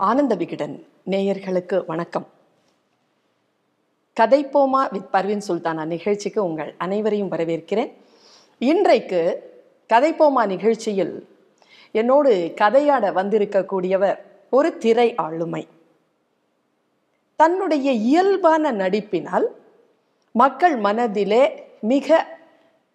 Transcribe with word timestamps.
ஆனந்த 0.00 0.34
விகடன் 0.34 0.86
நேயர்களுக்கு 1.06 1.86
வணக்கம். 1.86 2.26
கதைப்போமா 4.20 4.92
வித் 4.92 5.08
பர்வின் 5.12 5.40
சுல்தானா 5.48 5.84
நிகழ்ச்சிக்கு 5.84 6.44
உங்கள் 6.44 6.74
அனைவரையும் 6.78 7.30
வரவேற்கிறேன். 7.30 7.92
இன்றைக்கு 8.58 9.20
கதைப்போமா 9.88 10.46
நிகழ்ச்சியில் 10.46 11.28
என்னோடு 11.92 12.54
கதையாட 12.60 13.10
வந்திருக்கக்கூடியவர் 13.10 14.18
ஒரு 14.50 14.78
திரை 14.78 15.14
ஆளுமை. 15.14 15.68
தன்னுடைய 17.36 17.92
இயல்பான 17.92 18.72
நடிப்பினால் 18.72 19.46
மக்கள் 20.32 20.76
மனதிலே 20.76 21.64
மிக 21.80 22.26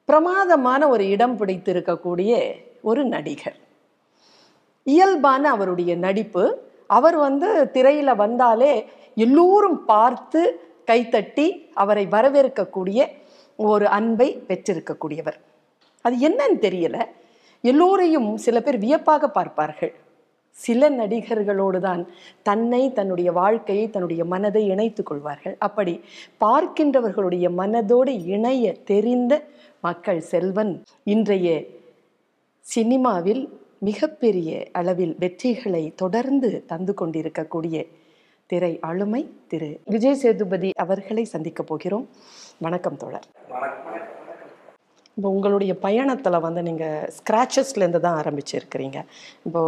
பிரமாதமான 0.05 0.87
ஒரு 0.87 1.07
இடம் 1.07 1.39
பிடித்திருக்கக்கூடிய 1.39 2.51
ஒரு 2.81 3.05
நடிகர். 3.05 3.57
இயல்பான 4.83 5.49
அவருடைய 5.49 5.95
நடிப்பு 5.95 6.71
அவர் 6.97 7.17
வந்து 7.25 7.49
திரையில் 7.75 8.19
வந்தாலே 8.23 8.73
எல்லோரும் 9.25 9.79
பார்த்து 9.91 10.41
கைத்தட்டி 10.89 11.47
அவரை 11.81 12.05
வரவேற்கக்கூடிய 12.15 12.99
ஒரு 13.69 13.85
அன்பை 13.97 14.27
பெற்றிருக்கக்கூடியவர். 14.47 15.37
அது 16.05 16.15
என்னன்னு 16.27 16.57
தெரியல. 16.67 16.97
எல்லோரையும் 17.63 18.29
சில 18.45 18.57
பேர் 18.61 18.77
வியப்பாக 18.85 19.27
பார்ப்பார்கள். 19.37 19.93
சில 20.57 20.89
நடிகர்களோடு 20.97 21.79
தான் 21.85 22.01
தன்னை 22.47 22.81
தன்னுடைய 22.97 23.29
வாழ்க்கையை 23.39 23.85
தன்னுடைய 23.93 24.23
மனதை 24.33 24.63
இணைத்து 24.73 25.03
கொள்வார்கள். 25.03 25.55
அப்படி 25.67 25.93
பார்க்கின்றவர்களுடைய 26.43 27.47
மனதோடு 27.61 28.13
இணைய 28.35 28.73
தெரிந்த 28.91 29.33
மக்கள் 29.87 30.21
செல்வன் 30.31 30.73
இன்றைய 31.13 31.47
சினிமாவில் 32.65 33.43
மிகப்பெரிய 33.87 34.49
அளவில் 34.79 35.13
வெற்றிகளை 35.23 35.83
தொடர்ந்து 36.01 36.49
தந்து 36.71 36.93
கொண்டிருக்கக்கூடிய 36.99 37.77
திரை 38.51 38.71
ஆளுமை 38.89 39.21
திரு 39.51 39.69
விஜய் 39.93 40.19
சேதுபதி 40.21 40.69
அவர்களை 40.83 41.23
சந்திக்க 41.31 41.61
போகிறோம். 41.71 42.05
வணக்கம் 42.65 42.99
தோழர். 43.01 43.27
இப்போ 45.17 45.29
உங்களுடைய 45.35 45.73
பயணத்தில் 45.85 46.43
வந்து 46.45 46.61
நீங்கள் 46.69 47.09
ஸ்க்ராச்சஸ்லேருந்து 47.17 48.03
தான் 48.05 48.19
ஆரம்பிச்சிருக்கிறீங்க. 48.21 48.99
இப்போ 49.47 49.61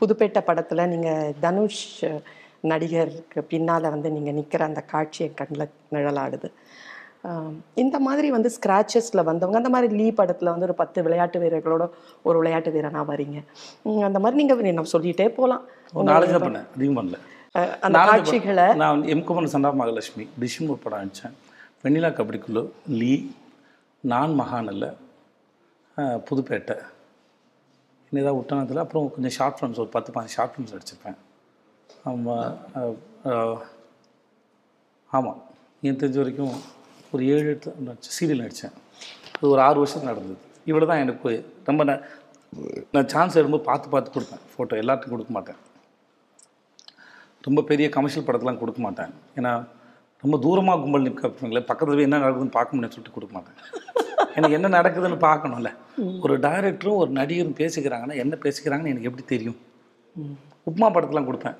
புதுப்பேட்டை 0.00 0.42
படத்தில் 0.48 0.90
நீங்கள் 0.94 1.34
தனுஷ் 1.46 1.86
நடிகருக்கு 2.72 3.40
பின்னால் 3.52 3.92
வந்து 3.94 4.10
நீங்கள் 4.16 4.36
நிற்கிற 4.38 4.64
அந்த 4.70 4.82
காட்சியை 4.94 5.30
கண்ணில் 5.40 5.74
நிழலாடுது. 5.96 6.50
இந்த 7.82 7.96
மாதிரி 8.06 8.28
வந்து 8.36 8.50
ஸ்க்ராச்சஸில் 8.56 9.26
வந்தவங்க 9.28 9.60
அந்த 9.60 9.70
மாதிரி 9.74 9.88
லீ 10.00 10.08
படத்தில் 10.18 10.52
வந்து 10.52 10.66
ஒரு 10.68 10.76
பத்து 10.80 10.98
விளையாட்டு 11.06 11.38
வீரர்களோட 11.44 11.84
ஒரு 12.28 12.36
விளையாட்டு 12.40 12.70
வீரனாக 12.74 13.04
வரீங்க. 13.12 13.38
அந்த 14.08 14.18
மாதிரி 14.24 14.40
நீங்கள் 14.40 14.78
நம்ம 14.78 14.92
சொல்லிகிட்டே 14.96 15.28
போகலாம் 15.38 15.64
ஒரு 15.96 16.06
நாலு 16.10 16.30
தான் 16.32 16.46
பண்ணேன். 16.46 16.68
அதிகம் 16.76 16.98
பண்ணல 16.98 17.18
அந்த 17.86 17.98
காட்சிகளை. 18.10 18.66
நான் 18.82 19.02
எம் 19.12 19.24
குமரன் 19.28 19.54
சண்டா 19.54 19.72
மகாலட்சுமி 19.80 20.26
ஒரு 20.74 20.80
படம் 20.84 21.00
அடித்தேன் 21.00 21.36
வெண்ணிலா 21.84 22.10
கபடிக்குழு 22.18 22.62
லீ 23.00 23.14
நான் 24.12 24.34
மகானில் 24.42 24.88
புதுப்பேட்டை. 26.28 26.76
ஏதாவது 28.12 28.36
விட்டானதில் 28.38 28.82
அப்புறம் 28.82 29.06
கொஞ்சம் 29.14 29.34
ஷார்ட் 29.36 29.56
ஃபிலிம்ஸ் 29.58 29.80
ஒரு 29.82 29.90
பத்து 29.94 30.10
பதினஞ்சு 30.14 30.36
ஷார்ட் 30.36 30.52
ஃபிலிம்ஸ் 30.54 30.74
அடிச்சிருப்பேன். 30.76 31.18
ஆமாம் 32.10 32.54
ஆமாம் 35.10 35.40
எனக்கு 35.82 36.02
தெரிஞ்ச 36.02 36.18
வரைக்கும் 36.22 36.56
ஒரு 37.12 37.22
ஏழு 37.34 37.48
எட்டு 37.54 38.12
சீரியல் 38.16 38.42
நடித்தேன் 38.44 38.74
அது 39.36 39.46
ஒரு 39.54 39.60
ஆறு 39.66 39.78
வருஷம் 39.82 40.08
நடந்தது. 40.10 40.36
இவ்வளோ 40.70 40.86
தான் 40.90 41.02
எனக்கு 41.04 41.30
ரொம்ப 41.68 41.82
நான் 41.88 42.02
நான் 42.94 43.08
சான்ஸ் 43.12 43.36
எடுக்கும்போது 43.38 43.68
பார்த்து 43.70 43.92
பார்த்து 43.94 44.14
கொடுப்பேன். 44.16 44.42
ஃபோட்டோ 44.52 44.74
எல்லாத்துக்கும் 44.82 45.16
கொடுக்க 45.16 45.32
மாட்டேன். 45.36 45.58
ரொம்ப 47.46 47.62
பெரிய 47.70 47.86
கமர்ஷியல் 47.96 48.26
படத்தெலாம் 48.28 48.60
கொடுக்க 48.62 48.80
மாட்டேன். 48.86 49.12
ஏன்னா 49.38 49.52
ரொம்ப 50.24 50.36
தூரமாக 50.44 50.80
கும்பல் 50.82 51.06
நிற்கிறவங்களே 51.06 51.62
பக்கத்துல 51.70 51.96
போய் 51.96 52.08
என்ன 52.08 52.20
நடக்குதுன்னு 52.24 52.56
பார்க்க 52.58 52.76
முடியும்னு 52.76 52.94
சொல்லிட்டு 52.94 53.16
கொடுக்க 53.16 53.34
மாட்டேன். 53.36 53.58
எனக்கு 54.38 54.56
என்ன 54.58 54.68
நடக்குதுன்னு 54.78 55.18
பார்க்கணும்ல. 55.28 55.70
ஒரு 56.24 56.34
டைரக்டரும் 56.46 57.00
ஒரு 57.02 57.10
நடிகரும் 57.18 57.58
பேசிக்கிறாங்கன்னா 57.60 58.16
என்ன 58.22 58.34
பேசிக்கிறாங்கன்னு 58.44 58.92
எனக்கு 58.94 59.08
எப்படி 59.10 59.26
தெரியும்? 59.34 59.58
உப்மா 60.70 60.86
படத்தெலாம் 60.94 61.28
கொடுப்பேன். 61.28 61.58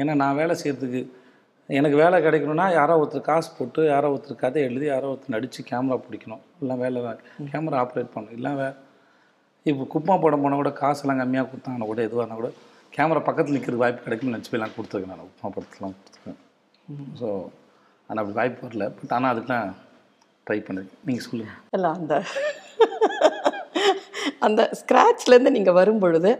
ஏன்னா 0.00 0.14
நான் 0.22 0.38
வேலை 0.40 0.54
செய்கிறதுக்கு 0.62 1.00
எனக்கு 1.68 1.96
வேலை 2.00 2.16
கிடைக்கணும்னா 2.24 2.66
யாரோ 2.78 2.94
ஒருத்தர் 3.02 3.28
காசு 3.28 3.48
போட்டு 3.58 3.80
யாரோ 3.92 4.08
ஒருத்தர் 4.14 4.42
கதை 4.42 4.60
எழுதி 4.68 4.86
யாரோ 4.90 5.06
ஒருத்தர் 5.12 5.34
நடித்து 5.34 5.60
கேமரா 5.70 5.96
பிடிக்கணும். 6.04 6.42
இல்லை 6.62 6.74
வேலை 6.82 7.00
கேமரா 7.52 7.78
ஆப்ரேட் 7.84 8.12
பண்ணணும். 8.14 8.36
இல்லை 8.38 8.52
வே 8.58 8.68
இப்போ 9.70 9.84
குப்பா 9.94 10.14
படம் 10.24 10.42
போனால் 10.44 10.60
கூட 10.62 10.70
காசெல்லாம் 10.82 11.20
கம்மியாக 11.20 11.48
கொடுத்தாங்கன்னா 11.52 11.88
கூட 11.92 12.00
எதுவாக 12.08 12.22
இருந்தால் 12.24 12.40
கூட 12.42 12.50
கேமரா 12.96 13.20
பக்கத்தில் 13.28 13.56
நிற்கிற 13.56 13.78
வாய்ப்பு 13.82 14.04
கிடைக்கும்னு 14.04 14.34
நினச்சி 14.34 14.60
நான் 14.64 14.76
கொடுத்துருக்கேன் 14.76 15.12
நான். 15.14 15.26
உப்புமா 15.30 15.50
படத்துலாம் 15.56 15.94
கொடுத்துருக்கேன். 15.96 16.38
ஸோ 17.20 17.28
ஆனால் 18.08 18.22
அப்படி 18.22 18.36
வாய்ப்பு 18.40 18.66
வரல. 18.66 18.86
பட் 18.98 19.14
ஆனால் 19.16 19.32
அதுக்கெலாம் 19.32 19.72
ட்ரை 20.46 20.58
பண்ணிருக்கேன் 20.66 21.02
நீங்கள் 21.08 21.26
சொல்லுங்கள் 21.26 21.58
இல்லை 21.76 21.90
அந்த 21.98 22.14
அந்த 24.46 24.62
ஸ்க்ராட்ச்லேருந்து 24.80 25.54
நீங்கள் 25.56 25.76
வரும் 25.80 26.00
பொழுது 26.04 26.30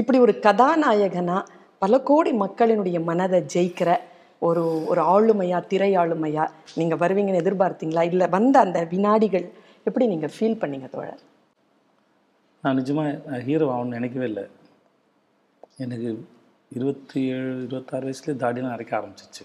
இப்படி 0.00 0.18
ஒரு 0.26 0.34
கதாநாயகனா 0.46 1.38
பல 1.82 1.98
கோடி 2.10 2.30
மக்களினுடைய 2.44 2.98
மனதை 3.10 3.40
ஜெயிக்கிற 3.54 3.90
ஒரு 4.46 4.62
ஒரு 4.90 5.02
ஆளுமையா 5.14 5.58
திரை 5.70 5.90
ஆளுமையா 6.02 6.44
நீங்கள் 6.78 7.00
வருவீங்கன்னு 7.02 7.42
எதிர்பார்த்தீங்களா? 7.42 8.02
இல்லை 8.12 8.26
வந்த 8.36 8.56
அந்த 8.66 8.78
வினாடிகள் 8.92 9.46
எப்படி 9.88 10.06
நீங்கள் 10.12 10.34
ஃபீல் 10.34 10.60
பண்ணீங்க 10.62 10.88
தோழர்? 10.94 11.22
நான் 12.64 12.78
நிஜமாக 12.80 13.40
ஹீரோ 13.48 13.66
ஆகணும்னு 13.74 13.98
நினைக்கவே 13.98 14.26
இல்லை. 14.30 14.44
எனக்கு 15.84 16.08
இருபத்தி 16.78 17.20
ஏழு 17.34 17.50
இருபத்தாறு 17.66 18.06
வயசுலேயே 18.08 18.38
தாடிலாம் 18.42 18.74
அரைக்க 18.76 18.92
ஆரம்பிச்சிச்சு 18.98 19.44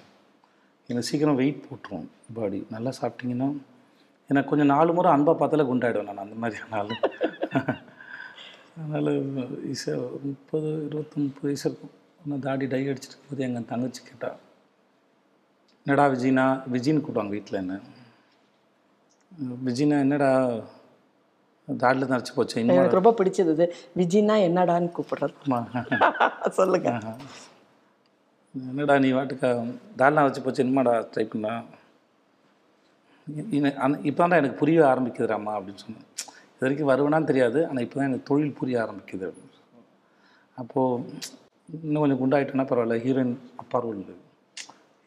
எனக்கு 0.89 1.07
சீக்கிரம் 1.09 1.39
வெயிட் 1.41 1.65
போட்டுரும் 1.67 2.07
பாடி 2.37 2.59
நல்லா 2.75 2.91
சாப்பிட்டீங்கன்னா 2.99 3.49
எனக்கு 4.29 4.49
கொஞ்சம் 4.51 4.71
நாலு 4.75 4.91
முறை 4.95 5.09
அன்பாக 5.15 5.35
பார்த்தாலே 5.39 5.65
குண்டாயிடுவேன் 5.69 6.09
நான் 6.09 6.25
அந்த 6.25 6.37
மாதிரி 6.43 6.69
நாள் 6.75 6.91
அதனால் 8.75 9.11
இசை 9.73 9.93
முப்பது 10.27 10.69
இருபத்தி 10.87 11.17
முப்பது 11.23 11.47
வயசு 11.49 11.65
இருக்கும். 11.69 11.93
நான் 12.29 12.43
தாடி 12.47 12.65
டை 12.73 12.81
அடிச்சிட்டு 12.91 13.13
இருக்கும்போது 13.13 13.45
எங்கள் 13.47 13.69
தங்கச்சி 13.71 14.01
கேட்டால் 14.09 14.39
என்னடா 15.85 16.03
விஜய்னா 16.11 16.43
விஜின்னு 16.73 17.01
கூப்பிடுவாங்க 17.01 17.33
வீட்டில் 17.35 17.61
என்ன? 17.61 17.73
விஜய்னா 19.67 19.97
என்னடா? 20.05 20.29
தாடியில் 21.67 22.11
நரைச்சி 22.11 22.33
போச்சு 22.35 22.55
எனக்கு 22.61 22.99
ரொம்ப 22.99 23.11
பிடிச்சது 23.19 23.65
விஜினா 23.99 24.35
என்னடான்னு 24.47 24.89
கூப்பிடுறது. 24.97 25.35
சொல்லுங்க. 26.59 26.89
என்னடா 28.55 28.95
நீ 29.03 29.09
வாட்டுக்கா? 29.17 29.51
தால்னா 29.99 30.25
வச்சு 30.27 30.43
போச்சு 30.45 30.63
என்னமாடா 30.63 30.93
ட்ரை 31.13 31.25
பண்ணா? 31.27 31.53
இப்போ 34.09 34.21
தான் 34.23 34.39
எனக்கு 34.41 34.59
புரிய 34.61 34.79
ஆரம்பிக்குதுடாம்மா 34.91 35.53
அப்படின்னு 35.57 35.83
சொன்னேன். 35.85 36.07
இது 36.53 36.65
வரைக்கும் 36.65 36.91
வருவேனான்னு 36.91 37.29
தெரியாது 37.31 37.59
ஆனால் 37.69 37.85
இப்போ 37.85 37.97
தான் 37.99 38.09
எனக்கு 38.09 38.29
தொழில் 38.31 38.57
புரிய 38.59 38.75
ஆரம்பிக்குது 38.83 39.25
அப்படின்னு 39.29 39.51
அப்போது 40.57 41.21
இன்னும் 41.69 42.03
கொஞ்சம் 42.03 42.21
குண்டாயிட்டோன்னா 42.21 42.67
பரவாயில்ல 42.71 42.97
ஹீரோயின் 43.05 43.33
அப்பா 43.63 43.77
ரோல் 43.83 44.01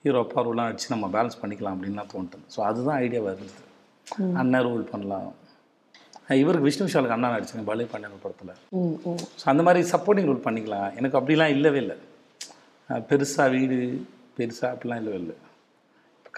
ஹீரோ 0.04 0.18
அப்பா 0.24 0.40
ரோல்லாம் 0.46 0.68
அடித்து 0.70 0.92
நம்ம 0.94 1.06
பேலன்ஸ் 1.14 1.40
பண்ணிக்கலாம் 1.42 1.74
அப்படின்லாம் 1.76 2.10
தோணுது. 2.12 2.38
ஸோ 2.54 2.58
அதுதான் 2.68 2.98
ஐடியாவாக 3.04 3.32
இருந்தது 3.36 3.62
அண்ணன் 4.40 4.64
ரோல் 4.66 4.84
பண்ணலாம். 4.92 5.30
இவருக்கு 6.42 6.66
விஷ்ணு 6.68 6.86
விஷாலுக்கு 6.86 7.16
அண்ணா 7.16 7.28
நடிச்சுங்க 7.34 7.64
பலே 7.70 7.86
பாண்டியன் 7.92 8.22
படத்தில். 8.24 8.52
ஸோ 9.40 9.44
அந்த 9.52 9.62
மாதிரி 9.66 9.80
சப்போர்ட்டிங் 9.92 10.28
ரோல் 10.30 10.46
பண்ணிக்கலாம். 10.46 10.88
எனக்கு 10.98 11.18
அப்படிலாம் 11.20 11.54
இல்லவே 11.56 11.80
இல்லை. 11.84 11.96
பெருசாக 13.10 13.48
வீடு 13.56 13.78
பெருசாக 14.38 14.70
அப்படிலாம் 14.74 15.00
இல்லவே 15.02 15.18
இல்லை. 15.22 15.36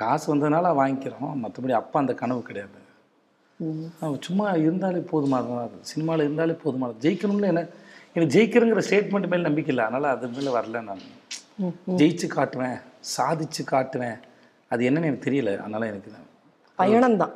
காசு 0.01 0.27
வந்ததுனால 0.33 0.73
வாங்கிக்கிறோம். 0.81 1.33
மற்றபடி 1.45 1.75
அப்பா 1.83 1.99
அந்த 2.03 2.15
கனவு 2.23 2.43
கிடையாது. 2.49 2.81
சும்மா 4.27 4.49
இருந்தாலே 4.67 5.01
போதுமானது 5.13 5.79
சினிமாவில் 5.93 6.27
இருந்தாலே 6.27 6.55
போதுமானது 6.65 7.03
ஜெயிக்கணும்னு 7.07 7.51
என்ன 7.53 7.65
எனக்கு 8.15 8.33
ஜெயிக்கிறங்கிற 8.35 8.83
ஸ்டேட்மெண்ட் 8.89 9.31
மேலே 9.33 9.47
நம்பிக்கை 9.49 9.73
இல்லை. 9.75 9.85
அதனால் 9.89 10.13
அது 10.17 10.29
மேலே 10.37 10.51
வரல 10.59 10.81
நான். 10.91 11.03
ஜெயிச்சு 12.01 12.27
காட்டுவேன். 12.37 12.79
சாதிச்சு 13.17 13.67
காட்டுவேன். 13.71 14.19
அது 14.69 14.91
என்னன்னு 14.91 15.03
எனக்கு 15.03 15.31
தெரியல. 15.31 15.59
அதனால் 15.59 15.83
எனக்கு 15.83 16.11
இது- 16.11 16.73
பயணம்தான். 16.75 17.33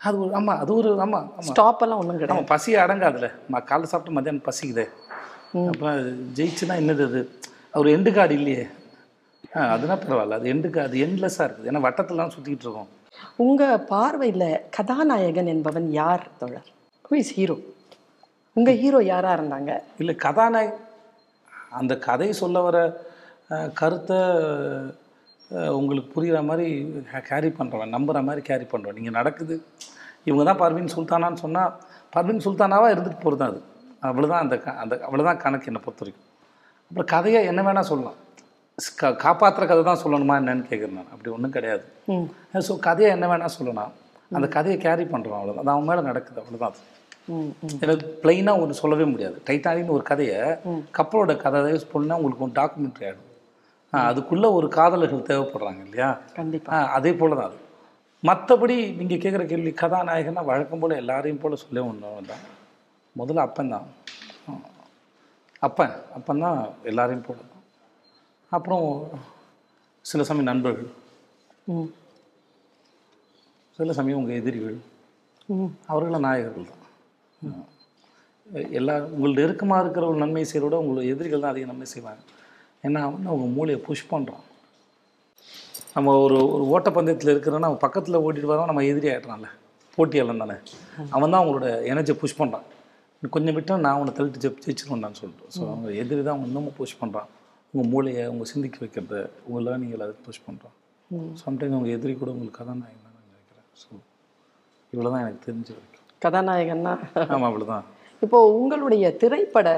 அது 0.00 0.20
ஒரு 0.20 0.34
ஆமாம் 0.34 0.58
அது 0.58 0.74
ஒரு 0.74 1.00
ஆமாம் 1.00 1.32
ஸ்டாப் 1.38 1.82
எல்லாம் 1.82 1.98
ஒன்றும் 1.98 2.18
கிடையாது. 2.18 2.46
ஆமாம் 2.46 2.58
பசி 2.58 2.74
அடங்காதுல 2.74 3.30
ம 3.52 3.56
காலைல 3.56 3.82
சாப்பிட்டு 3.82 4.10
மத்தியானம் 4.10 4.44
பசிக்குதே. 4.44 4.88
அது 5.86 6.26
ஜெயிச்சுனா 6.34 6.68
என்னது 6.68 7.04
அது? 7.04 7.30
ஒரு 7.74 7.98
எண்டு 7.98 8.14
கார்டு 8.14 8.34
இல்லையே. 8.34 8.66
ஆ 9.56 9.76
அதுனா 9.76 9.98
பரவாயில்ல. 9.98 10.30
அது 10.30 10.52
எண்டு 10.52 10.78
அது 10.78 11.06
எண்ட்லெஸ்ஸாக 11.06 11.40
இருக்குது. 11.40 11.66
ஏன்னா 11.66 11.84
வட்டத்துலாம் 11.86 12.30
சுற்றிக்கிட்டு 12.38 12.58
இருக்கோம். 12.58 12.88
உங்க 13.36 13.86
பார்வையில 13.90 14.60
கதாநாயகன் 14.70 15.46
என்பவன் 15.46 15.90
யார் 15.90 16.26
தோழர்? 16.38 16.66
ஹூ 17.10 17.14
இஸ் 17.14 17.32
ஹீரோ 17.32 17.56
உங்க 18.52 18.72
ஹீரோ 18.72 19.02
யாரா 19.02 19.34
இருந்தாங்க? 19.34 19.80
இல்லை 19.98 20.14
கதாநாயக 20.14 20.76
அந்த 21.70 21.98
கதை 21.98 22.32
சொல்ல 22.32 22.60
வர 22.60 23.04
கருத்தை 23.74 24.16
உங்களுக்கு 25.50 26.12
புரிகிற 26.12 26.44
மாதிரி 26.44 26.66
கேரி 27.28 27.48
பண்ணுறவன் 27.58 27.94
நம்புகிற 27.94 28.24
மாதிரி 28.24 28.42
கேரி 28.42 28.64
பண்ணுறவன் 28.64 28.92
நீங்கள் 28.92 29.12
நடக்குது 29.12 29.54
இவங்க 30.24 30.44
தான் 30.44 30.60
பர்வீன் 30.60 30.94
சுல்தானான்னு 30.94 31.34
சொன்னால் 31.36 31.72
பர்வீன் 32.12 32.44
சுல்தானாவாக 32.44 32.94
இருந்துட்டு 32.94 33.20
போகிறது 33.20 33.44
அது? 33.44 33.58
அவ்வளோதான் 34.02 34.42
அந்த 34.44 34.58
க- 34.58 34.76
அந்த 34.76 34.94
அவ்வளோதான் 35.06 35.36
கணக்கு 35.36 35.66
என்னை 35.66 35.80
பொறுத்த 35.80 36.02
வரைக்கும். 36.02 36.24
அப்புறம் 36.90 37.06
கதையை 37.06 37.44
என்ன 37.44 37.62
வேணால் 37.62 37.88
சொல்லலாம். 37.88 38.18
கா 38.96 39.08
காப்பாற்றுற 39.22 39.66
கதை 39.66 39.82
தான் 39.82 40.02
சொல்லணுமா 40.04 40.34
என்னன்னு 40.36 40.66
கேட்குறேன் 40.70 40.96
நான். 40.96 41.10
அப்படி 41.12 41.30
ஒன்றும் 41.30 41.50
கிடையாது. 41.50 41.84
ஸோ 42.60 42.78
கதையை 42.78 43.12
என்ன 43.12 43.26
வேணால் 43.26 43.56
சொல்லலாம் 43.56 43.92
அந்த 44.30 44.46
கதையை 44.48 44.80
கேரி 44.80 45.04
பண்ணுறோம் 45.04 45.38
அவ்வளோதான் 45.38 45.58
அது 45.58 45.70
அவன் 45.70 45.84
மேலே 45.84 46.00
நடக்குது 46.00 46.40
அவ்வளோதான் 46.40 46.70
அது. 46.70 46.82
எனக்கு 47.80 48.06
பிளைனாக 48.22 48.60
ஒன்று 48.60 48.74
சொல்லவே 48.74 49.04
முடியாது. 49.04 49.42
டைட்டானிக்னு 49.46 49.88
ஒரு 49.88 50.02
கதையை 50.02 50.38
கப்பலோட 50.98 51.36
கதை 51.36 51.60
யூஸ் 51.72 51.92
பண்ணால் 51.92 52.18
உங்களுக்கு 52.18 52.44
ஒரு 52.44 52.56
டாக்குமெண்ட்ரி 52.56 53.06
ஆகிடும் 53.06 53.25
அதுக்குள்ளே 53.92 54.52
ஒரு 54.52 54.68
காதலர்கள் 54.68 55.28
தேவைப்படுறாங்க 55.28 55.80
இல்லையா? 55.84 56.08
கண்டிப்பா. 56.34 56.70
ஆ, 56.72 56.86
அதே 56.88 57.12
போல 57.12 57.34
தான் 57.34 57.44
அது. 57.44 57.58
மற்றபடி 58.22 58.96
நீங்கள் 58.96 59.18
கேட்குற 59.18 59.46
கேள்வி 59.46 59.70
கதாநாயகன்னா 59.72 60.44
வழக்கம் 60.44 60.78
போல் 60.78 60.90
எல்லாரையும் 60.96 61.38
போல் 61.38 61.56
சொல்ல 61.56 61.84
ஒன்று 61.84 62.26
தான் 62.26 62.44
முதல்ல 63.16 63.36
அப்பன் 63.38 63.68
தான். 63.68 63.86
அப்பன் 65.62 65.94
அப்பன் 66.14 66.38
தான் 66.38 66.58
எல்லாரையும் 66.84 67.22
போல. 67.22 67.38
அப்புறம் 68.52 68.84
சில 70.04 70.24
சமயம் 70.24 70.44
நண்பர்கள். 70.44 70.90
ம். 71.68 71.88
சில 73.78 73.92
சமயம் 73.92 74.18
உங்கள் 74.18 74.34
எதிரிகள். 74.34 74.76
ம். 75.48 75.70
அவர்களும் 75.86 76.20
நாயகர்கள் 76.20 76.70
தான். 76.70 76.82
எல்லா 78.72 78.94
உங்களோட 79.06 79.34
நெருக்கமாக 79.34 79.82
இருக்கிற 79.82 80.06
ஒரு 80.06 80.16
நன்மை 80.16 80.44
செய்கிறோட 80.44 80.74
உங்களோட 80.74 81.04
எதிரிகள் 81.06 81.40
தான் 81.40 81.50
அதிக 81.50 81.66
நன்மை 81.66 81.86
செய்வாங்க. 81.86 82.22
ஏன்னா 82.84 83.00
அவன் 83.06 83.30
அவங்க 83.30 83.46
மூளையை 83.56 83.78
புஷ் 83.86 84.10
பண்ணுறான் 84.12 84.44
நம்ம 85.96 86.14
ஒரு 86.24 86.36
ஒரு 86.54 86.64
ஓட்டப்பந்தயத்தில் 86.74 87.32
இருக்கிறோன்னா 87.34 87.68
அவன் 87.70 87.84
பக்கத்தில் 87.84 88.22
ஓட்டிட்டு 88.24 88.50
வரோம் 88.52 88.70
நம்ம 88.70 88.84
எதிரி 88.90 89.08
ஆகிட்றான்ல 89.12 89.48
போட்டியாளன் 89.98 90.42
தானே. 90.42 90.56
அவன் 91.14 91.30
தான் 91.32 91.40
அவங்களோட 91.40 91.66
எனர்ஜியை 91.90 92.16
புஷ் 92.22 92.38
பண்ணுறான் 92.40 92.66
கொஞ்சம் 93.34 93.56
விட்டால் 93.58 93.82
நான் 93.84 93.96
அவனை 93.98 94.12
தள்ளிட்டு 94.16 94.42
ஜெப் 94.44 94.60
ஜெயிச்சிருவேன்டான்னு 94.64 95.18
சொல்லிட்டு 95.20 95.46
ஸோ 95.54 95.62
அவங்க 95.70 95.88
எதிரி 96.02 96.20
தான் 96.20 96.34
அவங்க 96.34 96.48
இன்னமும் 96.50 96.76
புஷ் 96.80 96.98
பண்ணுறான் 97.02 97.28
உங்கள் 97.74 97.88
மூளையை 97.92 98.24
உங்க 98.32 98.44
சிந்திக்க 98.52 98.82
வைக்கிறது 98.82 99.20
உங்கள் 99.46 99.64
லேர்னிங்கில் 99.66 100.04
அதை 100.06 100.14
புஷ் 100.26 100.44
பண்ணுறான் 100.46 100.74
சம்டைம்ஸ் 101.42 101.76
உங்கள் 101.78 101.94
எதிரி 101.96 102.12
கூட 102.20 102.30
உங்களுக்கு 102.34 102.58
கதாநாயகம் 102.60 103.04
தான் 103.06 103.14
நான் 103.16 103.26
நினைக்கிறேன். 103.30 103.66
ஸோ 103.82 103.88
இவ்வளோ 104.92 105.10
தான் 105.14 105.24
எனக்கு 105.24 105.42
தெரிஞ்ச 105.48 105.68
வரைக்கும். 105.76 106.04
கதாநாயகன்னா? 106.22 106.92
ஆமாம் 107.32 107.48
அவ்வளோதான் 107.50 107.86
இப்போ 108.22 108.38
உங்களுடைய 108.58 109.06
திரைப்பட 109.22 109.68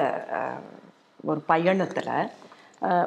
ஒரு 1.31 1.41
பயணத்துல 1.53 2.11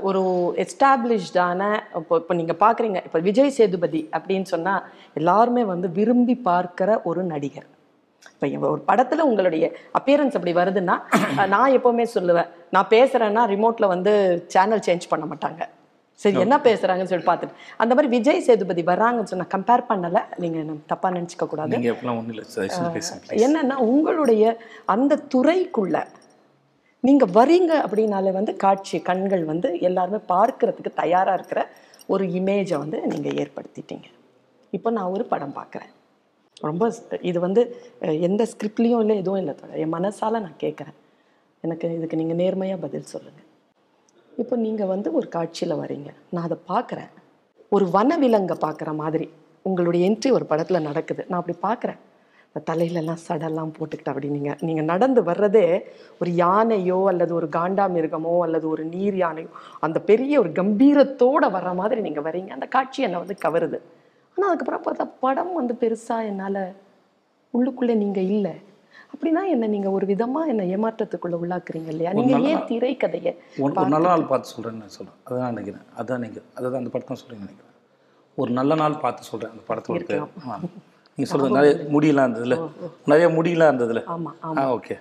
ஒரு 0.08 0.22
எஸ்டாப்ளிஷ்டான 0.64 1.62
இப்போ 2.00 2.16
இப்போ 2.22 2.34
நீங்க 2.40 2.54
பார்க்குறீங்க 2.64 3.00
இப்போ 3.08 3.20
விஜய் 3.28 3.56
சேதுபதி 3.58 4.02
அப்படின்னு 4.18 4.48
சொன்னா 4.54 4.74
எல்லாருமே 5.20 5.64
வந்து 5.74 5.90
விரும்பி 6.00 6.36
பார்க்கிற 6.50 6.90
ஒரு 7.12 7.24
நடிகர். 7.34 7.68
இப்போ 8.56 8.70
ஒரு 8.76 8.82
படத்துல 8.90 9.26
உங்களுடைய 9.30 9.66
அப்பியரன்ஸ் 10.00 10.38
அப்படி 10.38 10.54
வருதுன்னா 10.62 10.96
நான் 11.54 11.76
எப்பவுமே 11.78 12.06
சொல்லுவேன் 12.16 12.50
நான் 12.76 12.92
பேசுறேன்னா 12.96 13.44
ரிமோட்ல 13.54 13.88
வந்து 13.96 14.14
சேனல் 14.56 14.86
சேஞ்ச் 14.88 15.12
பண்ண 15.14 15.26
மாட்டாங்க. 15.32 15.62
சரி 16.24 16.40
என்ன 16.46 16.56
பேசுறாங்கன்னு 16.66 17.12
சொல்லி 17.12 17.28
பார்த்துட்டு. 17.28 17.56
அந்த 17.82 17.92
மாதிரி 17.96 18.10
விஜய் 18.16 18.44
சேதுபதி 18.48 18.82
வர்றாங்கன்னு 18.90 19.32
சொன்னா 19.32 19.48
கம்பேர் 19.54 19.84
பண்ணல. 19.92 20.20
நீங்க 20.44 20.60
தப்பா 20.92 21.10
நினைச்சுக்க 21.18 21.46
கூடாது. 21.52 21.72
நீங்கள் 21.74 21.98
என்னன்னா 23.48 23.78
உங்களுடைய 23.94 24.44
அந்த 24.96 25.20
துறைக்குள்ள 25.36 26.04
நீங்க 27.08 27.26
வரீங்க 27.38 27.72
அப்படின்னாலே 27.84 28.32
வந்து 28.40 28.52
காட்சி 28.64 28.98
கண்கள் 29.08 29.44
வந்து 29.52 29.70
எல்லாருமே 29.88 30.20
பார்க்கறதுக்கு 30.34 30.92
தயாரா 31.02 31.34
இருக்கிற 31.38 31.62
ஒரு 32.14 32.24
இமேஜை 32.40 32.78
வந்து 32.84 32.98
நீங்க 33.12 33.30
ஏற்படுத்திட்டீங்க. 33.42 34.08
இப்போ 34.78 34.90
நான் 34.98 35.14
ஒரு 35.16 35.24
படம் 35.32 35.56
பார்க்குறேன் 35.60 35.92
ரொம்ப 36.68 36.84
இது 37.30 37.40
வந்து 37.46 37.62
எந்த 38.28 38.42
ஸ்கிரிப்ட்லேயும் 38.52 39.02
இல்லை 39.04 39.16
எதுவும் 39.22 39.40
இல்லை 39.42 39.54
தோழர். 39.62 39.80
என் 39.84 39.96
மனசால 39.98 40.42
நான் 40.46 40.62
கேட்குறேன் 40.66 40.98
எனக்கு 41.64 41.88
இதுக்கு 41.98 42.20
நீங்க 42.22 42.36
நேர்மையா 42.44 42.78
பதில் 42.86 43.12
சொல்லுங்க. 43.14 43.42
இப்போ 44.42 44.56
நீங்க 44.66 44.84
வந்து 44.94 45.10
ஒரு 45.20 45.28
காட்சியில் 45.38 45.80
வரீங்க. 45.84 46.10
நான் 46.34 46.48
அதை 46.50 46.60
பார்க்குறேன் 46.72 47.12
ஒரு 47.76 47.86
வனவிலங்கை 47.98 48.58
பார்க்குற 48.68 48.92
மாதிரி 49.02 49.28
உங்களுடைய 49.70 50.02
என்ட்ரி 50.10 50.30
ஒரு 50.38 50.46
படத்தில் 50.52 50.86
நடக்குது. 50.90 51.22
நான் 51.30 51.42
அப்படி 51.42 51.58
பார்க்குறேன் 51.68 52.00
இந்த 52.52 52.62
தலையிலெல்லாம் 52.68 53.22
சடெல்லாம் 53.26 53.74
போட்டுக்கிட்டு 53.76 54.12
அப்படி 54.12 54.30
நீங்க 54.30 54.52
நீங்க 54.60 54.82
நடந்து 54.90 55.22
வர்றதே 55.24 55.66
ஒரு 56.22 56.32
யானையோ 56.40 56.98
அல்லது 57.08 57.34
ஒரு 57.36 57.48
காண்டாமிருகமோ 57.50 58.34
அல்லது 58.44 58.66
ஒரு 58.70 58.84
நீர் 58.96 59.18
யானையோ 59.18 59.50
அந்த 59.80 60.00
பெரிய 60.10 60.34
ஒரு 60.40 60.52
கம்பீரத்தோட 60.52 61.44
வர்ற 61.54 61.72
மாதிரி 61.76 62.02
நீங்க 62.02 62.22
வர்றீங்க. 62.22 62.52
அந்த 62.54 62.68
காட்சி 62.68 63.06
என்னை 63.08 63.20
வந்து 63.20 63.38
கவருது. 63.46 63.80
ஆனா 64.38 64.46
அதுக்கப்புறம் 64.50 64.86
பார்த்தா 64.86 65.08
படம் 65.20 65.54
வந்து 65.54 65.76
பெருசா 65.82 66.18
என்னால 66.30 66.58
உள்ளுக்குள்ளே 67.54 67.96
நீங்க 67.96 68.20
இல்லை. 68.34 68.54
அப்படின்னா 69.14 69.42
என்ன 69.54 69.68
நீங்க 69.68 69.90
ஒரு 69.92 70.06
விதமா 70.12 70.42
என்ன 70.52 70.66
ஏமாற்றத்துக்குள்ள 70.76 71.36
உள்ளாக்குறீங்க 71.42 71.90
இல்லையா? 71.94 72.12
நீங்க 72.20 72.36
ஏன் 72.52 72.64
திரைக்கதையை 72.70 73.32
ஒரு 73.58 73.72
ஒரு 73.74 73.90
நல்ல 73.90 74.06
நாள் 74.08 74.30
பார்த்து 74.30 74.54
சொல்கிறேன்னு 74.54 74.84
நான் 74.84 74.96
சொல்கிறேன் 74.98 75.20
அதான் 75.30 75.52
நினைக்கிறேன். 75.54 75.86
அதான் 76.00 76.24
நீங்கள் 76.26 76.46
அதான் 76.58 76.82
அந்த 76.82 76.92
படத்தை 76.94 77.18
சொல்கிறேன்னு 77.18 77.46
நினைக்கிறேன். 77.46 77.76
ஒரு 78.38 78.52
நல்ல 78.52 78.76
நாள் 78.76 79.02
பார்த்து 79.04 79.30
சொல்கிறேன் 79.32 79.54
அந்த 79.56 79.66
படத்தோட 79.68 80.20
ஆ. 80.48 80.60
நீங்கள் 81.18 81.32
சொல்கிறது 81.32 81.56
நிறைய 81.58 81.74
முடியலாம் 81.94 82.28
இருந்ததுல. 82.28 82.58
நிறைய 83.08 83.28
முடியலாம் 83.30 83.72
இருந்ததுல. 83.72 84.02
ஆமா 84.14 84.32
ஆ 84.58 84.66
ஓகே. 84.76 84.96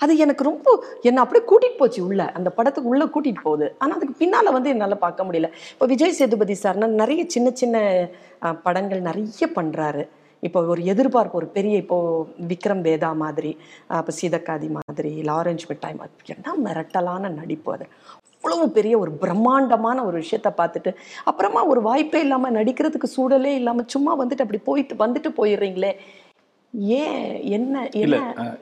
அது 0.00 0.12
எனக்கு 0.18 0.42
ரொம்ப 0.44 0.68
என்னை 1.02 1.20
அப்படியே 1.22 1.44
கூட்டிட்டு 1.46 1.78
போச்சு 1.78 2.00
உள்ள. 2.06 2.22
அந்த 2.34 2.48
படத்துக்கு 2.50 2.88
உள்ள 2.88 3.04
கூட்டிட்டு 3.06 3.42
போகுது. 3.42 3.66
ஆனா 3.78 3.94
அதுக்கு 3.96 4.14
பின்னால 4.18 4.52
வந்து 4.52 4.70
என்னால 4.70 4.96
பார்க்க 5.02 5.26
முடியல. 5.26 5.48
இப்போ 5.72 5.86
விஜய் 5.86 6.18
சேதுபதி 6.18 6.56
சார்னா 6.62 6.88
நிறைய 7.00 7.24
சின்ன 7.28 7.50
சின்ன 7.54 7.76
படங்கள் 8.64 9.00
நிறைய 9.02 9.26
பண்றாரு. 9.56 10.02
இப்போ 10.42 10.60
ஒரு 10.72 10.82
எதிர்பார்ப்பு 10.86 11.38
ஒரு 11.38 11.48
பெரிய 11.54 11.76
இப்போ 11.78 11.96
விக்ரம் 12.48 12.82
வேதா 12.82 13.10
மாதிரி 13.16 13.52
அஹ், 13.90 14.00
இப்போ 14.02 14.12
சீதக்காதி 14.18 14.68
மாதிரி 14.74 15.12
லாரஞ்ச் 15.28 15.64
மிட்டாய் 15.68 15.98
மாதிரி 16.00 16.32
என்ன 16.34 16.56
மிரட்டலான 16.64 17.30
நடிப்பு 17.36 17.70
அது. 17.72 17.86
அவ்வளவு 18.46 18.74
பெரிய 18.76 18.94
ஒரு 18.98 19.12
பிரம்மாண்டமான 19.22 19.98
ஒரு 20.08 20.16
விஷயத்த 20.22 20.48
பார்த்துட்டு 20.58 20.90
அப்புறமா 21.30 21.60
ஒரு 21.72 21.80
வாய்ப்பே 21.86 22.20
இல்லாம 22.20 22.50
நடிக்கிறதுக்கு 22.50 23.08
சூழலே 23.16 23.52
இல்லாம 23.60 23.84
சும்மா 23.94 24.12
வந்துட்டு 24.20 24.44
அப்படி 24.44 24.60
போயிட்டு 24.68 24.94
வந்துட்டு 25.02 25.30
போயிடுறீங்களே. 25.38 25.90
ஏன்? 26.98 27.24
என்ன 27.56 27.74
என்ன 28.02 28.16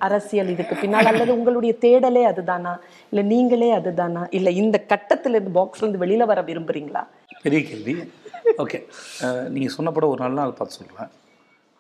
அரசியல் 0.07 0.53
இதுக்கு 0.55 0.75
பின்னால்? 0.83 1.11
அல்லது 1.11 1.33
உங்களுடைய 1.37 1.73
தேடலே 1.85 2.23
அதுதானா? 2.31 2.73
இல்ல 3.11 3.23
நீங்களே 3.33 3.71
அதுதானா? 3.79 4.23
இல்ல 4.39 4.51
இந்த 4.63 4.79
கட்டத்துல 4.93 5.37
இருந்து 5.37 5.55
பாக்ஸ்ல 5.59 5.85
இருந்து 5.85 6.03
வெளியில 6.05 6.27
வர 6.33 6.43
விரும்புறீங்களா? 6.49 7.03
பெரிய 7.45 7.61
கேள்வி. 7.71 7.95
ஓகே. 8.65 8.81
நீங்கள் 9.55 9.77
சொன்ன 9.77 9.93
படம் 9.99 10.15
ஒரு 10.15 10.23
நல்ல 10.25 10.39
நாள் 10.41 10.59
பார்த்து 10.61 10.79
சொல்கிறேன் 10.79 11.13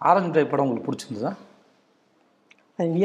ஆரஞ்சு 0.00 0.46
படம் 0.52 0.66
உங்களுக்கு 0.66 0.88
பிடிச்சிருந்ததா? 0.88 1.32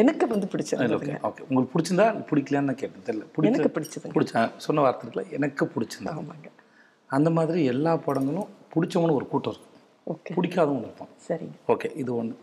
எனக்கு 0.01 0.25
வந்து 0.33 0.47
பிடிச்சது 0.51 0.85
ஓகே 1.29 1.41
உங்களுக்கு 1.47 1.71
பிடிச்சிருந்தா 1.73 2.05
பிடிக்கலையான்னு 2.29 2.69
நான் 2.69 2.79
கேட்டேன் 2.81 3.05
தெரியல 3.07 3.25
பிடிச்ச 3.35 3.49
எனக்கு 3.51 3.71
பிடிச்சதுங்க. 3.75 4.13
பிடிச்ச 4.15 4.43
சொன்ன 4.65 4.81
வார்த்தைகளை 4.85 5.23
எனக்கு 5.37 5.65
பிடிச்சிருந்தா 5.73 6.13
ஆமாங்க. 6.19 6.49
அந்த 7.09 7.29
மாதிரி 7.37 7.59
எல்லா 7.73 7.91
படங்களும் 8.07 8.49
பிடிச்சவனு 8.73 9.17
ஒரு 9.19 9.27
கூட்டம் 9.33 9.53
இருக்கும். 9.53 9.75
ஓகே. 10.13 10.33
பிடிக்காதவங்க 10.37 10.87
இருப்பான். 10.89 11.11
சரிங்க. 11.27 11.57
ஓகே 11.73 11.89
இது 12.03 12.11
ஒன்று 12.19 12.35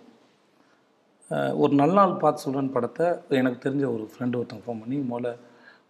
ஒரு 1.62 1.72
நல்ல 1.80 1.92
நாள் 2.00 2.20
பார்த்து 2.22 2.44
சொல்கிறேன் 2.46 2.72
படத்தை 2.74 3.06
எனக்கு 3.40 3.58
தெரிஞ்ச 3.66 3.84
ஒரு 3.94 4.04
ஃப்ரெண்டு 4.12 4.38
ஒருத்தங்க 4.40 4.64
ஃபோன் 4.66 4.82
பண்ணி 4.82 4.98
முதல்ல 5.12 5.32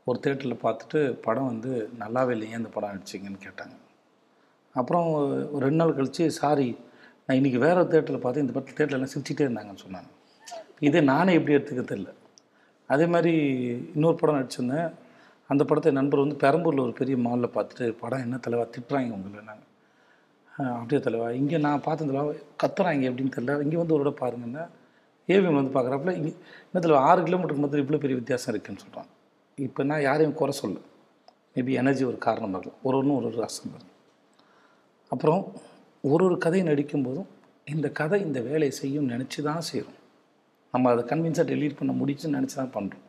ஒரு 0.08 0.18
தேட்டரில் 0.24 0.62
பார்த்துட்டு 0.64 1.00
படம் 1.26 1.50
வந்து 1.52 1.70
நல்லாவே 2.02 2.34
இல்லையே 2.36 2.58
இந்த 2.60 2.70
படம் 2.74 2.92
அடிச்சிங்கன்னு 2.92 3.40
கேட்டாங்க. 3.46 3.74
அப்புறம் 4.76 5.06
ஒரு 5.54 5.62
ரெண்டு 5.66 5.80
நாள் 5.82 5.96
கழித்து 5.98 6.24
சாரி 6.40 6.68
நான் 7.26 7.38
இன்றைக்கி 7.40 7.58
வேறு 7.66 7.88
தேட்டரில் 7.94 8.24
பார்த்து 8.24 8.44
இந்த 8.44 8.52
படத்தில் 8.54 8.78
தேட்டரில் 8.78 8.98
எல்லாம் 8.98 9.14
சிரிச்சிட்டே 9.14 9.46
இருந்தாங்கன்னு 9.46 9.84
சொன்னாங்க. 9.86 10.10
இதே 10.82 11.00
நானே 11.00 11.34
எப்படி 11.34 11.56
எடுத்துக்க 11.56 12.14
அதே 12.90 13.06
மாதிரி 13.06 13.32
இன்னொரு 13.94 14.16
படம் 14.20 14.38
நடிச்சிருந்தேன். 14.38 14.88
அந்த 15.50 15.62
படத்தை 15.64 15.90
நண்பர் 15.92 16.22
வந்து 16.24 16.36
பெரம்பூரில் 16.44 16.84
ஒரு 16.84 16.92
பெரிய 16.92 17.16
மாலில் 17.16 17.54
பார்த்துட்டு 17.56 17.86
படம் 18.02 18.24
என்ன 18.26 18.36
தலைவா? 18.36 18.64
திட்டுறாங்க 18.74 19.16
உங்களை 19.16 19.42
நாங்கள் 19.42 19.64
அப்படியே 20.78 21.00
தலைவா? 21.00 21.28
இங்கே 21.32 21.58
நான் 21.58 21.84
பார்த்த 21.86 22.06
தலைவா. 22.06 22.32
கத்துறாங்க 22.62 23.08
எப்படின்னு 23.10 23.34
தெரியல. 23.36 23.56
இங்கே 23.62 23.76
வந்து 23.76 23.94
ஒரு 23.94 24.04
இடம் 24.04 24.22
பாருங்கன்னா. 24.22 24.64
ஏவிஎம் 25.28 25.58
வந்து 25.60 25.74
பார்க்குறப்பல 25.76 26.14
இங்கே 26.18 26.32
என்ன 26.66 26.80
தலைவா? 26.80 27.02
ஆறு 27.10 27.20
கிலோமீட்டருக்கு 27.22 27.64
மொத்தம் 27.64 27.82
இவ்வளோ 27.84 28.00
பெரிய 28.04 28.16
வித்தியாசம் 28.20 28.52
இருக்குன்னு 28.54 28.82
சொல்கிறாங்க 28.84 29.12
இப்போ 29.58 29.82
நான் 29.84 30.02
யாரையும் 30.02 30.34
குறை 30.34 30.52
சொல்ல 30.52 30.78
மேபி 31.56 31.72
எனர்ஜி 31.72 32.04
ஒரு 32.04 32.18
காரணம் 32.18 32.50
இருக்கலாம் 32.50 32.80
ஒரு 32.82 32.96
ஒன்றும் 32.96 33.16
ஒரு 33.16 33.26
ஒரு 33.26 33.38
ரசம் 33.40 33.70
இருக்கும் 33.70 33.94
அப்புறம் 35.12 35.42
ஒரு 36.04 36.22
ஒரு 36.24 36.36
கதையை 36.38 36.64
நடிக்கும்போதும் 36.68 37.28
இந்த 37.66 37.88
கதை 37.90 38.18
இந்த 38.20 38.40
வேலையை 38.40 38.70
செய்யும் 38.70 39.08
நினச்சி 39.10 39.40
தான் 39.42 39.60
செய்கிறோம் 39.60 39.95
நம்ம 40.74 40.90
அதை 40.94 41.02
கன்வின்ஸாக 41.10 41.46
டெலீட் 41.52 41.78
பண்ண 41.80 41.92
முடிச்சுன்னு 42.00 42.36
நினச்சி 42.38 42.56
தான் 42.60 42.74
பண்ணுறோம் 42.76 43.04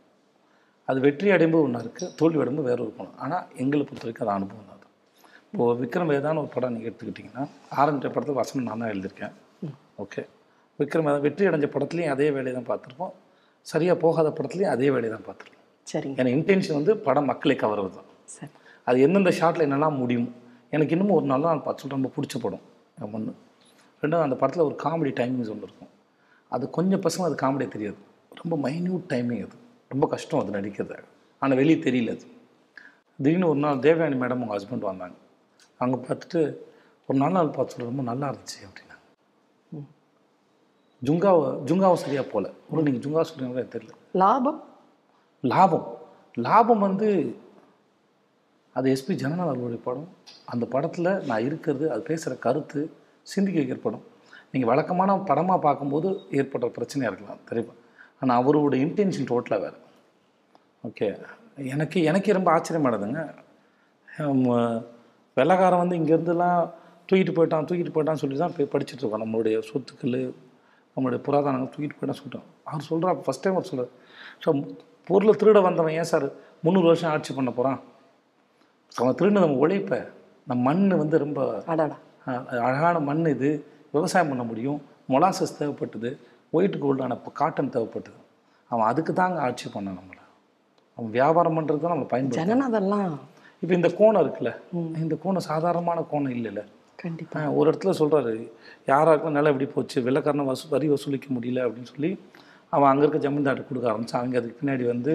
அது 0.90 1.00
வெற்றி 1.06 1.30
அடையும்போது 1.36 1.66
ஒன்றா 1.68 1.80
இருக்குது 1.86 2.12
தோல்வி 2.20 2.40
அடையும்போது 2.42 2.70
வேற 2.72 2.80
ஒரு 2.86 2.94
படம் 2.98 3.18
ஆனால் 3.26 3.44
எங்களை 3.64 3.84
பொறுத்த 3.88 4.06
வரைக்கும் 4.06 4.26
அது 4.26 4.34
அனுபவம் 4.38 4.68
தான் 4.70 4.78
அது. 4.78 4.86
இப்போது 5.52 5.80
விக்ரம் 5.82 6.12
வேதான்னு 6.14 6.42
ஒரு 6.44 6.52
படம் 6.56 6.74
நீங்கள் 6.76 6.90
எடுத்துக்கிட்டிங்கன்னா 6.90 7.44
ஆரம்பித்த 7.82 8.10
படத்தில் 8.16 8.40
வசனம் 8.42 8.68
நான் 8.70 8.82
தான் 8.84 8.92
எழுதியிருக்கேன். 8.94 9.34
ஓகே 10.04 10.22
விக்ரம் 10.80 11.08
வேதா 11.08 11.20
வெற்றி 11.26 11.48
அடைஞ்ச 11.50 11.68
படத்துலையும் 11.76 12.14
அதே 12.16 12.28
வேலையை 12.38 12.54
தான் 12.58 12.70
பார்த்துருப்போம். 12.70 13.14
சரியாக 13.72 13.98
போகாத 14.04 14.30
படத்துலையும் 14.38 14.74
அதே 14.76 14.90
வேலையை 14.96 15.12
தான் 15.16 15.26
பார்த்துருக்கோம் 15.28 15.64
சரிங்க. 15.88 16.18
எனக்கு 16.22 16.38
இன்டென்ஷன் 16.40 16.78
வந்து 16.80 16.94
படம் 17.08 17.30
மக்களை 17.32 17.56
கவர்வது 17.64 17.94
தான். 17.98 18.08
சரி. 18.36 18.52
அது 18.88 18.98
எந்தெந்த 19.06 19.32
ஷாட்டில் 19.40 19.66
என்னெல்லாம் 19.68 19.98
முடியும்? 20.02 20.30
எனக்கு 20.76 20.94
இன்னும் 20.96 21.16
ஒரு 21.18 21.26
நல்ல 21.34 21.46
நாள் 21.50 21.64
பார்த்து 21.66 21.82
சொல்லிட்டு 21.82 22.00
ரொம்ப 22.00 22.12
பிடிச்ச 22.16 22.36
படம். 22.46 22.64
ஒன்று 23.18 23.34
ரெண்டாவது 24.04 24.28
அந்த 24.28 24.38
படத்தில் 24.42 24.68
ஒரு 24.70 24.76
காமெடி 24.84 25.12
டைமிங்ஸ் 25.20 25.52
ஒன்று 25.54 25.68
இருக்கும். 25.68 25.92
அது 26.50 26.70
கொஞ்சம் 26.70 27.02
பசங்க 27.02 27.22
அது 27.22 27.36
காமெடியாக 27.36 27.68
தெரியாது. 27.68 27.98
ரொம்ப 28.42 28.70
மைன்யூட் 28.70 29.06
டைமிங் 29.14 29.44
அது. 29.48 29.58
ரொம்ப 29.90 30.08
கஷ்டம் 30.08 30.40
அது 30.40 30.62
நடிக்கிறது. 30.62 30.98
ஆனால் 31.40 31.58
வெளியே 31.58 31.78
தெரியல 31.84 32.10
அது. 32.10 32.26
திடீர்னு 33.20 33.50
ஒரு 33.50 33.60
நாள் 33.60 33.78
தேவயானி 33.78 34.18
மேடம் 34.24 34.42
உங்கள் 34.44 34.58
ஹஸ்பண்ட் 34.58 34.90
வந்தாங்க. 34.92 35.16
அங்கே 35.78 35.98
பார்த்துட்டு 36.08 36.40
ஒரு 37.08 37.18
நல்ல 37.20 37.34
நாள் 37.38 37.56
பார்த்து 37.58 37.84
ரொம்ப 37.84 38.02
நல்லா 38.02 38.28
இருந்துச்சு 38.30 38.60
அப்படின்னா 38.68 38.96
ஜுங்காவை 41.02 41.48
ஜுங்காவும் 41.70 42.04
சரியாக 42.04 42.28
போகல 42.28 42.52
ஒரு 42.70 42.84
நீங்கள் 42.84 43.04
ஜுங்கா 43.04 43.24
சொல்கிறீங்களா 43.30 43.64
தெரியல. 43.76 43.94
லாபம்? 44.12 44.64
லாபம். 45.42 45.88
லாபம் 46.34 46.80
வந்து 46.80 47.36
அது 48.74 48.88
எஸ்பி 48.94 49.14
ஜனநாதன் 49.16 49.46
அவர்களுடைய 49.46 49.82
படம். 49.84 50.10
அந்த 50.46 50.66
படத்தில் 50.66 51.10
நான் 51.26 51.46
இருக்கிறது 51.46 51.92
அது 51.92 52.02
பேசுகிற 52.02 52.36
கருத்து 52.36 52.82
சிந்திக்க 53.22 53.62
வைக்கிற 53.62 53.80
படம். 53.80 54.04
நீங்கள் 54.54 54.70
வழக்கமான 54.72 55.18
படமாக 55.30 55.60
பார்க்கும்போது 55.66 56.08
ஏற்படுற 56.40 56.68
பிரச்சனையாக 56.78 57.12
இருக்கலாம் 57.12 57.44
தெரியுமா? 57.50 57.74
ஆனால் 58.22 58.38
அவருடைய 58.42 58.80
இன்டென்ஷன் 58.86 59.30
டோட்டலாக 59.32 59.62
வேறு. 59.66 59.78
ஓகே 60.88 61.08
எனக்கு 61.74 61.98
எனக்கே 62.10 62.36
ரொம்ப 62.38 62.50
ஆச்சரியமானதுங்க. 62.56 63.22
வெள்ளைக்காரன் 65.38 65.84
வந்து 65.84 65.98
இங்கேருந்துலாம் 66.00 66.62
தூக்கிட்டு 67.10 67.34
போயிட்டான் 67.38 67.68
தூக்கிட்டு 67.70 67.94
போயிட்டான்னு 67.96 68.22
சொல்லி 68.24 68.38
தான் 68.44 68.56
போய் 68.56 68.72
படிச்சுட்டு 68.74 69.04
இருக்கோம் 69.04 69.24
நம்மளுடைய 69.24 69.58
சொத்துக்கள் 69.70 70.18
நம்மளுடைய 70.96 71.20
புராதனங்கள் 71.28 71.72
தூக்கிட்டு 71.74 71.98
போயிட்டான் 71.98 72.20
சொல்லிட்டோம் 72.20 72.48
அவர் 72.70 72.88
சொல்கிறா 72.90 73.12
ஃபஸ்ட் 73.26 73.44
டைம் 73.44 73.58
அவர் 73.58 73.70
சொல்கிறார் 73.70 73.92
ஸோ 74.44 74.50
பொருளை 75.10 75.34
திருட 75.42 75.60
வந்தவன் 75.68 75.96
ஏன் 76.00 76.10
சார்? 76.12 76.28
முந்நூறு 76.66 76.88
வருஷம் 76.92 77.12
ஆட்சி 77.14 77.32
பண்ண 77.38 77.50
போகிறான் 77.58 77.80
அவன் 78.92 79.18
திருடு 79.20 79.36
நம்ம 79.38 79.60
உழைப்ப. 79.64 79.94
நம்ம 80.48 80.60
மண் 80.68 81.02
வந்து 81.04 81.18
ரொம்ப 81.26 81.40
அழகான 82.68 82.96
மண் 83.10 83.24
இது. 83.36 83.52
விவசாயம் 83.98 84.28
பண்ண 84.28 84.44
முடியும். 84.44 84.80
மொலாசஸ் 85.10 85.58
தேவைப்பட்டது. 85.60 86.10
ஒயிட் 86.52 86.76
கோல்டான 86.76 87.16
காட்டன் 87.40 87.74
தேவைப்பட்டது. 87.74 88.20
அவன் 88.74 88.90
அதுக்கு 88.92 89.14
தாங்க 89.14 89.42
ஆட்சி 89.42 89.68
பண்ணான் 89.70 89.98
நம்மளை. 90.00 90.24
அவன் 90.98 91.12
வியாபாரம் 91.12 91.58
பண்ணுறது 91.58 91.80
தான் 91.80 91.98
நம்மளை 91.98 92.08
பயன்படுத்த 92.08 92.46
ஜனநாதெல்லாம் 92.46 93.08
இப்போ 93.62 93.76
இந்த 93.76 93.88
கோணம் 93.88 94.26
இருக்குல்ல. 94.26 94.52
இந்த 95.02 95.16
கோணம் 95.24 95.48
சாதாரணமான 95.52 96.00
கோணம் 96.12 96.34
இல்லைல்ல. 96.38 96.64
கண்டிப்பா. 96.96 97.40
ஆஹ் 97.40 97.56
ஒரு 97.56 97.68
இடத்துல 97.72 97.92
சொல்கிறாரு 98.02 98.52
யாராருக்கும் 98.88 99.36
நிலம் 99.38 99.52
எப்படி 99.52 99.66
போச்சு? 99.66 100.02
வெள்ளக்காரனை 100.02 100.46
வசூ 100.46 100.70
வரி 100.70 100.90
வசூலிக்க 100.90 101.28
முடியல 101.34 101.62
அப்படின்னு 101.66 101.92
சொல்லி 101.94 102.12
அவன் 102.70 102.90
அங்கே 102.90 103.06
இருக்க 103.06 103.30
ஜமீன்தார்ட்ட 103.30 103.66
கொடுக்க 103.68 103.92
ஆரம்பிச்சான். 103.92 104.22
அவங்க 104.22 104.38
அதுக்கு 104.38 104.60
பின்னாடி 104.62 104.86
வந்து 104.86 105.14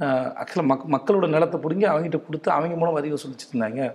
ஆக்சுவலாக 0.00 0.64
மக் 0.64 0.86
மக்களோட 0.94 1.28
நிலத்தை 1.28 1.60
பிடுங்கி 1.60 1.86
அவங்ககிட்ட 1.86 2.24
கொடுத்து 2.26 2.50
அவங்க 2.50 2.76
மூலம் 2.76 2.92
வரி 2.94 3.12
வசூலிச்சுட்டு 3.12 3.54
இருந்தாங்க. 3.54 3.94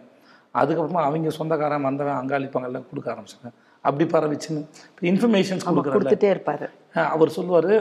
அதுக்கப்புறமா 0.53 1.01
அவங்க 1.07 1.29
சொந்தக்காரன் 1.29 1.87
வந்தவன் 1.89 2.19
அங்காளிப்பாங்க 2.21 2.67
எல்லாம் 2.69 2.89
கொடுக்க 2.89 3.07
ஆரம்பிச்சாங்க. 3.11 3.49
அப்படி 3.85 4.05
பரவிச்சுன்னு. 4.15 4.61
இப்போ 4.91 5.05
இன்ஃபர்மேஷன்ஸ் 5.11 5.65
கொடுத்துட்டே 5.95 6.29
இருப்பாரு. 6.35 6.67
அவர் 7.15 7.35
சொல்லுவார் 7.37 7.71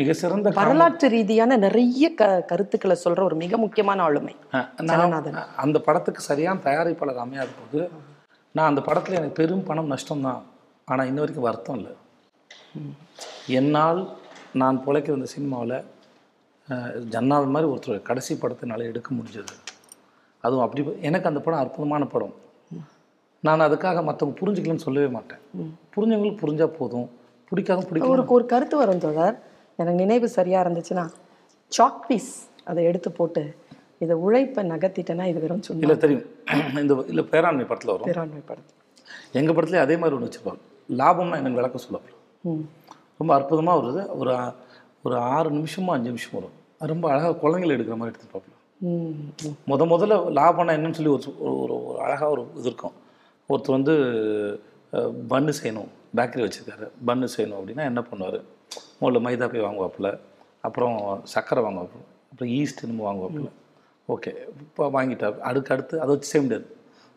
மிக 0.00 0.12
சிறந்த 0.20 0.50
வரலாற்று 0.58 1.06
ரீதியான 1.14 1.56
நிறைய 1.64 2.04
க 2.20 2.28
கருத்துக்களை 2.50 2.96
சொல்ற 3.02 3.20
ஒரு 3.28 3.36
மிக 3.42 3.56
முக்கியமான 3.64 4.02
ஆளுமை. 4.06 4.34
அந்த 5.64 5.78
படத்துக்கு 5.88 6.22
சரியான 6.30 6.62
தயாரிப்பாளர் 6.66 7.22
அமையாத 7.24 7.52
போது 7.60 7.82
நான் 8.56 8.70
அந்த 8.70 8.82
படத்தில் 8.88 9.18
எனக்கு 9.18 9.38
பெரும் 9.40 9.66
பணம் 9.68 9.92
நஷ்டம்தான் 9.94 10.42
ஆனால் 10.90 11.08
இன்ன 11.10 11.20
வரைக்கும் 11.22 11.46
வருத்தம் 11.48 11.78
இல்லை. 11.80 11.92
என்னால் 13.58 14.00
நான் 14.62 14.82
பிழைக்கிற 14.86 15.18
இந்த 15.18 15.28
சினிமாவில் 15.34 15.76
ஜன்னாத் 17.14 17.54
மாதிரி 17.54 17.70
ஒருத்தர் 17.72 18.08
கடைசி 18.08 18.32
படத்தை 18.42 18.64
என்னால் 18.66 18.90
எடுக்க 18.90 19.08
முடிஞ்சது. 19.18 19.54
அதுவும் 20.44 20.64
அப்படி 20.66 20.82
எனக்கு 21.08 21.30
அந்த 21.30 21.40
படம் 21.44 21.62
அற்புதமான 21.62 22.04
படம். 22.14 22.34
நான் 23.44 23.60
அதுக்காக 23.60 23.98
மற்றவங்க 24.04 24.34
புரிஞ்சுக்கலன்னு 24.40 24.84
சொல்லவே 24.86 25.06
மாட்டேன். 25.06 25.40
புரிஞ்சவங்களுக்கு 25.94 26.42
புரிஞ்சால் 26.42 26.76
போதும். 26.78 27.08
பிடிக்காத 27.52 27.86
பிடிக்கும் 27.88 28.12
ஒரு 28.12 28.22
ஒரு 28.26 28.46
கருத்து 28.46 28.76
வரும் 28.76 28.98
தோழர். 28.98 29.36
எனக்கு 29.78 29.98
நினைவு 29.98 30.28
சரியா 30.28 30.62
இருந்துச்சுன்னா 30.62 31.04
சாக் 31.72 32.04
பீஸ் 32.08 32.30
அதை 32.64 32.84
எடுத்து 32.84 33.12
போட்டு 33.12 33.42
இதை 33.98 34.16
உழைப்பை 34.16 34.64
நகர்த்திட்டேன்னா 34.70 35.24
இது 35.24 35.40
வெறும் 35.40 35.62
சும்மா 35.62 35.82
இல்லை 35.82 35.96
தெரியும். 35.98 36.24
இந்த 36.80 37.04
இல்லை 37.06 37.24
பேராண்மை 37.30 37.66
படத்தில் 37.66 37.92
வரும். 37.92 38.08
பேராண்மை 38.08 38.42
படம். 38.46 38.66
எங்கள் 39.32 39.54
படத்துலேயே 39.56 39.84
அதே 39.84 39.96
மாதிரி 39.96 40.16
ஒன்று 40.16 40.28
வச்சுருப்பாங்க. 40.28 40.62
லாபம்னா 40.98 41.36
எனக்கு 41.36 41.60
விளக்கம் 41.60 41.80
சொல்லுவாங்க 41.80 42.10
ம். 42.44 42.64
ரொம்ப 43.18 43.34
அற்புதமாக 43.34 43.80
வருது. 43.80 44.02
ஒரு 44.16 44.32
ஒரு 45.02 45.16
ஆறு 45.32 45.50
நிமிஷமோ 45.50 45.90
அஞ்சு 45.90 46.08
நிமிஷம் 46.08 46.32
வரும். 46.32 46.54
ரொம்ப 46.84 47.10
அழகாக 47.10 47.36
குழந்தைகளை 47.36 47.72
எடுக்கிற 47.76 47.96
மாதிரி 47.96 48.12
எடுத்துருப்பாப்புல. 48.12 48.52
முத 49.70 49.82
முதல்ல 49.92 50.14
லாபம்னா 50.38 50.72
என்னன்னு 50.76 50.98
சொல்லி 50.98 51.12
ஒரு 51.14 51.24
ஒரு 51.62 51.74
அழகாக 52.00 52.30
ஒரு 52.30 52.42
இது 52.56 52.66
இருக்கும். 52.66 52.94
ஒருத்தர் 53.50 53.76
வந்து 53.78 53.94
பன்னு 55.32 55.52
செய்யணும் 55.60 55.90
பேக்கரி 56.18 56.42
வச்சுருக்காரு. 56.44 56.86
பன்னு 57.08 57.28
செய்யணும் 57.34 57.58
அப்படின்னா 57.60 57.84
என்ன 57.90 58.00
பண்ணுவார்? 58.10 58.38
முதல்ல 59.00 59.20
மைதா 59.26 59.46
போய் 59.52 59.66
வாங்குவாப்புல. 59.66 60.10
அப்புறம் 60.66 60.96
சர்க்கரை 61.32 61.62
வாங்குவாப்புல. 61.66 62.02
அப்புறம் 62.30 62.50
ஈஸ்ட் 62.58 62.82
என்னமோ 62.84 63.04
வாங்குவாப்புல. 63.08 63.50
ஓகே 64.14 64.30
இப்போ 64.64 64.84
வாங்கிட்டார். 64.96 65.36
அடுக்கு 65.48 65.72
அடுத்து 65.74 65.94
அதை 66.02 66.10
வச்சு 66.14 66.30
செய்ய 66.30 66.42
முடியாது. 66.44 66.66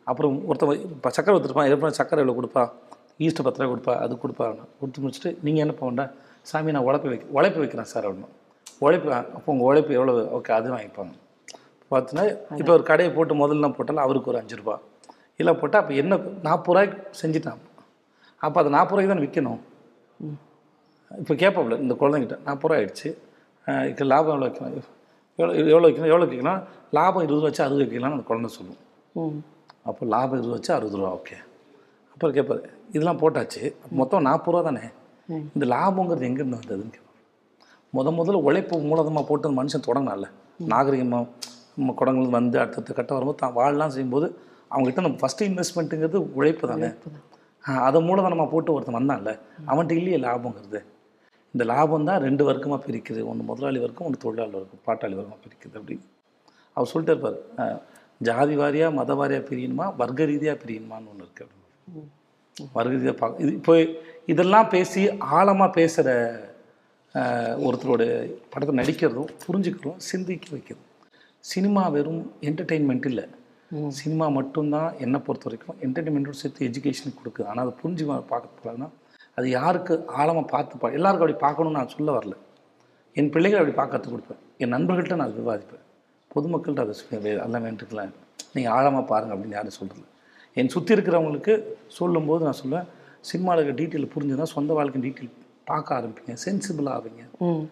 அப்புறம் 0.09 0.35
ஒருத்தன் 0.49 0.83
இப்போ 0.95 1.09
சக்கரை 1.17 1.33
கொடுத்துருப்பான் 1.35 1.69
எப்படி 1.75 1.97
சக்கரை 2.01 2.21
எவ்வளோ 2.23 2.35
கொடுப்பா. 2.39 2.63
ஈஸ்ட்டு 3.25 3.45
பத்து 3.45 3.61
ரூபா 3.61 3.69
கொடுப்பா. 3.73 3.93
அது 4.05 4.19
கொடுப்பா. 4.23 4.47
கொடுத்து 4.79 5.01
முடிச்சுட்டு 5.03 5.31
நீங்கள் 5.45 5.63
என்ன 5.65 5.73
பண்ண 5.79 6.03
சாமி 6.49 6.73
நான் 6.75 6.87
உழைப்பு 6.89 7.09
வைக்க 7.11 7.37
உழைப்பு 7.37 7.59
வைக்கிறேன் 7.61 7.89
சார் 7.93 8.05
அப்படின்னு. 8.09 8.29
உழைப்பு 8.85 9.07
அப்போ 9.37 9.49
உங்கள் 9.53 9.67
உழைப்பு 9.69 9.91
எவ்வளோ 9.99 10.13
ஓகே 10.37 10.51
அது 10.57 10.67
வாங்கிப்பாங்க. 10.75 11.13
பார்த்தீங்கன்னா 11.91 12.25
இப்போ 12.61 12.71
ஒரு 12.77 12.85
கடையை 12.91 13.09
போட்டு 13.17 13.33
முதல்ல 13.41 13.69
போட்டாலும் 13.77 14.05
அவருக்கு 14.05 14.31
ஒரு 14.33 14.39
அஞ்சு 14.41 14.55
ரூபா 14.61 14.75
இல்லை 15.39 15.53
போட்டால் 15.61 15.81
அப்போ 15.83 15.93
என்ன 16.01 16.13
நாற்பது 16.47 16.73
ரூபாய்க்கு 16.75 16.97
செஞ்சுட்டான். 17.21 17.59
அப்போ 18.41 18.57
அது 18.61 18.69
நாற்பது 18.75 18.95
ரூபாய்க்கு 18.95 19.13
தான் 19.13 19.23
விற்கணும் 19.25 19.61
இப்போ 21.21 21.33
கேட்பாப்புல 21.41 21.75
இந்த 21.83 21.93
குழந்தைங்கிட்ட 22.01 22.37
நாற்பது 22.47 22.69
ரூபா 22.69 22.77
ஆயிடுச்சு. 22.79 23.09
இப்போ 23.91 24.05
லாபம் 24.11 24.33
எவ்வளோ 24.33 24.47
வைக்கணும்? 24.47 24.73
எவ்வளோ 25.39 25.51
எவ்வளோ 25.73 25.85
வைக்கணும்? 25.87 26.11
எவ்வளோ 26.13 26.25
வைக்கலாம் 26.31 26.61
லாபம் 26.97 27.23
இருபது 27.25 27.39
ரூபா 27.39 27.49
வச்சு 27.49 27.63
அறுபது 27.65 27.83
வைக்கலாம்னு 27.83 28.17
அந்த 28.17 28.25
குழந்தை 28.29 28.49
சொல்லும். 28.57 28.81
அப்போ 29.89 30.05
லாபம் 30.13 30.37
இருபது 30.39 30.55
வச்சு 30.57 30.71
அறுபது 30.77 30.97
ரூபா 30.99 31.11
ஓகே. 31.19 31.37
அப்புறம் 32.13 32.35
கேட்பாரு 32.37 32.61
இதெல்லாம் 32.95 33.21
போட்டாச்சு. 33.23 33.61
மொத்தம் 33.99 34.25
நாற்பது 34.29 34.53
ரூபா 34.53 34.63
தானே? 34.69 34.85
இந்த 35.55 35.65
லாபங்கிறது 35.73 36.27
எங்கேருந்து 36.29 36.59
வந்ததுன்னு 36.59 36.93
கேட்பாரு. 36.95 37.03
முத 37.95 38.11
முதல்ல 38.19 38.39
உழைப்பு 38.47 38.75
மூலதனமாக 38.89 39.25
போட்டு 39.29 39.57
மனுஷன் 39.59 39.87
தொடங்கினால 39.87 40.25
நாகரிகமாக 40.73 41.25
நம்ம 41.77 41.93
குடங்கள் 41.99 42.35
வந்து 42.37 42.57
அடுத்தடுத்த 42.61 42.93
கட்டம் 42.99 43.17
வரும்போது 43.17 43.39
தான் 43.43 43.55
வாழலாம் 43.57 43.93
செய்யும்போது 43.95 44.27
அவங்ககிட்ட 44.71 45.01
நம்ம 45.05 45.19
ஃபஸ்ட்டு 45.21 45.47
இன்வெஸ்ட்மெண்ட்டுங்கிறது 45.49 46.19
உழைப்பு 46.37 46.67
தானே 46.71 46.89
அதை 47.87 47.99
மூலதனமாக 48.07 48.49
போட்டு 48.53 48.73
ஒருத்தன் 48.75 48.99
வந்தான்ல 48.99 49.31
அவன்கிட்ட 49.69 49.93
இல்லையே 49.99 50.19
லாபங்கிறது. 50.25 50.79
இந்த 51.53 51.63
லாபம் 51.71 52.07
தான் 52.09 52.21
ரெண்டு 52.27 52.43
வர்க்கமாக 52.47 52.79
பிரிக்குது. 52.87 53.21
ஒன்று 53.29 53.43
முதலாளி 53.49 53.79
வர்க்கம் 53.83 54.07
ஒன்று 54.07 54.23
தொழிலாளி 54.23 54.55
வர்க்கம் 54.59 54.83
பாட்டாளி 54.87 55.15
வர்க்கமாக 55.19 55.41
பிரிக்குது 55.45 55.75
அப்படி 55.79 55.95
அவர் 56.75 56.91
சொல்லிட்டு 56.91 57.13
இருப்பார் 57.15 57.37
ஜாதி 58.27 58.55
வாரியாக 58.61 58.97
மத 58.99 59.13
வாரியாக 59.19 59.43
பிரியணுமா 59.49 59.85
வர்க்க 60.01 60.29
ரீதியாக 60.31 60.57
பிரியணுமான்னு 60.63 61.11
ஒன்று 61.13 61.25
இருக்குது 61.25 61.45
அப்படின்னு. 61.45 62.03
வர்க்க 62.75 62.93
ரீதியாக 62.95 63.17
பார்க்க 63.21 63.43
இது 63.45 63.51
இப்போ 63.59 63.73
இதெல்லாம் 64.33 64.69
பேசி 64.75 65.01
ஆழமாக 65.37 65.69
பேசுகிற 65.79 66.09
ஒருத்தரோட 67.67 68.03
படத்தை 68.53 68.73
நடிக்கிறதும் 68.79 69.29
புரிஞ்சுக்கிறதும் 69.45 70.01
சிந்திக்க 70.09 70.47
வைக்கிறது 70.55 70.85
சினிமா 71.51 71.83
வெறும் 71.95 72.23
என்டர்டெயின்மெண்ட் 72.47 73.07
இல்லை. 73.11 73.25
சினிமா 73.87 74.27
மட்டும்தான் 74.27 74.93
என்னை 74.99 75.19
பொறுத்த 75.19 75.51
வரைக்கும் 75.51 75.75
என்டர்டெயின்மெண்ட்டோட 75.81 76.31
சேர்த்து 76.31 76.67
எஜுகேஷன் 76.67 77.13
கொடுக்குது. 77.23 77.45
ஆனால் 77.45 77.75
அதை 77.79 77.93
புரிஞ்சு 77.93 78.21
பார்க்க 78.27 78.49
போகிறாங்கன்னா 78.63 78.89
அது 79.35 79.49
யாருக்கு 79.49 80.07
ஆழமாக 80.07 80.47
பார்த்து 80.47 80.77
பா 80.77 80.89
எல்லாருக்கும் 80.89 81.27
அப்படி 81.27 81.45
பார்க்கணும்னு 81.45 81.77
நான் 81.77 81.87
சொல்ல 81.87 82.17
வரல. 82.17 82.31
என் 83.13 83.29
பிள்ளைகள் 83.29 83.59
அப்படி 83.59 83.77
பார்க்க 83.77 83.99
கற்றுக் 83.99 84.19
கொடுப்பேன். 84.19 84.57
என் 84.57 84.73
நண்பர்கள்ட்ட 84.73 85.15
நான் 85.15 85.31
விவாதிப்பேன். 85.31 85.85
பொதுமக்கள்கிட்ட 86.35 86.79
அதை 86.79 86.93
சொல்லி, 86.93 87.29
"வே- 87.29 87.37
அதெல்லாம் 87.37 87.65
வேண்டிருக்கலாம் 87.65 88.09
நீங்கள் 88.53 88.73
ஆழமாக 88.73 89.05
பாருங்கள் 89.05 89.37
அப்படின்னு 89.37 89.51
யாரும் 89.51 89.69
சொல்கிறது 89.69 90.05
என் 90.53 90.69
சுற்றி 90.69 90.95
இருக்கிறவங்களுக்கு 90.95 91.63
சொல்லும்போது 91.87 92.43
நான் 92.43 92.55
சொல்லுவேன் 92.65 92.85
சினிமாவில் 93.21 93.75
இருக்க 93.75 93.83
டீட்டெயில் 93.83 94.11
புரிஞ்சுதான் 94.17 94.43
சொந்த 94.43 94.73
வாழ்க்கை 94.73 95.01
டீட்டெயில் 95.01 95.29
பார்க்க 95.65 95.99
ஆரம்பிப்பீங்க. 95.99 96.37
சென்சிபிள் 96.45 96.85
ஆவீங்க. 96.85 97.65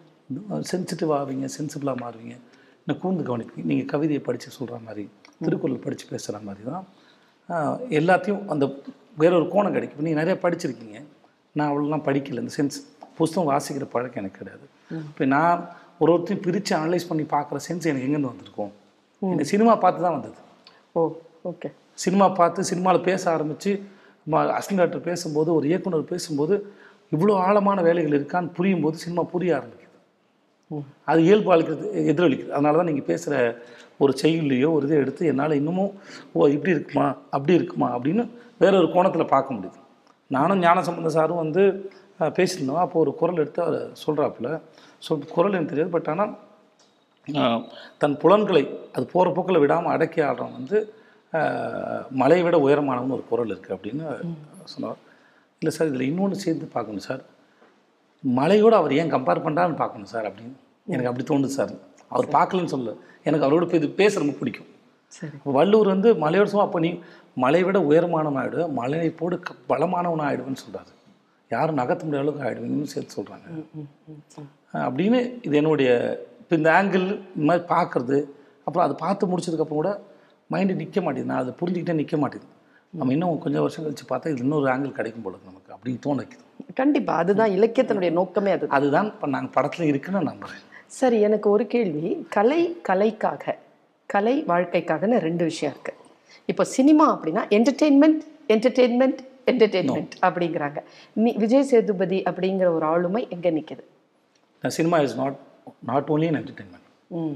சென்சிட்டிவ் 0.72 1.12
ஆவீங்க 1.12 1.50
சென்சிபிளாக 1.60 1.96
மாறுவீங்க. 1.96 2.38
இன்னும் 2.86 3.02
கூர்ந்து 3.02 3.38
கவனிப்பீங்க. 3.38 3.64
நீங்கள் 3.64 3.86
கவிதையை 3.86 4.26
படித்து 4.26 4.50
சொல்கிற 4.50 4.80
மாதிரி. 4.86 5.10
திருக்குறள் 5.44 5.84
படித்து 5.86 6.06
பேசுகிற 6.14 6.40
மாதிரி 6.48 6.64
தான் 6.72 6.86
எல்லாத்தையும் 8.00 8.44
அந்த 8.54 8.66
வேற 9.22 9.32
ஒரு 9.40 9.48
கோணம் 9.54 9.74
கிடைக்கும். 9.76 9.98
இப்போ 9.98 10.06
நீங்கள் 10.08 10.22
நிறைய 10.24 10.36
படிச்சிருக்கீங்க. 10.44 10.98
நான் 11.56 11.70
அவ்வளோலாம் 11.72 12.06
படிக்கல. 12.08 12.42
இந்த 12.44 12.54
சென்ஸ் 12.58 12.78
புஸ்தகம் 13.18 13.50
வாசிக்கிற 13.52 13.86
பழக்கம் 13.96 14.22
எனக்கு 14.22 14.40
கிடையாது. 14.42 14.66
இப்போ 15.10 15.26
நான் 15.36 15.60
ஒரு 16.02 16.10
ஒருத்தையும் 16.14 16.42
பிரித்து 16.46 16.74
அனலைஸ் 16.80 17.10
பண்ணி 17.10 17.26
பார்க்குற 17.36 17.60
சென்ஸ் 17.68 17.88
எனக்கு 17.92 18.08
எங்கேருந்து 18.08 18.32
வந்திருக்கும்? 18.32 18.72
இந்த 19.22 19.44
சினிமா 19.52 19.74
பார்த்து 19.84 20.06
தான் 20.06 20.16
வந்தது. 20.18 20.40
ஓ 20.96 21.02
ஓகே. 21.52 21.70
சினிமா 22.04 22.26
பார்த்து 22.40 22.70
சினிமாவில் 22.72 23.08
பேச 23.10 23.24
ஆரம்பித்து 23.36 23.72
அசிஸ்டன்ட் 24.58 24.82
டாக்டர் 24.82 25.08
பேசும்போது 25.10 25.50
ஒரு 25.58 25.66
இயக்குனர் 25.72 26.12
பேசும்போது 26.12 26.56
இவ்வளோ 27.16 27.34
ஆழமான 27.46 27.80
வேலைகள் 27.88 28.18
இருக்கான்னு 28.20 28.50
புரியும் 28.58 28.84
போது 28.86 28.96
சினிமா 29.04 29.24
புரிய 29.34 29.52
ஆரம்பிக்குது. 29.58 29.85
அது 31.10 31.20
இயல்பு 31.28 31.50
அளிக்கிறது 31.56 31.88
எதிரொலிக்குது. 32.12 32.54
அதனால 32.56 32.78
தான் 32.80 32.90
நீங்கள் 32.90 33.10
பேசுகிற 33.10 33.36
ஒரு 34.04 34.14
செய்யுள்ளையோ 34.22 34.70
ஒரு 34.78 34.86
இதை 34.88 34.98
எடுத்து 35.04 35.30
என்னால் 35.32 35.60
இன்னமும் 35.60 35.92
ஓ 36.38 36.48
இப்படி 36.56 36.74
இருக்குமா? 36.76 37.06
அப்படி 37.36 37.54
இருக்குமா? 37.60 37.88
அப்படின்னு 37.98 38.24
வேற 38.64 38.74
ஒரு 38.82 38.90
கோணத்தில் 38.96 39.34
பார்க்க 39.36 39.58
முடியுது. 39.58 39.80
நானும் 40.32 40.64
ஞானசம்பந்த 40.66 41.12
சாரும் 41.18 41.44
வந்து 41.44 41.64
பேசியிருந்தோம். 42.38 42.82
அப்போ 42.84 42.98
ஒரு 43.04 43.12
குரல் 43.22 43.42
எடுத்து 43.44 43.62
அவர் 43.66 43.80
சொல்கிறாப்புல 44.04 44.50
சொல் 45.08 45.32
குரல் 45.36 45.56
எனக்கு 45.58 45.74
தெரியாது. 45.74 45.94
பட் 45.96 46.10
ஆனால் 46.14 46.34
தன் 48.02 48.18
புலன்களை 48.24 48.64
அது 48.96 49.06
போகிற 49.14 49.28
போக்கில் 49.36 49.62
விடாமல் 49.64 49.94
அடக்கி 49.96 50.20
ஆடுறவன் 50.28 50.58
வந்து 50.60 50.78
மலையை 52.22 52.44
விட 52.48 52.58
உயரமானவன் 52.66 53.16
ஒரு 53.18 53.24
குரல் 53.32 53.52
இருக்குது 53.54 53.76
அப்படின்னு 53.76 54.06
சொன்னார். 54.74 55.00
இல்லை 55.62 55.72
சார் 55.78 55.90
இதில் 55.92 56.10
இன்னொன்று 56.10 56.44
சேர்த்து 56.44 56.76
பார்க்கணும் 56.76 57.08
சார். 57.10 57.24
மலையோடு 58.26 58.76
அவர் 58.76 58.94
ஏன் 58.94 59.14
கம்பேர் 59.14 59.44
பண்ணுறான்னு 59.46 59.76
பார்க்கணும் 59.76 60.06
சார் 60.06 60.34
அப்படின்னு. 60.34 60.56
எனக்கு 60.88 61.10
அப்படி 61.10 61.26
தோணுது 61.28 61.46
சார். 61.46 61.72
அவர் 62.08 62.28
பார்க்கலன்னு 62.28 62.66
சொல்ல 62.66 62.94
எனக்கு 63.24 63.46
அவரோட 63.48 63.74
இது 63.74 63.90
பேச 63.90 64.20
ரொம்ப 64.20 64.34
பிடிக்கும். 64.34 64.66
சரி. 65.08 65.32
வள்ளுவர் 65.44 65.88
வந்து 65.88 66.14
மலையோட 66.14 66.44
சும்மா 66.44 66.66
அப்போ 66.66 66.80
நீ 66.80 67.00
மலை 67.36 67.64
விட 67.64 67.80
உயரமானவன் 67.80 68.40
ஆயிடு 68.42 68.70
மலையை 68.70 69.10
போடு 69.10 69.40
க- 69.40 69.54
பலமானவன் 69.70 70.26
ஆயிடுவேன்னு 70.28 70.64
சொல்கிறாரு 70.66 70.92
யாரும் 71.52 71.78
நகர்த்த 71.78 72.04
முடியாத 72.04 72.18
அளவுக்கு 72.18 72.50
ஆயிடுவீங்கன்னு 72.50 72.84
சேர்த்து 72.84 73.24
சொல்கிறாங்க. 73.24 73.48
அப்படின்னு 74.74 75.40
இது 75.42 75.58
என்னுடைய 75.58 75.90
இப்போ 76.40 76.56
இந்த 76.56 76.72
ஆங்கிள் 76.72 77.06
இந்த 77.36 77.46
மாதிரி 77.50 77.66
பார்க்குறது 77.66 78.18
அப்புறம் 78.64 78.90
அதை 78.90 78.96
பார்த்து 79.00 79.28
முடிச்சதுக்கப்புறம் 79.28 79.80
கூட 79.82 80.02
மைண்டு 80.52 80.76
நிற்க 80.76 81.02
மாட்டேங்குது. 81.02 81.26
நான் 81.26 81.38
அதை 81.38 81.54
புரிஞ்சுக்கிட்டே 81.60 81.94
நிற்க 81.94 82.18
மாட்டேங்குது. 82.18 82.54
நம்ம 82.98 83.14
இன்னும் 83.16 83.40
கொஞ்சம் 83.44 83.64
வருஷம் 83.66 83.86
கழிச்சு 83.86 84.06
பார்த்தா 84.10 84.32
இது 84.34 84.44
இன்னொரு 84.46 84.68
ஆங்கிள் 84.74 84.98
கிடைக்கும் 85.00 85.26
போல 85.26 85.36
நமக்கு. 85.46 85.72
அப்படின்னு 85.76 86.00
தோண 86.06 86.22
வைக்குது 86.22 86.74
கண்டிப்பா. 86.80 87.14
அதுதான் 87.24 87.52
இலக்கியத்தினுடைய 87.58 88.12
நோக்கமே 88.20 88.52
அது. 88.52 88.66
அதுதான் 88.78 89.06
இப்போ 89.06 89.28
நாங்கள் 89.28 89.54
படத்தில் 89.58 89.88
இருக்குன்னு 89.88 90.20
நான் 90.20 90.32
நம்புகிறேன் 90.32 90.64
சரி 91.00 91.18
எனக்கு 91.28 91.48
ஒரு 91.50 91.68
கேள்வி. 91.74 92.10
கலை 92.30 92.62
கலைக்காக 92.82 93.58
கலை 94.14 94.36
வாழ்க்கைக்காகன்னு 94.48 95.18
ரெண்டு 95.28 95.44
விஷயம் 95.44 95.74
இருக்கு. 95.74 95.94
இப்போ 96.52 96.64
சினிமா 96.78 97.06
அப்படின்னா 97.16 97.44
என்டர்டெயின்மெண்ட் 97.58 98.22
என்டர்டெயின்மெண்ட் 98.54 99.22
என்டர்டெயின்மெண்ட் 99.52 100.16
அப்படிங்கிறாங்க. 100.28 100.80
நீ 101.14 101.32
விஜய் 101.44 101.70
சேதுபதி 101.72 102.20
அப்படிங்கிற 102.30 102.68
ஒரு 102.78 102.86
ஆளுமை 102.86 103.28
எங்க 103.30 103.50
நிக்குது? 103.52 103.84
Cinema 104.68 105.00
is 105.00 105.16
not 105.16 105.38
not 105.92 106.08
only 106.08 106.28
an 106.32 106.44
entertainment 106.44 107.36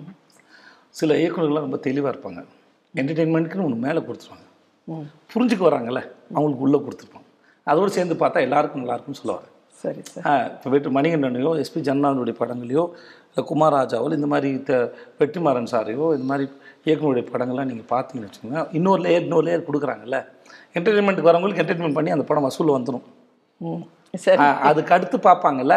சில 0.99 1.13
இயக்குநர்கள்லாம் 1.13 1.65
ரொம்ப 1.67 1.77
தெளிவாக 1.77 2.13
இருப்பாங்க. 2.15 2.43
என்டர்டெயின்மெண்ட்டுக்குன்னு 2.95 3.67
ஒன்று 3.69 3.83
மேலே 3.87 3.99
கொடுத்துருவாங்க. 3.99 4.45
புரிஞ்சுக்க 5.33 5.63
வராங்கல்ல? 5.67 6.01
அவங்களுக்கு 6.35 6.65
உள்ளே 6.65 6.79
கொடுத்துருப்பாங்க. 6.85 7.25
அதோடு 7.67 7.95
சேர்ந்து 7.95 8.15
பார்த்தா 8.21 8.45
எல்லாருக்கும் 8.47 8.81
நல்லா 8.83 8.95
இருக்கும்னு 8.95 9.21
சொல்ல 9.21 9.33
வரேன் 9.37 9.55
சரி. 9.81 10.01
சார் 10.13 10.47
இப்போ 10.55 10.69
வெற்றி 10.73 10.89
மணிகண்டனையோ 10.95 11.51
எஸ்பி 11.61 11.79
ஜன்னானுடைய 11.87 12.35
படங்களையோ 12.39 12.83
இல்லை 13.29 13.43
குமாராஜாவோ 13.49 14.07
இந்த 14.17 14.27
மாதிரி 14.33 14.49
த 14.69 14.73
வெற்றிமாறன் 15.19 15.69
சாரையோ 15.73 16.05
இந்த 16.15 16.25
மாதிரி 16.31 16.45
இயக்குனருடைய 16.87 17.23
படங்கள்லாம் 17.31 17.69
நீங்கள் 17.71 17.89
பார்த்தீங்கன்னு 17.93 18.27
வச்சுக்கோங்க. 18.29 18.61
இன்னொரு 18.77 19.01
லேயர் 19.05 19.25
இன்னொரு 19.27 19.45
லேயர் 19.47 19.67
கொடுக்குறாங்கல்ல? 19.69 20.17
என்டர்டெயின்மெண்ட்டுக்கு 20.77 21.29
வரவங்களுக்கு 21.29 21.61
என்டர்டெயின்மெண்ட் 21.63 21.99
பண்ணி 21.99 22.11
அந்த 22.15 22.25
படம் 22.29 22.47
வசூல் 22.47 22.75
வந்துடும் 22.77 23.05
ம் 23.61 23.83
சரி. 24.25 24.43
அதுக்கு 24.69 24.93
அடுத்து 24.97 25.17
பார்ப்பாங்கல்ல? 25.27 25.75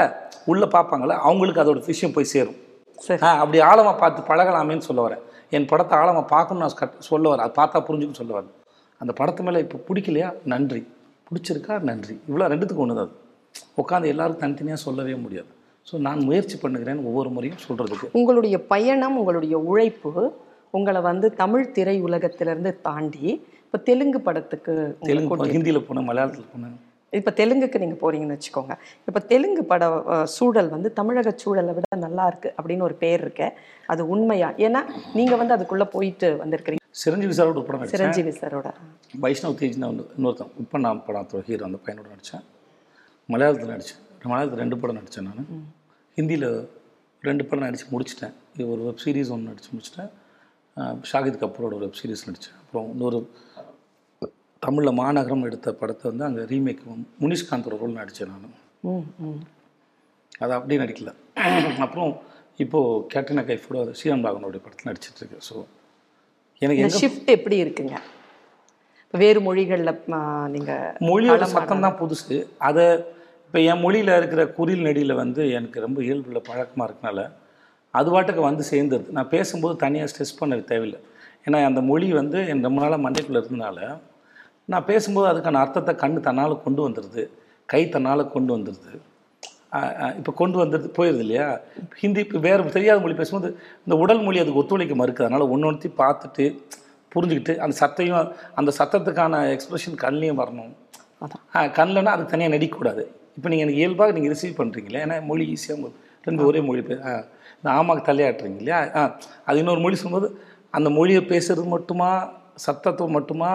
உள்ளே 0.52 0.66
பார்ப்பாங்கல்ல? 0.76 1.16
அவங்களுக்கு 1.28 1.62
அதோட 1.64 1.81
விஷயம் 1.92 2.14
போய் 2.16 2.33
சேரும். 2.35 2.59
சரி. 2.99 3.21
அப்படி 3.42 3.61
ஆழமாக 3.71 3.95
பார்த்து 4.02 4.28
பழகலாமேன்னு 4.31 4.88
சொல்ல 4.88 5.02
வரேன் 5.07 5.23
என் 5.57 5.71
படத்தை 5.71 5.95
ஆழமாக 5.99 6.26
பார்க்கணும்னு 6.35 6.64
நான் 6.66 6.76
சொல்ல 7.11 7.25
வரேன் 7.33 7.47
அது 7.47 7.54
பார்த்தா 7.61 7.85
புரிஞ்சுக்கும் 7.88 8.21
சொல்ல 8.21 8.33
வரேன் 8.38 8.52
அந்த 9.03 9.13
படத்து 9.21 9.45
மேலே 9.47 9.61
இப்போ 9.65 9.79
பிடிக்கலையா? 9.89 10.29
நன்றி. 10.53 10.83
பிடிச்சிருக்கா? 11.29 11.75
நன்றி. 11.89 12.15
இவ்வளோ 12.29 12.47
ரெண்டுத்துக்கு 12.53 12.85
ஒன்று 12.85 13.03
அது. 13.05 13.13
உட்காந்து 13.83 14.11
எல்லாருக்கும் 14.13 14.45
தனித்தனியாக 14.45 14.81
சொல்லவே 14.87 15.15
முடியாது. 15.25 15.51
ஸோ 15.89 15.95
நான் 16.07 16.21
முயற்சி 16.29 16.57
பண்ணுகிறேன் 16.65 17.01
ஒவ்வொரு 17.09 17.31
முறையும் 17.37 17.63
சொல்கிறதுக்கு 17.65 18.13
உங்களுடைய 18.19 18.57
பயணம் 18.73 19.17
உங்களுடைய 19.21 19.57
உழைப்பு 19.71 20.13
உங்களை 20.79 21.01
வந்து 21.09 21.27
தமிழ் 21.41 21.73
திரை 21.77 21.97
உலகத்திலிருந்து 22.09 22.71
தாண்டி 22.89 23.25
இப்போ 23.65 23.79
தெலுங்கு 23.89 24.19
படத்துக்கு 24.29 24.73
தெலுங்கு 25.09 25.53
ஹிந்தியில் 25.55 25.87
போனேன் 25.89 26.07
மலையாளத்தில் 26.09 26.51
போனேன். 26.53 26.77
இப்போ 27.19 27.31
தெலுங்குக்கு 27.41 27.81
நீங்கள் 27.83 28.01
போறீங்கன்னு 28.03 28.37
வச்சுக்கோங்க. 28.37 28.75
இப்போ 29.09 29.21
தெலுங்கு 29.33 29.63
பட 29.73 29.89
சூழல் 30.37 30.71
வந்து 30.75 30.91
தமிழக 31.01 31.35
சூழலை 31.43 31.73
விட 31.79 31.97
நல்லா 32.07 32.27
இருக்கு 32.31 32.51
அப்படின்னு 32.59 32.87
ஒரு 32.89 32.97
பேர் 33.03 33.23
இருக்கு. 33.25 33.49
அது 33.95 34.05
உண்மையா? 34.15 34.51
ஏன்னா 34.67 34.83
நீங்கள் 35.19 35.41
வந்து 35.43 35.57
அதுக்குள்ளே 35.57 35.89
போயிட்டு 35.97 36.31
வந்திருக்கிறீங்க. 36.45 36.82
சிரஞ்சீவி 37.01 37.35
சாரோட 37.37 37.57
ஒரு 37.61 37.67
படம் 37.69 37.93
சிரஞ்சீவி 37.93 38.33
சாரோட. 38.41 38.69
வைஷ்ணவ் 39.25 39.57
தேஜ்னு 39.61 39.89
வந்து 39.91 40.05
இன்னொருத்தன் 40.17 40.85
நான் 40.87 41.03
படத்தோட 41.07 41.43
ஹீரோ 41.49 41.65
அந்த 41.69 41.79
பையனோட 41.85 42.09
நடித்தேன் 42.15 42.45
மலையாளத்தில் 43.33 43.73
நடித்தேன் 43.75 44.01
மலையாளத்தில் 44.31 44.62
ரெண்டு 44.64 44.77
படம் 44.81 44.99
நடித்தேன் 45.01 45.29
நான். 45.29 45.49
ஹிந்தியில் 46.19 46.49
ரெண்டு 47.29 47.43
படம் 47.49 47.66
நடித்து 47.66 47.87
முடிச்சிட்டேன். 47.95 48.35
இது 48.55 48.66
ஒரு 48.75 48.83
வெப் 48.88 49.03
சீரிஸ் 49.05 49.33
ஒன்று 49.35 49.51
நடித்து 49.51 49.71
முடிச்சிட்டேன். 49.75 50.11
ஷாகித் 51.11 51.40
கபூரோட 51.43 51.73
ஒரு 51.79 51.85
வெப் 51.87 51.99
சீரிஸ் 52.01 52.27
நடித்தேன் 52.29 52.57
அப்புறம் 52.62 52.87
இன்னொரு 52.95 53.21
தமிழில் 54.62 54.99
மாநகரம் 55.03 55.47
எடுத்த 55.49 55.69
படத்தை 55.81 56.05
வந்து 56.11 56.25
அங்கே 56.29 56.43
ரீமேக் 56.53 56.83
முனிஷ்காந்தோட 57.23 57.77
ரோல் 57.83 58.01
நடித்தேன் 58.01 58.33
நான். 58.33 58.59
அது 60.43 60.53
அப்படியே 60.59 60.79
நடிக்கல. 60.85 61.11
அப்புறம் 61.87 62.12
இப்போது 62.64 63.05
கேட்ரினா 63.14 63.45
கைஃபோட 63.51 63.79
ஸ்ரீராம் 63.99 64.25
பாகவனுடைய 64.27 64.62
படத்தில் 64.64 64.90
நடிச்சிட்ருக்கேன் 64.90 65.47
ஸோ 65.49 65.57
எனக்கு 66.64 67.01
ஷிஃப்ட் 67.03 67.31
எப்படி 67.37 67.57
இருக்குங்க? 67.64 67.94
இப்போ 69.05 69.18
வேறு 69.25 69.40
மொழிகளில் 69.46 69.92
நீங்கள் 70.55 70.85
மொழியோட 71.09 71.46
சத்தம் 71.55 71.85
தான் 71.87 71.98
புதுசு. 72.03 72.37
அதை 72.68 72.85
இப்போ 73.46 73.61
என் 73.70 73.83
மொழியில் 73.85 74.12
இருக்கிற 74.18 74.42
குறில் 74.59 74.85
நெடியில் 74.88 75.20
வந்து 75.22 75.42
எனக்கு 75.59 75.79
ரொம்ப 75.87 75.98
இயல்பில் 76.09 76.46
பழக்கமாக 76.48 76.87
இருக்கனால 76.88 77.25
அது 77.98 78.11
பாட்டுக்கு 78.14 78.42
வந்து 78.51 78.64
சேர்ந்துருது 78.72 79.14
நான் 79.16 79.33
பேசும்போது 79.35 79.75
தனியாக 79.85 80.11
ஸ்ட்ரெஸ் 80.12 80.38
பண்ண 80.40 80.61
தேவையில்லை. 80.72 81.01
ஏன்னா 81.46 81.59
அந்த 81.70 81.81
மொழி 81.90 82.07
வந்து 82.20 82.38
என் 82.53 82.66
ரொம்ப 82.68 82.81
நாளாக 82.85 83.03
மண்டைக்குள்ளே 83.07 83.40
இருந்தனால 83.42 83.79
நான் 84.72 84.88
பேசும்போது 84.90 85.27
அதுக்கான 85.31 85.61
அர்த்தத்தை 85.64 85.92
கண்ணு 86.03 86.20
தன்னால் 86.29 86.62
கொண்டு 86.66 86.81
வந்துடுது 86.87 87.22
கை 87.72 87.81
தன்னால் 87.94 88.31
கொண்டு 88.35 88.51
வந்துடுது 88.57 88.92
இப்போ 90.19 90.33
கொண்டு 90.41 90.57
வந்துடுது 90.63 90.89
போயிடுது 90.99 91.23
இல்லையா 91.25 91.47
ஹிந்தி 92.01 92.21
இப்போ 92.27 92.39
வேறு 92.47 92.77
தெரியாத 92.77 92.99
மொழி 93.05 93.15
பேசும்போது 93.21 93.49
இந்த 93.85 93.95
உடல் 94.03 94.23
மொழி 94.27 94.41
அதுக்கு 94.43 94.61
ஒத்துழைக்க 94.63 94.95
மறுக்குது. 95.01 95.27
அதனால் 95.29 95.51
ஒன்று 95.55 95.69
ஒன்றுத்தையும் 95.69 96.01
பார்த்துட்டு 96.03 96.45
புரிஞ்சுக்கிட்டு 97.13 97.55
அந்த 97.65 97.75
சத்தையும் 97.83 98.19
அந்த 98.61 98.71
சத்தத்துக்கான 98.81 99.41
எக்ஸ்பிரஷன் 99.55 99.97
கண்ணிலையும் 100.05 100.41
வரணும். 100.43 100.73
கண்ணில்னா 101.79 102.15
அது 102.17 102.25
தனியாக 102.33 102.55
நடிக்கக்கூடாது 102.57 103.03
இப்போ 103.37 103.49
நீங்கள் 103.53 103.67
எனக்கு 103.67 103.83
இயல்பாக 103.83 104.13
நீங்கள் 104.17 104.33
ரிசீவ் 104.35 104.59
பண்ணுறீங்களே 104.61 105.03
ஏன்னா 105.05 105.17
மொழி 105.31 105.45
ஈஸியாக 105.55 105.77
உங்களுக்கு 105.79 106.01
ரெண்டு 106.27 106.43
ஒரே 106.49 106.61
மொழி 106.69 106.83
பே 106.89 106.95
ஆ 107.09 107.13
இந்த 107.59 107.69
ஆமாக்கு 107.79 108.03
தலையாட்டுறீங்க 108.09 108.59
இல்லையா? 108.63 108.79
ஆ 108.99 109.01
அது 109.49 109.61
இன்னொரு 109.63 109.81
மொழி 109.85 109.97
சொல்லும்போது 110.01 110.29
அந்த 110.77 110.89
மொழியை 110.99 111.23
பேசுறது 111.33 111.67
மட்டுமா 111.77 112.11
சத்தத்தை 112.67 113.05
மட்டுமா? 113.17 113.51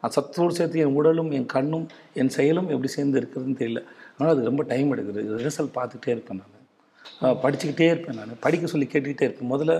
அந்த 0.00 0.12
சத்தத்தோடு 0.16 0.56
சேர்த்து 0.58 0.82
என் 0.84 0.96
உடலும் 0.98 1.30
என் 1.38 1.48
கண்ணும் 1.54 1.86
என் 2.20 2.32
செயலும் 2.36 2.68
எப்படி 2.74 2.90
சேர்ந்து 2.96 3.18
இருக்கிறதுன்னு 3.20 3.60
தெரியல. 3.62 3.80
அதனால் 4.14 4.34
அது 4.34 4.48
ரொம்ப 4.50 4.62
டைம் 4.72 4.92
எடுக்குது. 4.94 5.22
ரிஹர்சல் 5.38 5.74
பார்த்துக்கிட்டே 5.78 6.12
இருப்பேன் 6.14 6.40
நான். 6.42 6.48
படிச்சுக்கிட்டே 7.42 7.88
இருப்பேன் 7.92 8.18
நான். 8.20 8.40
படிக்க 8.44 8.72
சொல்லி 8.72 8.88
கேட்டுக்கிட்டே 8.92 9.26
இருப்பேன். 9.28 9.52
முதல்ல 9.54 9.74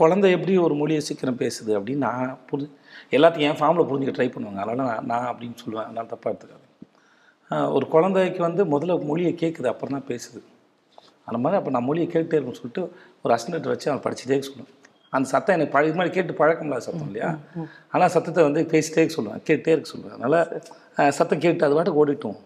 குழந்தை 0.00 0.26
எப்படி 0.36 0.52
ஒரு 0.66 0.74
மொழியை 0.80 1.00
சீக்கிரம் 1.06 1.38
பேசுது 1.42 1.72
அப்படின்னு 1.78 2.04
நான் 2.08 2.34
புரி 2.50 2.66
எல்லாத்தையும் 3.16 3.48
என் 3.48 3.58
ஃபார்மில் 3.60 3.88
புரிஞ்சுக்க 3.88 4.14
ட்ரை 4.18 4.26
பண்ணுவாங்க. 4.34 4.60
அதனால் 4.64 4.90
நான் 4.90 5.08
நான் 5.12 5.28
அப்படின்னு 5.30 5.56
சொல்லுவேன். 5.62 5.86
அதனால் 5.88 6.10
தப்பாக 6.12 6.32
எடுத்துக்காது 6.32 6.68
ஒரு 7.76 7.86
குழந்தைக்கு 7.94 8.40
வந்து 8.48 8.62
முதல்ல 8.74 8.94
மொழியை 9.08 9.32
கேட்குது 9.40 9.68
அப்புறம் 9.70 9.96
தான் 9.96 10.06
பேசுது. 10.12 10.40
அந்த 11.28 11.38
மாதிரி 11.42 11.58
அப்போ 11.58 11.72
நான் 11.74 11.86
மொழியை 11.88 12.06
கேட்டுட்டே 12.12 12.36
இருக்குன்னு 12.36 12.60
சொல்லிட்டு 12.60 12.84
ஒரு 13.24 13.32
அசனேட்டர் 13.36 13.72
வச்சு 13.74 13.90
அவன் 13.90 14.04
படிச்சுட்டே 14.06 14.38
சொல்லுவேன். 14.48 14.70
அந்த 15.16 15.26
சத்தம் 15.32 15.56
எனக்கு 15.56 15.74
பழ 15.74 15.88
இது 15.88 15.98
மாதிரி 15.98 16.14
கேட்டு 16.16 16.38
பழக்கம் 16.38 16.66
இல்லாத 16.68 16.84
சத்தம் 16.86 17.08
இல்லையா? 17.10 17.30
ஆனால் 17.94 18.12
சத்தத்தை 18.14 18.42
வந்து 18.48 18.60
பேசிட்டே 18.72 19.04
சொல்லுவேன். 19.16 19.42
கேட்டே 19.48 19.74
இருக்க 19.74 19.88
சொல்லுவேன். 19.94 20.16
அதனால் 20.18 21.12
சத்தம் 21.18 21.42
கேட்டு 21.44 21.66
அது 21.66 21.76
பாட்டுக்கு 21.78 22.02
ஓடிட்டும் 22.04 22.38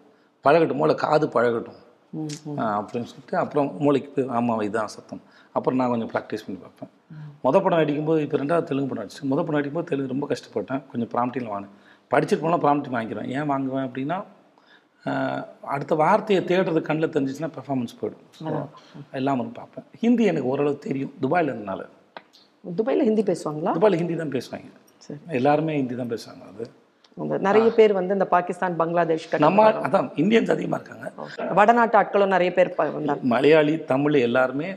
பழகட்டும்? 0.46 0.80
மூளை 0.82 0.94
காது 1.04 1.26
பழகட்டும். 1.36 1.80
அப்படின்னு 2.76 3.08
சொல்லிட்டு 3.12 3.36
அப்புறம் 3.44 3.68
மூளைக்கு 3.84 4.10
போய் 4.16 4.28
ஆமாம் 4.38 4.60
இதுதான் 4.66 4.92
சத்தம். 4.96 5.22
அப்புறம் 5.56 5.78
நான் 5.80 5.92
கொஞ்சம் 5.92 6.10
ப்ராக்டிஸ் 6.12 6.44
பண்ணி 6.46 6.58
பார்ப்பேன். 6.64 6.90
மொதல் 7.44 7.62
படம் 7.64 7.80
நடிக்கும்போது 7.80 8.20
இப்போ 8.26 8.36
ரெண்டாவது 8.42 8.68
தெலுங்கு 8.70 8.90
படம் 8.92 9.02
நடிச்சேன் 9.02 9.28
மொதல் 9.32 9.46
படம் 9.48 9.58
நடிக்கும்போது 9.58 9.90
தெலுங்கு 9.90 10.14
ரொம்ப 10.14 10.28
கஷ்டப்பட்டேன். 10.32 10.82
கொஞ்சம் 10.92 11.12
ப்ராம்ப்டியில் 11.14 11.52
வாங்கினேன். 11.52 11.74
படிச்சுட்டு 12.12 12.42
போனால் 12.44 12.62
ப்ராம்ப்டி 12.64 12.90
வாங்கிக்கிறேன் 12.96 13.28
ஏன் 13.36 13.50
வாங்குவேன் 13.52 13.86
அப்படின்னா 13.88 14.18
அடுத்த 15.74 15.94
வார்த்தையை 16.02 16.40
தேடுறது 16.44 16.80
கண்ணில் 16.86 17.12
தெரிஞ்சிச்சுன்னா 17.16 17.48
பெர்ஃபார்மன்ஸ் 17.56 17.98
போயிடும். 17.98 18.64
எல்லாமே 19.20 19.44
பார்ப்பேன். 19.58 19.84
ஹிந்தி 20.04 20.24
எனக்கு 20.30 20.48
ஓரளவு 20.52 20.78
தெரியும். 20.86 21.12
துபாயில் 21.24 21.52
இருந்தனால. 21.52 21.82
துபாயில் 22.78 23.06
ஹிந்தி 23.08 23.22
பேசுவாங்களா? 23.30 23.72
துபாயில் 23.78 24.00
ஹிந்தி 24.00 24.16
தான் 24.22 24.34
பேசுவாங்க. 24.36 24.70
சரி. 25.04 25.20
எல்லாருமே 25.40 25.74
ஹிந்தி 25.80 25.96
தான் 26.00 26.12
பேசுவாங்க 26.14 26.42
அது. 26.52 26.66
நிறைய 27.46 27.68
பேர் 27.78 27.92
வந்து 27.98 28.16
இந்த 28.16 28.26
பாகிஸ்தான் 28.34 28.76
பங்களாதேஷ் 28.80 29.26
நம்ம 29.44 29.66
அதான் 29.86 30.08
இந்தியன்ஸ் 30.22 30.52
அதிகமாக 30.54 30.80
இருக்காங்க. 30.80 31.06
வடநாட்டு 31.58 31.96
ஆட்களும் 32.00 32.34
நிறைய 32.36 32.50
பேர் 32.58 32.70
மலையாளி 33.34 33.74
தமிழ் 33.92 34.16
எல்லாருமே 34.28 34.70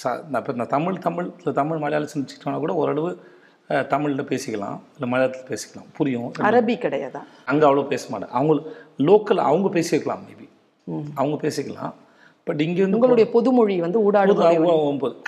ச 0.00 0.12
நான் 0.30 0.40
இப்போ 0.42 0.66
தமிழ் 0.76 0.96
தமிழ் 1.06 1.28
தமிழ் 1.60 1.82
மலையாளம் 1.84 2.12
செஞ்சுக்கிட்டோன்னா 2.14 2.60
கூட 2.64 2.74
ஓரளவு 2.82 3.10
தமிழில் 3.92 4.28
பேசிக்கலாம் 4.32 4.80
இல்லை 4.96 5.06
மலையாளத்தில் 5.12 5.48
பேசிக்கலாம். 5.52 5.86
புரியும். 5.98 6.26
அரபி 6.48 6.74
கிடையாதா? 6.82 7.22
அங்கே 7.50 7.64
அவ்வளோ 7.68 7.84
பேச 7.92 8.04
மாட்டேன் 8.12 8.34
அவங்க 8.38 8.54
லோக்கல் 9.08 9.40
அவங்க 9.50 9.68
பேசிக்கலாம் 9.76 10.24
மேபி 10.26 10.46
அவங்க 11.20 11.36
பேசிக்கலாம். 11.44 11.94
பட் 12.46 12.60
இங்கே 12.66 12.82
வந்து 12.84 12.98
உங்களுடைய 12.98 13.26
பொதுமொழி 13.36 13.76
வந்து 13.86 14.00
ஊடாடு 14.08 14.34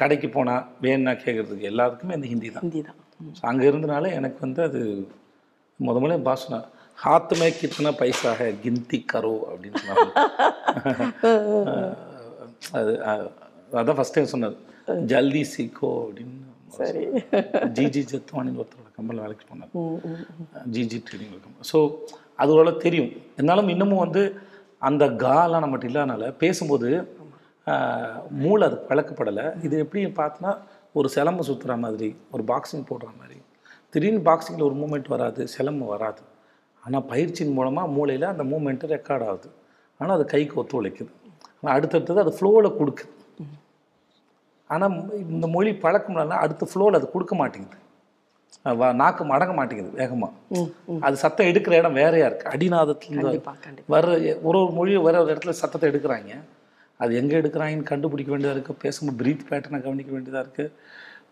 கடைக்கு 0.02 0.28
போனால் 0.36 0.66
வேணும்னா 0.86 1.14
கேட்குறதுக்கு 1.24 1.70
எல்லாத்துக்குமே 1.72 2.16
இந்த 2.18 2.28
ஹிந்தி 2.32 2.50
தான். 2.56 2.64
ஹிந்தி 2.66 2.82
தான். 2.88 2.98
அங்கே 3.50 3.66
இருந்தனால 3.70 4.12
எனக்கு 4.18 4.38
வந்து 4.46 4.62
அது 4.68 4.82
முத 5.86 5.96
முதல்ல 6.02 6.18
பாசனா 6.28 6.58
ஹாத் 7.04 7.34
மே 7.40 7.48
கித்தனா 7.60 7.90
பைசா 8.00 8.30
ஹே 8.38 8.46
கிந்தி 8.62 8.98
கரோ 9.12 9.34
அப்படின்னு 9.50 9.80
சொன்னாங்க. 9.82 10.10
அது 12.78 12.92
அதான் 13.80 13.98
ஃபஸ்ட் 13.98 14.16
டைம் 14.16 14.32
சொன்னார் 14.34 14.56
ஜல்தி 15.12 15.42
சீக்கோ 15.54 15.90
அப்படின்னு 16.04 16.36
சரி. 16.78 17.02
ஜிஜி 17.76 18.02
ஜெத்வானின்னு 18.10 18.60
ஒருத்தரோட 18.62 18.90
கம்பெனியில் 18.96 19.24
வேலைக்கு 19.24 19.46
போனார். 19.50 19.72
ஜிஜி 20.74 20.98
ட்ரேடிங் 21.06 21.32
கம்பெனி 21.44 21.68
ஸோ 21.72 21.78
அது 22.40 22.52
ஓரளவு 22.56 22.82
தெரியும். 22.86 23.10
இருந்தாலும் 23.36 23.72
இன்னமும் 23.74 24.04
வந்து 24.04 24.22
அந்த 24.88 25.04
காலாம் 25.24 25.62
நம்மகிட்ட 25.64 25.90
இல்லாதனால 25.90 26.30
பேசும்போது 26.42 26.88
மூளை 28.42 28.62
அது 28.68 28.76
பழக்கப்படலை. 28.90 29.46
இது 29.66 29.74
எப்படி 29.84 30.02
பார்த்தோன்னா 30.20 30.52
ஒரு 30.98 31.08
சிலம்பு 31.14 31.42
சுற்றுற 31.48 31.72
மாதிரி 31.84 32.08
ஒரு 32.34 32.42
பாக்ஸிங் 32.50 32.88
போடுற 32.90 33.08
மாதிரி. 33.20 33.38
திடீர்னு 33.94 34.22
பாக்ஸிங்கில் 34.28 34.66
ஒரு 34.68 34.76
மூமெண்ட் 34.80 35.08
வராது 35.14 35.42
சிலம்பு 35.54 35.86
வராது. 35.94 36.22
ஆனால் 36.84 37.06
பயிற்சியின் 37.12 37.56
மூலமாக 37.58 37.92
மூளையில் 37.96 38.32
அந்த 38.32 38.44
மூமெண்ட்டு 38.52 38.92
ரெக்கார்ட் 38.96 39.24
ஆகுது. 39.30 39.48
ஆனால் 40.00 40.16
அது 40.18 40.24
கைக்கு 40.34 40.56
ஒத்துழைக்குது. 40.62 41.12
ஆனால் 41.58 41.74
அடுத்தடுத்தது 41.76 42.22
அது 42.24 42.32
ஃப்ளோவில் 42.38 42.76
கொடுக்குது. 42.80 43.12
ஆனால் 44.74 44.94
இந்த 45.34 45.46
மொழி 45.56 45.70
பழக்கம்னா 45.84 46.38
அடுத்த 46.44 46.66
ஃப்ளோவில் 46.70 46.98
அது 46.98 47.06
கொடுக்க 47.14 47.34
மாட்டேங்குது. 47.42 47.78
நாக்கு 49.00 49.22
மடங்க 49.30 49.52
மாட்டேங்குது 49.58 49.90
வேகமாக. 50.00 50.32
அது 51.06 51.16
சத்தம் 51.22 51.48
எடுக்கிற 51.50 51.74
இடம் 51.80 51.98
வேறையா 52.00 52.26
இருக்கு. 52.28 52.52
அடிநாதத்துல 52.54 53.32
வர்ற 53.94 54.12
ஒரு 54.48 54.58
ஒரு 54.62 54.72
மொழி 54.78 54.92
வேற 55.06 55.16
ஒரு 55.24 55.32
இடத்துல 55.34 55.54
சத்தத்தை 55.60 55.86
எடுக்கிறாங்க. 55.90 56.32
அது 57.02 57.12
எங்கே 57.20 57.36
எடுக்கிறாங்கன்னு 57.40 57.90
கண்டுபிடிக்க 57.90 58.30
வேண்டியதாக 58.32 58.56
இருக்குது 58.56 58.82
பேசும்போது 58.84 59.18
ப்ரீத் 59.20 59.44
பேட்டர்னை 59.50 59.80
கவனிக்க 59.86 60.10
வேண்டியதாக 60.16 60.44
இருக்குது 60.46 60.72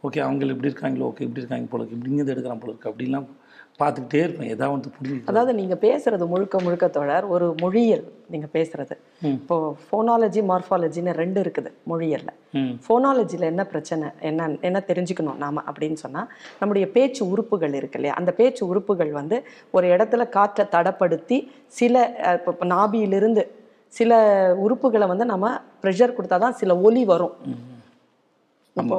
ஓகே 0.07 0.21
அவங்க 0.27 0.53
இப்படி 0.55 0.71
இருக்காங்களோ 0.71 1.09
ஓகே 1.11 1.25
இப்படி 1.27 1.43
இருக்காங்க 1.43 1.69
போல 1.73 1.89
இப்படி 1.95 2.11
இங்கே 2.13 2.33
எடுக்கிறான் 2.35 2.63
போல 2.63 2.73
இருக்கு 2.75 2.91
அப்படிலாம் 2.93 3.29
பார்த்துக்கிட்டே 3.81 4.21
இருப்பேன். 4.25 4.51
ஏதாவது 4.55 4.75
வந்து 4.75 4.91
புரியுது 4.97 5.29
அதாவது 5.31 5.53
நீங்க 5.59 5.75
பேசுறது 5.83 6.25
முழுக்க 6.31 6.57
முழுக்க 6.67 6.87
தொடர் 6.95 7.25
ஒரு 7.35 7.47
மொழியியல் 7.63 8.05
நீங்க 8.33 8.47
பேசுறது. 8.55 8.95
இப்போ 9.39 9.57
ஃபோனாலஜி 9.83 10.41
மார்ஃபாலஜின்னு 10.51 11.13
ரெண்டு 11.21 11.41
இருக்குது 11.45 11.71
மொழியல்ல 11.91 12.31
ஃபோனாலஜியில் 12.85 13.47
என்ன 13.51 13.65
பிரச்சனை 13.73 14.07
என்ன 14.31 14.49
என்ன 14.69 14.81
தெரிஞ்சுக்கணும் 14.91 15.43
நாம 15.45 15.65
அப்படின்னு 15.71 15.99
சொன்னா 16.05 16.23
நம்முடைய 16.61 16.87
பேச்சு 16.97 17.23
உறுப்புகள் 17.33 17.77
இருக்கு 17.81 17.99
இல்லையா? 18.01 18.15
அந்த 18.21 18.33
பேச்சு 18.41 18.63
உறுப்புகள் 18.71 19.13
வந்து 19.21 19.39
ஒரு 19.77 19.89
இடத்துல 19.97 20.25
காற்றை 20.39 20.67
தடப்படுத்தி 20.77 21.39
சில 21.79 21.95
இப்போ 22.39 22.67
நாபியிலிருந்து 22.75 23.45
சில 23.93 24.13
உறுப்புகளை 24.67 25.09
வந்து 25.13 25.27
நம்ம 25.35 25.47
ப்ரெஷர் 25.83 26.17
கொடுத்தாதான் 26.17 26.59
சில 26.63 26.73
ஒலி 26.89 27.05
வரும். 27.15 27.37
இப்போ 28.77 28.97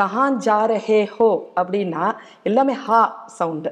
கஹான் 0.00 0.38
ஜார 0.48 0.72
ஹே 0.88 0.98
ஹோ 1.16 1.30
அப்படின்னா 1.60 2.04
எல்லாமே 2.48 2.74
ஹா 2.86 3.00
சவுண்டு. 3.38 3.70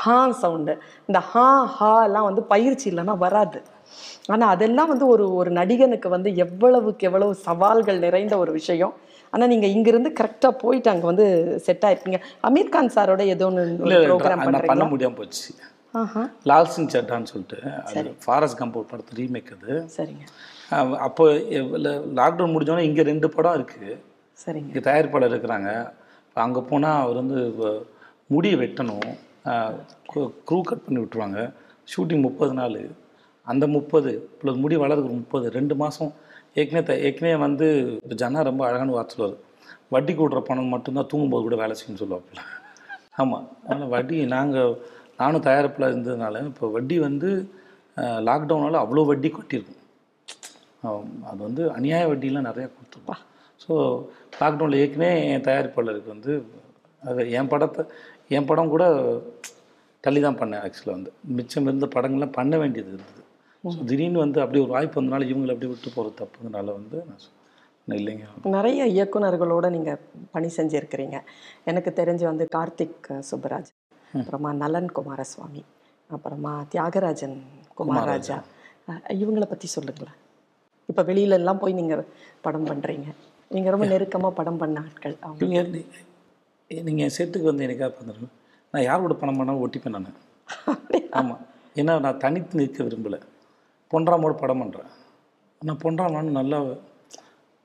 ஹா 0.00 0.18
சவுண்டு. 0.42 0.72
இந்த 1.08 1.20
ஹா 1.30 1.46
ஹா 1.76 1.92
எல்லாம் 2.08 2.28
வந்து 2.28 2.42
பயிற்சி 2.52 2.86
இல்லைன்னா 2.90 3.16
வராது. 3.24 3.60
ஆனா 4.32 4.44
அதெல்லாம் 4.54 4.90
வந்து 4.92 5.06
ஒரு 5.14 5.24
ஒரு 5.40 5.50
நடிகனுக்கு 5.58 6.08
வந்து 6.14 6.30
எவ்வளவுக்கு 6.44 7.06
எவ்வளவு 7.08 7.34
சவால்கள் 7.46 8.04
நிறைந்த 8.06 8.34
ஒரு 8.44 8.52
விஷயம். 8.60 8.94
ஆனா 9.32 9.44
நீங்க 9.52 9.66
இங்கிருந்து 9.74 10.10
கரெக்டா 10.18 10.50
போயிட்டு 10.62 10.88
அங்க 10.92 11.06
வந்து 11.10 11.26
செட் 11.66 11.84
ஆயிருக்கீங்க 11.86 12.18
அமீர் 12.48 12.72
கான் 12.74 12.94
சாரோட 12.96 13.22
ஏதோ 13.34 13.46
ஒன்று 13.50 13.94
ப்ரோக்ராம் 14.08 14.42
பண்ண 14.72 14.86
முடியாமல் 14.92 15.18
போச்சு. 15.20 15.46
லால் 16.50 16.70
சிங் 16.74 16.90
சட்டான்னு 16.94 17.30
சொல்லிட்டு 17.32 17.58
அது 17.88 18.12
ஃபாரஸ்ட் 18.24 18.58
கம்பௌண்ட் 18.60 18.90
படத்து 18.92 19.18
ரீமேக் 19.20 19.52
அது. 19.56 19.74
சரிங்க. 19.96 20.24
அப்போ 21.06 21.24
லாக்டவுன் 22.18 22.54
முடிஞ்சோடனே 22.54 22.86
இங்கே 22.90 23.04
ரெண்டு 23.10 23.28
படம் 23.36 23.56
இருக்குது 23.58 23.92
சரிங்க. 24.38 24.68
இங்கே 24.68 24.82
தயாரிப்பாளர் 24.88 25.32
இருக்கிறாங்க. 25.32 25.70
அங்கே 26.36 26.60
போனால் 26.70 27.02
அவர் 27.02 27.20
வந்து 27.22 27.38
முடியை 28.34 28.56
வெட்டணும். 28.60 29.08
க்ரூ 30.46 30.58
கட் 30.68 30.84
பண்ணி 30.84 31.00
விட்டுருவாங்க. 31.00 31.40
ஷூட்டிங் 31.88 32.24
முப்பது 32.26 32.52
நாள். 32.60 32.80
அந்த 33.46 33.64
முப்பது 33.76 34.10
ப்ளஸ் 34.40 34.60
முடி 34.62 34.76
வளர்க்குற 34.82 35.12
முப்பது 35.18 35.46
ரெண்டு 35.56 35.74
மாதம் 35.80 36.12
ஏற்கனவே 36.60 36.82
த- 36.88 37.00
ஏற்கனவே 37.06 37.36
வந்து 37.44 37.66
இப்ப 37.96 38.16
ஜனா 38.22 38.42
ரொம்ப 38.48 38.62
அழகான 38.68 38.92
வார்த்தை 38.92 39.14
சொல்லுவார். 39.16 39.40
வட்டி 39.94 40.12
கூடுற 40.12 40.40
பணம் 40.42 40.72
மட்டும்தான் 40.74 41.08
தூங்கும்போது 41.10 41.44
கூட 41.46 41.56
வேலை 41.56 41.74
செய்யணும்னு 41.74 42.02
சொல்லுவாப்பில்ல 42.02 42.42
ஆமாம் 43.18 43.46
அதனால் 43.66 43.92
வட்டி 43.94 44.16
நாங்கள் 44.32 44.70
நானும் 45.18 45.44
தயாரிப்பில் 45.46 45.90
இருந்ததுனால 45.90 46.40
இப்போ 46.46 46.68
வட்டி 46.68 46.96
வந்து 46.98 47.28
லாக்டவுனால் 48.28 48.82
அவ்வளோ 48.82 49.04
வட்டி 49.06 49.28
கொட்டியிருக்கும் 49.30 49.80
அது 51.28 51.40
வந்து 51.46 51.62
அநியாய 51.76 52.08
வட்டிலாம் 52.10 52.48
நிறையா 52.48 52.68
கொடுத்துருப்பா 52.70 53.16
ஸோ 53.64 53.74
லாக்டவுனில் 54.40 54.80
ஏற்கனவே 54.82 55.12
என் 55.34 55.46
தயாரிப்பாளருக்கு 55.48 56.14
வந்து 56.14 56.32
அது 57.02 57.22
என் 57.38 57.50
படத்தை 57.52 57.82
என் 58.36 58.48
படம் 58.50 58.72
கூட 58.74 58.84
தள்ளி 60.04 60.20
தான் 60.24 60.38
பண்ணேன் 60.40 60.62
ஆக்சுவலாக 60.64 60.96
வந்து. 60.96 61.10
மிச்சம் 61.38 61.66
இருந்த 61.68 61.86
படங்கள்லாம் 61.94 62.36
பண்ண 62.38 62.54
வேண்டியது 62.62 62.90
இருந்தது. 62.92 63.22
ஸோ 63.64 63.78
திடீர்னு 63.90 64.24
வந்து 64.24 64.38
அப்படி 64.42 64.58
ஒரு 64.64 64.72
வாய்ப்பு 64.76 64.98
வந்தனால 65.00 65.28
இவங்களை 65.30 65.52
அப்படி 65.54 65.70
விட்டு 65.70 65.90
போகிறது 65.96 66.18
தப்புனால 66.20 66.74
வந்து 66.78 66.98
நான் 67.88 67.98
இல்லைங்க. 68.00 68.26
நிறைய 68.56 68.82
இயக்குனர்களோட 68.96 69.66
நீங்க 69.76 69.92
பணி 70.34 70.48
செஞ்சிருக்கிறீங்க. 70.58 71.16
எனக்கு 71.70 71.90
தெரிஞ்சு 72.00 72.24
வந்து 72.30 72.44
கார்த்திக் 72.56 73.08
சுப்பராஜ் 73.30 73.70
அப்புறமா 74.20 74.50
நலன் 74.62 74.90
குமாரசுவாமி 74.98 75.62
அப்புறமா 76.10 76.52
தியாகராஜன் 76.72 77.36
குமாரராஜா. 77.78 78.36
இவங்கள 79.22 79.46
பத்தி 79.52 79.68
சொல்லுங்களேன். 79.76 80.18
இப்ப 80.88 81.02
வெளியில 81.10 81.38
எல்லாம் 81.40 81.60
போய் 81.62 81.78
நீங்க 81.80 81.94
படம் 82.46 82.68
பண்றீங்க. 82.70 83.08
நீங்க 83.54 83.68
ரொம்ப 83.74 83.86
நெருக்கமா 83.92 84.28
படம் 84.38 84.60
பண்ண 84.62 84.82
ஆட்கள் 84.86 85.16
அவங்க. 85.24 85.40
நீங்கள் 85.44 85.70
நீங்கள் 86.88 87.12
செட்டுக்கு 87.16 87.50
வந்து 87.50 87.66
எனக்காக 87.66 87.90
பண்ணுறேன் 87.98 88.32
நான் 88.74 88.86
யாரோட 88.88 89.14
பணம் 89.22 89.38
பண்ணாலும் 89.38 89.62
ஒட்டிப்பேன் 89.64 89.96
நான். 89.96 90.08
ஆமாம் 91.20 91.42
ஏன்னா 91.80 91.92
நான் 92.04 92.20
தனித்து 92.24 92.58
நிற்க 92.60 92.78
விரும்பலை. 92.86 93.18
பொன்றாமோட 93.92 94.34
படம் 94.42 94.62
பண்ணுறேன் 94.62 94.90
நான் 95.68 95.82
பொன்றாமான்னு 95.84 96.38
நல்லா 96.40 96.58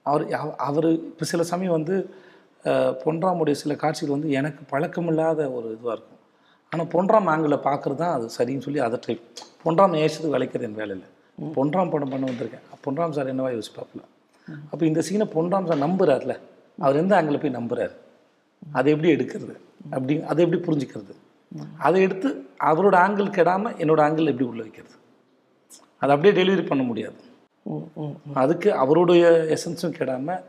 அவர் 0.09 0.25
அவர் 0.67 0.87
இப்போ 1.11 1.25
சில 1.31 1.43
சமயம் 1.51 1.77
வந்து 1.77 1.95
பொன்றாமுடைய 3.03 3.55
சில 3.61 3.73
காட்சிகள் 3.83 4.15
வந்து 4.15 4.29
எனக்கு 4.39 4.61
பழக்கமில்லாத 4.71 5.39
ஒரு 5.57 5.67
இதுவாக 5.75 5.95
இருக்கும். 5.95 6.21
ஆனால் 6.71 6.89
பொன்றாம் 6.93 7.29
ஆங்கிளில் 7.33 7.65
பார்க்குறது 7.67 8.01
தான் 8.03 8.15
அது 8.17 8.25
சரின்னு 8.37 8.65
சொல்லி 8.67 8.81
அதை 8.87 8.97
ட்ரை 9.03 9.15
பொன்றாம் 9.65 9.99
ஏசத்துக்கு 10.03 10.35
விளைக்கிறது 10.35 10.67
என் 10.69 10.79
வேலை 10.81 10.93
இல்லை 10.97 11.09
பொன்றாம் 11.57 11.91
படம் 11.93 12.11
பண்ண 12.13 12.25
வந்திருக்கேன். 12.31 12.65
பொன்றாம் 12.85 13.15
சார் 13.17 13.31
என்னவா 13.33 13.51
யோசிப்பாப்புல? 13.57 14.01
அப்போ 14.71 14.83
இந்த 14.89 15.01
சீனை 15.07 15.25
பொன்றாம் 15.37 15.67
சார் 15.69 15.83
நம்புறாருல. 15.85 16.33
அவர் 16.83 16.99
எந்த 17.01 17.13
ஆங்கிளில் 17.17 17.41
போய் 17.43 17.57
நம்புறாரு? 17.59 17.95
அதை 18.77 18.89
எப்படி 18.95 19.09
எடுக்கிறது? 19.15 19.55
அப்படி 19.95 20.13
அதை 20.31 20.41
எப்படி 20.45 20.59
புரிஞ்சுக்கிறது? 20.67 21.13
அதை 21.87 21.99
எடுத்து 22.07 22.29
அவரோட 22.69 22.95
ஆங்கிள் 23.05 23.35
கெடாமல் 23.37 23.75
என்னோட 23.83 23.99
ஆங்கிள் 24.07 24.31
எப்படி 24.31 24.47
உள்ள 24.51 24.61
வைக்கிறது? 24.65 24.95
அதை 26.01 26.11
அப்படியே 26.15 26.33
டெலிவரி 26.39 26.63
பண்ண 26.71 26.83
முடியாது. 26.89 27.19
அதுக்கு 28.41 28.69
அவருடைய 28.83 29.23
எசன்ஸும் 29.55 29.95
கெடாமல் 29.99 30.43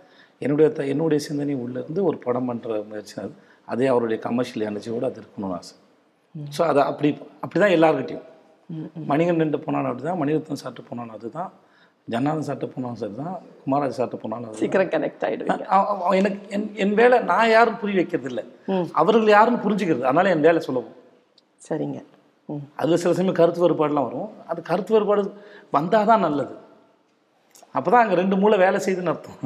என்னுடைய 0.44 0.66
த 0.76 0.84
என்னுடைய 0.92 1.20
சிந்தனை 1.26 1.54
உள்ள 1.62 1.76
இருந்து 1.82 2.00
ஒரு 2.08 2.18
படம் 2.26 2.48
பண்ணுற 2.50 2.76
முயற்சி 2.90 3.16
அது. 3.22 3.32
அதே 3.72 3.86
அவருடைய 3.92 4.18
கமர்ஷியல் 4.26 4.66
எனர்ஜியோடு 4.68 5.08
அது 5.08 5.18
இருக்கணும்னு 5.22 5.56
ஆசை. 5.58 5.74
ஸோ 6.56 6.60
அதை 6.70 6.82
அப்படி 6.90 7.08
அப்படி 7.44 7.58
தான் 7.64 7.74
எல்லாருக்கிட்டையும் 7.76 8.26
மணிகன் 9.10 9.40
நின்று 9.42 9.58
போனாலும் 9.66 9.90
அப்படி 9.90 10.06
தான் 10.08 10.20
மணிரத்னம் 10.22 10.60
சாப்பிட்டு 10.62 10.88
போனாலும் 10.88 11.14
அதுதான். 11.18 11.50
ஜன்னாதன் 12.10 12.46
சாப்பிட்டு 12.46 12.74
போனாலும் 12.74 13.00
சரி 13.00 13.14
தான் 13.18 13.34
குமாராஜ் 13.62 13.96
சாப்பிட்டு 13.96 14.22
போனாலும் 14.22 14.48
அது 14.48 14.60
சீக்கிரம் 14.60 14.90
கனெக்ட் 14.92 15.24
அவ- 15.76 16.14
எனக்கு 16.18 16.38
என் 16.56 16.68
என் 16.82 16.94
வேலை 17.00 17.16
நான் 17.30 17.50
யாரும் 17.52 17.78
புரிய 17.80 17.96
வைக்கிறது 18.00 18.28
இல்லை 18.30 18.44
அவர்கள் 19.00 19.34
யாருன்னு 19.34 19.62
புரிஞ்சுக்கிறது 19.64 20.08
அதனால 20.08 20.32
என் 20.34 20.46
வேலை 20.46 20.60
சொல்லவும். 20.66 20.96
சரிங்க. 21.60 21.98
ம். 22.48 22.62
அதில் 22.78 23.00
சில 23.02 23.12
சமயம் 23.16 23.38
கருத்து 23.38 23.62
வேறுபாடுலாம் 23.62 24.06
வரும். 24.08 24.30
அது 24.48 24.60
கருத்து 24.68 24.92
வேறுபாடு 24.94 25.22
வந்தால் 25.72 26.08
தான் 26.10 26.24
நல்லது. 26.26 26.54
அப்போ 27.74 27.88
தான் 27.90 28.02
அங்கே 28.02 28.16
ரெண்டு 28.20 28.36
மூளை 28.38 28.56
வேலை 28.62 28.78
செய்யுதுன்னு 28.80 29.12
அர்த்தம். 29.12 29.38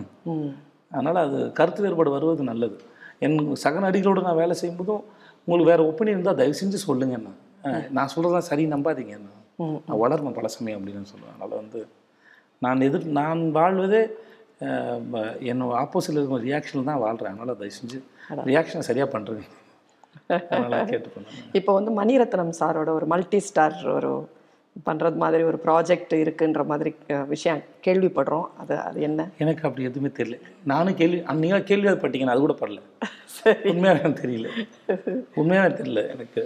அதனால் 0.92 1.18
அது 1.24 1.38
கருத்து 1.58 1.80
வேறுபாடு 1.84 2.10
வருவது 2.14 2.44
நல்லது. 2.50 2.76
என் 3.22 3.34
சக 3.62 3.74
நடிகளோடு 3.84 4.26
நான் 4.26 4.40
வேலை 4.40 4.54
செய்யும்போதும் 4.60 5.02
உங்களுக்கு 5.48 5.70
வேறு 5.70 5.88
ஒப்பீனியன் 5.88 6.16
இருந்தால் 6.16 6.38
தயவு 6.38 6.56
செஞ்சு 6.60 6.78
சொல்லுங்க 6.84 7.14
என்ன 7.18 7.32
அஹ் 7.66 7.84
நான் 7.92 8.10
சொல்கிறதெல்லாம் 8.12 8.48
சரி 8.48 8.64
நம்பாதீங்க 8.72 9.12
என்ன 9.18 9.28
ம். 9.58 9.76
நான் 9.86 10.00
வளரணும் 10.02 10.36
பல 10.38 10.48
சமயம் 10.54 10.78
அப்படின்னு 10.78 11.10
சொல்லுவேன் 11.12 11.34
அதனால் 11.34 11.60
வந்து 11.60 11.80
நான் 12.64 12.84
எதிர் 12.86 13.06
நான் 13.18 13.42
வாழ்வதே 13.58 14.02
என்னோட 15.50 15.72
ஆப்போசிட்டில் 15.82 16.20
இருக்கிற 16.20 16.40
ரியாக்ஷனில் 16.48 16.90
தான் 16.90 17.02
வாழ்கிறேன் 17.04 17.34
அதனால் 17.34 17.60
தயவு 17.60 17.76
செஞ்சு 17.78 18.00
ரியாக்ஷனை 18.50 18.86
சரியாக 18.90 19.10
பண்ணுங்க 19.14 19.44
இப்போ 21.58 21.70
வந்து 21.76 21.90
மணிரத்னம் 21.98 22.52
சாரோட 22.58 22.90
ஒரு 22.98 23.06
மல்டி 23.12 23.38
ஸ்டார் 23.46 23.76
ஒரு 23.94 24.10
பண்றது 24.86 25.16
மாதிரி 25.22 25.42
ஒரு 25.50 25.58
ப்ராஜெக்ட் 25.64 26.14
இருக்குன்ற 26.22 26.62
மாதிரி 26.70 26.90
விஷயம் 27.32 27.60
கேள்விப்படுறோம். 27.86 28.46
அது 28.62 28.74
அது 28.86 28.98
என்ன? 29.08 29.26
எனக்கு 29.44 29.62
அப்படி 29.66 29.86
எதுவுமே 29.88 30.10
தெரியல. 30.18 30.38
நானும் 30.72 30.98
கேள்வி 31.00 31.18
நீங்கள் 31.42 31.66
கேள்வி 31.70 31.88
அது 31.90 32.02
பட்டீங்க 32.04 32.34
அது 32.34 32.44
கூட 32.44 32.56
படல. 32.62 32.80
உண்மையாக 33.72 34.10
தெரியல. 34.22 34.48
உண்மையாக 35.40 35.70
தெரியல 35.80 36.02
எனக்கு. 36.14 36.42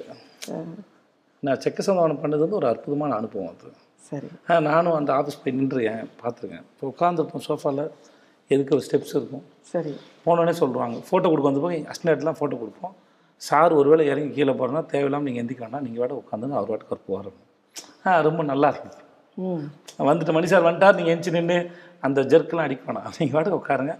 நான் 1.42 1.62
செக்க 1.64 1.80
சந்தானம் 1.88 2.22
பண்ணது 2.22 2.44
வந்து 2.44 2.60
ஒரு 2.60 2.68
அற்புதமான 2.72 3.16
அனுபவம் 3.20 3.52
அது. 3.52 3.70
சரி. 4.02 4.28
ஆ, 4.50 4.58
நானும் 4.66 4.96
அந்த 4.98 5.10
ஆஃபீஸ் 5.16 5.40
போய் 5.40 5.56
நின்றுருக்கேன் 5.56 6.06
பார்த்துருக்கேன். 6.20 6.64
இப்போ 6.72 6.84
உட்காந்துருப்போம் 6.92 7.44
சோஃபாவில் 7.46 7.82
எதுக்கு 8.50 8.74
ஒரு 8.76 8.84
ஸ்டெப்ஸ் 8.86 9.14
இருக்கும். 9.14 9.42
சரி. 9.72 9.92
போனோடனே 10.26 10.54
சொல்லுவாங்க 10.60 10.96
ஃபோட்டோ 11.08 11.28
கொடுக்க 11.30 11.46
வந்து 11.50 11.64
போய் 11.66 11.78
அஸ்டேட்லாம் 11.92 12.38
ஃபோட்டோ 12.38 12.58
கொடுப்போம். 12.60 12.94
சார் 13.42 13.72
ஒருவேளை 13.72 14.04
இறங்கி 14.10 14.30
கீழே 14.36 14.52
போகிறனா 14.52 14.80
தேவையில்லாமல் 14.92 15.28
நீங்கள் 15.28 15.42
எந்திக்க 15.42 15.62
வேண்டாம் 15.64 15.84
நீங்கள் 15.86 16.02
வாட 16.02 16.14
உட்காந்துங்க 16.20 16.56
அவர் 16.60 16.70
வாட்டுக்கு 16.70 16.92
அவர் 16.92 17.04
போவார் 17.08 17.28
ஆ 18.06 18.20
ரொம்ப 18.26 18.42
நல்லா 18.50 18.68
இருந்துச்சு 18.72 19.02
ம். 19.38 19.66
வந்துட்டு 20.08 20.34
மணி 20.36 20.48
சார் 20.52 20.66
வந்துட்டார் 20.68 20.96
நீங்கள் 20.98 21.14
எந்திச்சு 21.14 21.36
நின்று 21.36 21.58
அந்த 22.02 22.20
ஜெர்க்கெலாம் 22.32 22.66
அடிக்க 22.66 22.82
வேணாம். 22.88 23.12
நீங்கள் 23.18 23.36
வாட்டுக்கு 23.36 23.60
உட்காருங்க. 23.60 23.94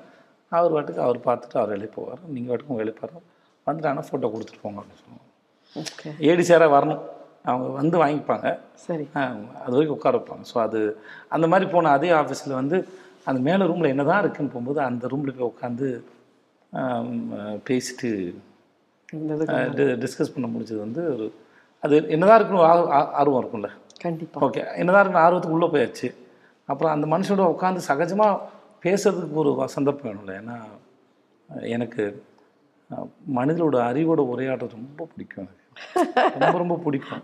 அவர் 0.53 0.73
வாட்டுக்கு 0.75 1.03
அவர் 1.07 1.19
பார்த்துட்டு 1.27 1.57
அவர் 1.61 1.73
வேலையை 1.75 1.91
போவார். 1.97 2.21
நீங்கள் 2.35 2.51
வாட்டுக்கு 2.51 2.73
உங்கள் 2.73 2.83
வேலையை 2.83 2.97
பாருங்க 3.01 3.21
வந்துட்டாங்கன்னா 3.67 4.07
ஃபோட்டோ 4.09 4.29
கொடுத்துட்டு 4.35 4.63
போங்க 4.65 4.79
அப்படின்னு 4.81 5.01
சொல்லுவாங்க 5.01 5.25
ஓகே 5.77 6.11
ஏடி 6.29 6.43
சேராக 6.51 6.71
வரணும். 6.77 7.03
அவங்க 7.45 7.69
வந்து 7.69 8.05
வாங்கிப்பாங்க. 8.05 8.49
சரி. 8.75 9.09
அது 9.15 9.41
வரைக்கும் 9.67 9.97
உட்கார 9.97 10.19
வைப்பாங்க 10.19 10.45
ஸோ 10.55 10.59
அது 10.59 10.81
அந்த 11.29 11.47
மாதிரி 11.47 11.71
போன 11.71 11.89
அதே 11.91 12.11
ஆஃபீஸில் 12.11 12.53
வந்து 12.53 12.89
அந்த 13.25 13.41
மேலே 13.41 13.67
ரூமில் 13.67 13.89
என்ன 13.89 14.05
தான் 14.05 14.21
இருக்குன்னு 14.21 14.51
போகும்போது 14.51 14.81
அந்த 14.81 15.09
ரூமில் 15.09 15.35
போய் 15.35 15.53
உட்காந்து 15.53 15.89
பேசிட்டு 17.67 18.11
டிஸ்கஸ் 20.05 20.35
பண்ண 20.35 20.49
முடிஞ்சது 20.49 20.79
வந்து 20.79 21.13
ஒரு 21.13 21.27
அது 21.83 22.09
என்னதான் 22.09 22.55
ஆ- 22.91 23.11
ஆர்வம் 23.13 23.45
இருக்கும்ல. 23.45 23.69
கண்டிப்பா. 24.01 24.47
ஓகே 24.47 24.77
என்னதான் 24.77 25.03
இருக்குன்னு 25.03 25.27
ஆர்வத்துக்கு 25.27 25.59
உள்ளே 25.59 25.67
போயாச்சு. 25.67 26.09
அப்புறம் 26.67 26.93
அந்த 26.93 27.07
மனுஷனோட 27.07 27.47
உட்காந்து 27.55 27.81
சகஜமாக 27.89 28.41
பேசுறதுக்கு 28.83 29.33
ஒரு 29.33 29.69
சந்தர்ப்பம் 29.69 30.11
வேணும்ல. 30.11 30.31
ஏன்னா 30.41 30.57
எனக்கு 31.69 32.23
அஹ், 32.91 33.09
மனிதரோட 33.35 33.77
அறிவோட 33.89 34.21
உரையாடுறது 34.31 34.77
ரொம்ப 34.79 35.07
பிடிக்கும் 35.11 35.43
எனக்கு. 35.43 35.65
ரொம்ப 36.37 36.57
ரொம்ப 36.59 36.77
பிடிக்கும். 36.85 37.23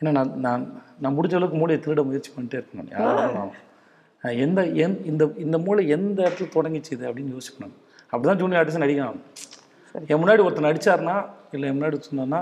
ஏன்னா 0.00 0.12
நான் 0.12 0.32
நான் 0.40 0.62
நான் 1.00 1.16
முடிஞ்ச 1.16 1.34
அளவுக்கு 1.34 1.58
மூளையை 1.58 1.78
திருட 1.80 2.02
முயற்சி 2.06 2.30
பண்ணிட்டே 2.32 2.58
இருக்கணும் 2.60 2.90
யாரும் 2.94 3.52
எந்த 4.40 4.60
எந் 4.82 4.96
இந்த 5.10 5.24
இந்த 5.38 5.56
மூளை 5.58 5.82
எந்த 5.94 6.18
இடத்துல 6.22 6.48
தொடங்கிச்சு 6.54 6.92
இது 6.92 7.06
அப்படின்னு 7.08 7.34
யோசிக்கணும். 7.36 7.74
அப்படி 8.12 8.26
தான் 8.26 8.40
ஜூனியர் 8.40 8.60
ஆர்டிஸ்ட் 8.60 8.84
நடிக்கணும் 8.84 9.20
என் 9.94 10.20
முன்னாடி 10.20 10.42
ஒருத்தர் 10.44 10.68
நடிச்சாருன்னா 10.68 11.16
இல்லை 11.52 11.66
என் 11.68 11.78
முன்னாடி 11.78 11.98
சொன்னார்னா 12.04 12.40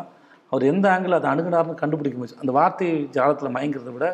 அவர் 0.53 0.65
எந்த 0.65 0.87
ஆங்கிள் 0.93 1.17
அதை 1.17 1.29
அணுகுனார்னு 1.31 1.81
கண்டுபிடிக்க 1.81 2.19
முடிச்சு 2.19 2.41
அந்த 2.41 2.53
வார்த்தை 2.57 2.87
ஜாலத்தில் 3.17 3.55
மயங்கிறத 3.57 3.93
விட 3.93 4.07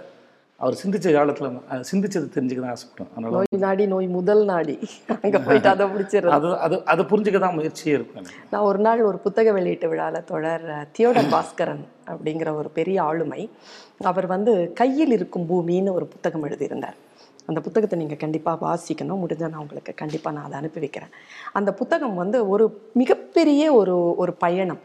அவர் 0.61 0.79
சிந்திச்ச 0.83 1.07
ஜாலத்தில் 1.15 1.49
சிந்திச்சது 1.89 2.27
தெரிஞ்சுக்க 2.35 2.61
தான் 2.65 2.75
ஆசைப்படும் 2.75 3.09
அதனால 3.13 3.33
நோய் 3.37 3.63
நாடி 3.65 3.85
நோய் 3.93 4.07
முதல் 4.19 4.43
நாடி. 4.51 4.77
அங்க 5.25 5.39
போயிட்டு 5.47 5.69
அதை 5.73 5.87
பிடிச்சிடுறது 5.95 6.35
அது 6.37 6.51
அது 6.67 6.77
அதை 6.93 7.03
புரிஞ்சுக்க 7.11 7.39
தான் 7.45 7.57
முயற்சியே 7.59 7.95
இருக்கும் 7.97 8.31
நான் 8.53 8.67
ஒரு 8.69 8.81
நாள் 8.87 9.03
ஒரு 9.09 9.19
புத்தக 9.27 9.53
வெளியீட்டு 9.59 9.91
விழாவில் 9.93 10.27
தொடர் 10.33 10.65
தியோடர் 10.99 11.31
பாஸ்கரன் 11.35 11.85
அப்படிங்கிற 12.13 12.49
ஒரு 12.61 12.71
பெரிய 12.79 12.99
ஆளுமை 13.09 13.43
அவர் 14.13 14.29
வந்து 14.35 14.55
கையில் 14.81 15.15
இருக்கும் 15.19 15.47
பூமின்னு 15.53 15.97
ஒரு 15.99 16.09
புத்தகம் 16.15 16.47
எழுதியிருந்தார். 16.49 16.97
அந்த 17.51 17.59
புத்தகத்தை 17.67 17.97
நீங்கள் 18.03 18.23
கண்டிப்பாக 18.25 18.59
வாசிக்கணும். 18.67 19.23
முடிஞ்சால் 19.25 19.53
நான் 19.55 19.65
உங்களுக்கு 19.65 19.93
கண்டிப்பாக 20.03 20.35
நான் 20.37 20.47
அதை 20.49 20.57
அனுப்பி 20.61 20.81
வைக்கிறேன். 20.85 21.13
அந்த 21.59 21.71
புத்தகம் 21.81 22.21
வந்து 22.23 22.39
ஒரு 22.55 22.65
மிகப்பெரிய 23.03 23.63
ஒரு 23.81 23.97
ஒரு 24.23 24.33
பயணம். 24.45 24.81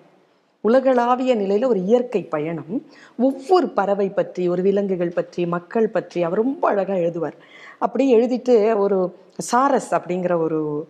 உலகளாவிய 0.62 1.36
நிலையில் 1.36 1.68
ஒரு 1.68 1.84
இயற்கை 1.84 2.24
பயணம். 2.24 2.86
ஒவ்வொரு 3.18 3.70
பறவை 3.70 4.10
பற்றி 4.10 4.50
ஒரு 4.50 4.62
விலங்குகள் 4.62 5.12
பற்றி 5.16 5.46
மக்கள் 5.46 5.90
பற்றி 5.90 6.24
அவர் 6.24 6.38
ரொம்ப 6.38 6.70
அழகாக 6.70 7.00
எழுதுவார். 7.00 7.34
அப்படி 7.80 8.16
எழுதிட்டு 8.16 8.78
ஒரு 8.78 9.16
சாரஸ் 9.38 9.96
அப்படிங்கிற 9.96 10.38
ஒரு 10.38 10.88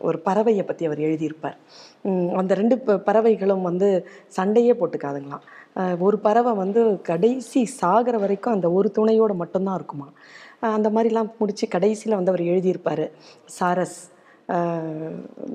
ஒரு 0.00 0.20
பறவையை 0.24 0.62
பற்றி 0.62 0.86
அவர் 0.86 0.98
எழுதியிருப்பார். 0.98 1.56
அந்த 2.36 2.54
ரெண்டு 2.54 2.78
ப- 2.78 2.98
பறவைகளும் 2.98 3.62
வந்து 3.62 4.08
சண்டையே 4.26 4.72
போட்டுக்காதுங்களாம். 4.72 5.98
ஒரு 5.98 6.18
பறவை 6.18 6.52
வந்து 6.52 7.00
கடைசி 7.00 7.64
சாகிற 7.64 8.18
வரைக்கும் 8.18 8.52
அந்த 8.52 8.70
ஒரு 8.70 8.92
துணையோட 8.98 9.34
மட்டும்தான் 9.34 9.74
இருக்குமா? 9.74 10.12
அந்த 10.60 10.90
மாதிரிலாம் 10.90 11.38
முடித்து 11.38 11.68
கடைசியில் 11.68 12.16
வந்து 12.16 12.32
அவர் 12.32 12.44
எழுதியிருப்பார். 12.44 13.10
சாரஸ். 13.44 14.10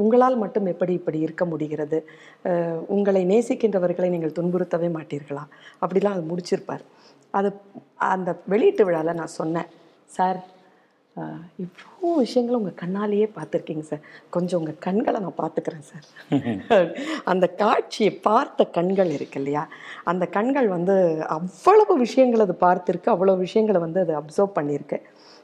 உங்களால் 0.03 0.41
மட்டும் 0.43 0.65
எப்படி 0.65 0.93
இப்படி 0.93 1.19
இருக்க 1.19 1.45
முடிகிறது? 1.45 1.97
உங்களை 2.88 3.21
நேசிக்கின்றவர்களை 3.25 4.10
நீங்கள் 4.10 4.38
துன்புறுத்தவே 4.39 4.89
மாட்டீர்களா? 4.97 5.43
அப்படிலாம் 5.84 6.17
அது 6.17 6.25
முடிச்சிருப்பார். 6.31 6.84
அது 7.31 7.49
அந்த 8.13 8.29
வெளியீட்டு 8.53 8.84
விழாவில் 8.86 9.19
நான் 9.21 9.38
சொன்னேன் 9.39 9.71
சார் 10.17 10.39
இவ்வளோ 11.63 12.10
விஷயங்களை 12.23 12.55
உங்கள் 12.60 12.79
கண்ணாலேயே 12.81 13.27
பார்த்துருக்கீங்க 13.36 13.84
சார். 13.89 14.01
கொஞ்சம் 14.29 14.60
உங்கள் 14.60 14.81
கண்களை 14.86 15.19
நான் 15.19 15.39
பார்த்துக்கிறேன் 15.41 15.86
சார். 15.91 16.05
அந்த 17.31 17.45
காட்சியை 17.62 18.12
பார்த்த 18.29 18.65
கண்கள் 18.77 19.12
இருக்கு 19.17 19.39
இல்லையா? 19.39 19.63
அந்த 20.03 20.25
கண்கள் 20.38 20.67
வந்து 20.67 20.95
அவ்வளவு 21.38 21.95
விஷயங்கள் 21.97 22.45
அது 22.45 22.55
பார்த்துருக்கு 22.67 23.13
அவ்வளோ 23.15 23.36
விஷயங்களை 23.38 23.81
வந்து 23.81 23.99
அது 24.05 24.13
அப்சர்வ் 24.21 24.58
பண்ணியிருக்கு. 24.60 24.99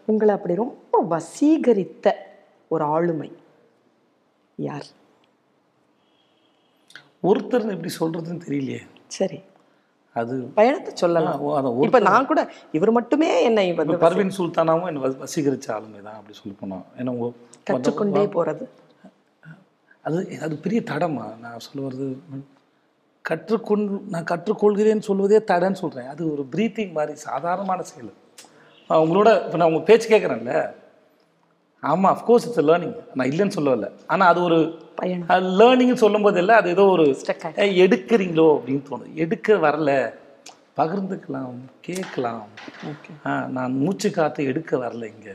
உங்களை 0.05 0.33
அப்படி 0.35 0.55
ரொம்ப 0.55 1.03
வசீகரித்த 1.15 2.15
ஒரு 2.67 2.83
ஆளுமை. 2.83 3.29
யார்? 4.57 4.87
ஒருத்தர் 7.23 7.71
எப்படி 7.71 7.91
சொல்கிறதுன்னு 7.99 8.45
தெரியலையே. 8.47 8.81
சரி. 9.07 9.39
அது 10.15 10.41
பயணத்தை 10.55 10.95
சொல்லலாம். 10.95 11.41
இப்ப 11.81 11.99
நான் 11.99 12.25
கூட 12.25 12.51
இவர் 12.71 12.91
மட்டுமே 12.91 13.43
என்னை 13.43 13.73
வந்து 13.73 13.97
பர்வீன் 13.97 14.37
சுல்தானாவும் 14.37 14.87
என்னை 14.87 15.01
வசீகரிச்ச 15.01 15.71
ஆளுமை 15.71 16.01
தான் 16.01 16.13
அப்படி 16.13 16.37
சொல்லி 16.37 16.57
போனோம் 16.61 16.83
ஏன்னா 16.97 17.09
உங்க 17.09 17.27
கற்றுக்கொண்டே 17.69 18.23
போறது. 18.27 18.65
அது 20.05 20.39
அது 20.41 20.57
பெரிய 20.57 20.81
தடமா? 20.81 21.37
நான் 21.39 21.59
சொல்ல 21.59 22.05
கற்றுக்கொண்டு 23.25 24.01
நான் 24.09 24.23
கற்றுக்கொள்கிறேன்னு 24.23 24.99
சொல்வதே 24.99 25.37
தடன்னு 25.37 25.73
சொல்கிறேன் 25.73 26.07
அது 26.07 26.31
ஒரு 26.31 26.47
ப்ரீத்திங் 26.51 26.91
மாதிரி 26.91 27.15
சாதாரணமான 27.19 27.81
செயல். 27.81 28.13
ஆஹ் 28.89 29.01
உங்களோட 29.05 29.45
இப்போ 29.45 29.57
நான் 29.57 29.67
உங்கள் 29.67 29.83
பேச்சு 29.83 30.09
கேட்குறேன்ல 30.09 30.53
ஆமாம் 31.83 32.15
அஃப்கோர்ஸ் 32.15 32.45
இட்ஸ் 32.47 32.59
லேர்னிங் 32.59 32.95
நான் 33.13 33.29
இல்லைன்னு 33.29 33.47
சொல்லவில்லை. 33.47 33.89
ஆனால் 34.07 34.27
அது 34.27 34.43
ஒரு 34.43 34.57
லேர்னிங்னு 35.59 35.93
சொல்லும் 35.93 36.21
போது 36.21 36.39
இல்லை 36.39 36.55
அது 36.55 36.69
ஏதோ 36.69 36.85
ஒரு 36.85 37.05
எடுக்கிறீங்களோ 37.83 38.47
அப்படின்னு 38.55 38.83
தோணுது. 38.89 39.13
எடுக்க 39.15 39.53
வரல. 39.55 39.91
பகிர்ந்துக்கலாம் 40.77 41.55
கேட்கலாம். 41.81 42.43
ஓகே 42.91 43.11
ஆ, 43.25 43.47
நான் 43.47 43.73
மூச்சு 43.73 44.11
காற்று 44.11 44.45
எடுக்க 44.45 44.77
வரல 44.77 45.05
இங்கே. 45.05 45.33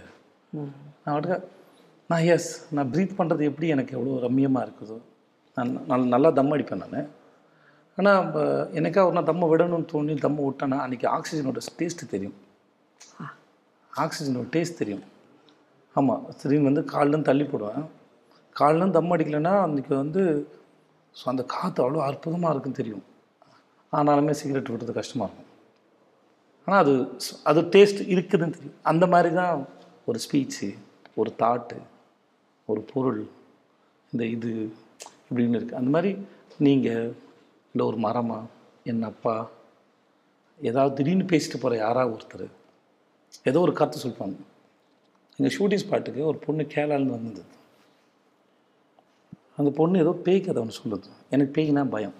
நான் 1.04 1.42
நான் 2.10 2.22
எஸ் 2.24 2.66
நான் 2.72 2.90
ப்ரீத் 2.92 3.18
பண்ணுறது 3.18 3.42
எப்படி 3.44 3.68
எனக்கு 3.68 3.96
எவ்வளோ 3.96 4.28
ரம்மியமாக 4.28 4.66
இருக்குதோ. 4.66 4.96
நான் 5.56 5.84
நல் 5.86 6.06
நல்லா 6.06 6.30
தம் 6.30 6.50
அடிப்பேன் 6.50 6.82
நான். 6.86 7.08
ஆனால் 7.98 8.24
எனக்கா 8.74 9.04
ஒரு 9.04 9.12
நாள் 9.12 9.24
தம்மை 9.24 9.48
விடணும்னு 9.48 9.90
தோணி 9.92 10.14
தம்மை 10.20 10.44
விட்டேன்னா 10.44 10.78
அன்றைக்கி 10.86 11.06
ஆக்சிஜனோட 11.16 11.60
டேஸ்ட்டு 11.78 12.10
தெரியும். 12.10 12.34
ஆக்சிஜனோட 13.92 14.46
டேஸ்ட் 14.52 14.78
தெரியும். 14.78 15.04
ஆமாம் 15.98 16.24
திடீர்னு 16.38 16.68
வந்து 16.70 16.82
காலிலும் 16.92 17.26
தள்ளி 17.28 17.44
போடுவேன். 17.50 17.84
காலிலும் 18.56 18.94
தம் 18.96 19.12
அடிக்கலைன்னா 19.14 19.52
அன்றைக்கி 19.66 19.92
வந்து 20.02 20.22
ஸோ 21.16 21.24
அந்த 21.32 21.42
காற்று 21.54 21.80
அவ்வளோ 21.84 22.00
அற்புதமாக 22.06 22.52
இருக்குன்னு 22.52 22.80
தெரியும். 22.80 23.04
ஆனாலுமே 23.92 24.32
சிகரெட் 24.40 24.72
விடுறது 24.72 24.94
கஷ்டமாக 24.98 25.28
இருக்கும். 25.28 25.52
ஆனால் 26.66 26.80
அது 26.84 26.94
அது 27.50 27.60
டேஸ்ட் 27.74 28.02
இருக்குதுன்னு 28.14 28.56
தெரியும். 28.56 28.80
அந்த 28.90 29.04
மாதிரி 29.12 29.30
தான் 29.40 29.56
ஒரு 30.08 30.18
ஸ்பீச்சு 30.24 30.68
ஒரு 31.20 31.30
தாட்டு 31.42 31.78
ஒரு 32.68 32.80
பொருள் 32.92 33.22
இந்த 34.12 34.22
இது 34.36 34.50
இப்படின்னு 35.28 35.58
இருக்குது 35.58 35.80
அந்த 35.80 35.90
மாதிரி 35.94 36.10
நீங்கள் 36.66 37.06
இல்லை 37.72 37.84
ஒரு 37.90 37.98
மரமா 38.06 38.40
என் 38.90 39.08
அப்பா 39.12 39.36
ஏதாவது 40.60 40.96
திடீர்னு 40.98 41.30
பேசிட்டு 41.32 41.58
போகிற 41.62 41.78
யாராவது 41.84 42.14
ஒருத்தர் 42.16 42.46
ஏதோ 43.50 43.62
ஒரு 43.66 43.72
கருத்து 43.78 44.04
சொல்லுவாங்க. 44.04 44.38
எங்கள் 45.38 45.54
ஷூட்டிங் 45.56 45.84
ஸ்பாட்டுக்கு 45.84 46.28
ஒரு 46.30 46.38
பொண்ணு 46.44 46.62
கேரளாலேருந்து 46.74 47.16
வந்தது. 47.18 47.44
அந்த 49.56 49.70
பொண்ணு 49.70 50.02
ஏதோ 50.04 50.12
பேய் 50.26 50.44
கதை 50.46 50.62
ஒன்று 50.62 50.80
சொல்லுது. 50.82 51.10
எனக்கு 51.34 51.52
பேய்னா 51.56 51.90
பயம். 51.90 52.16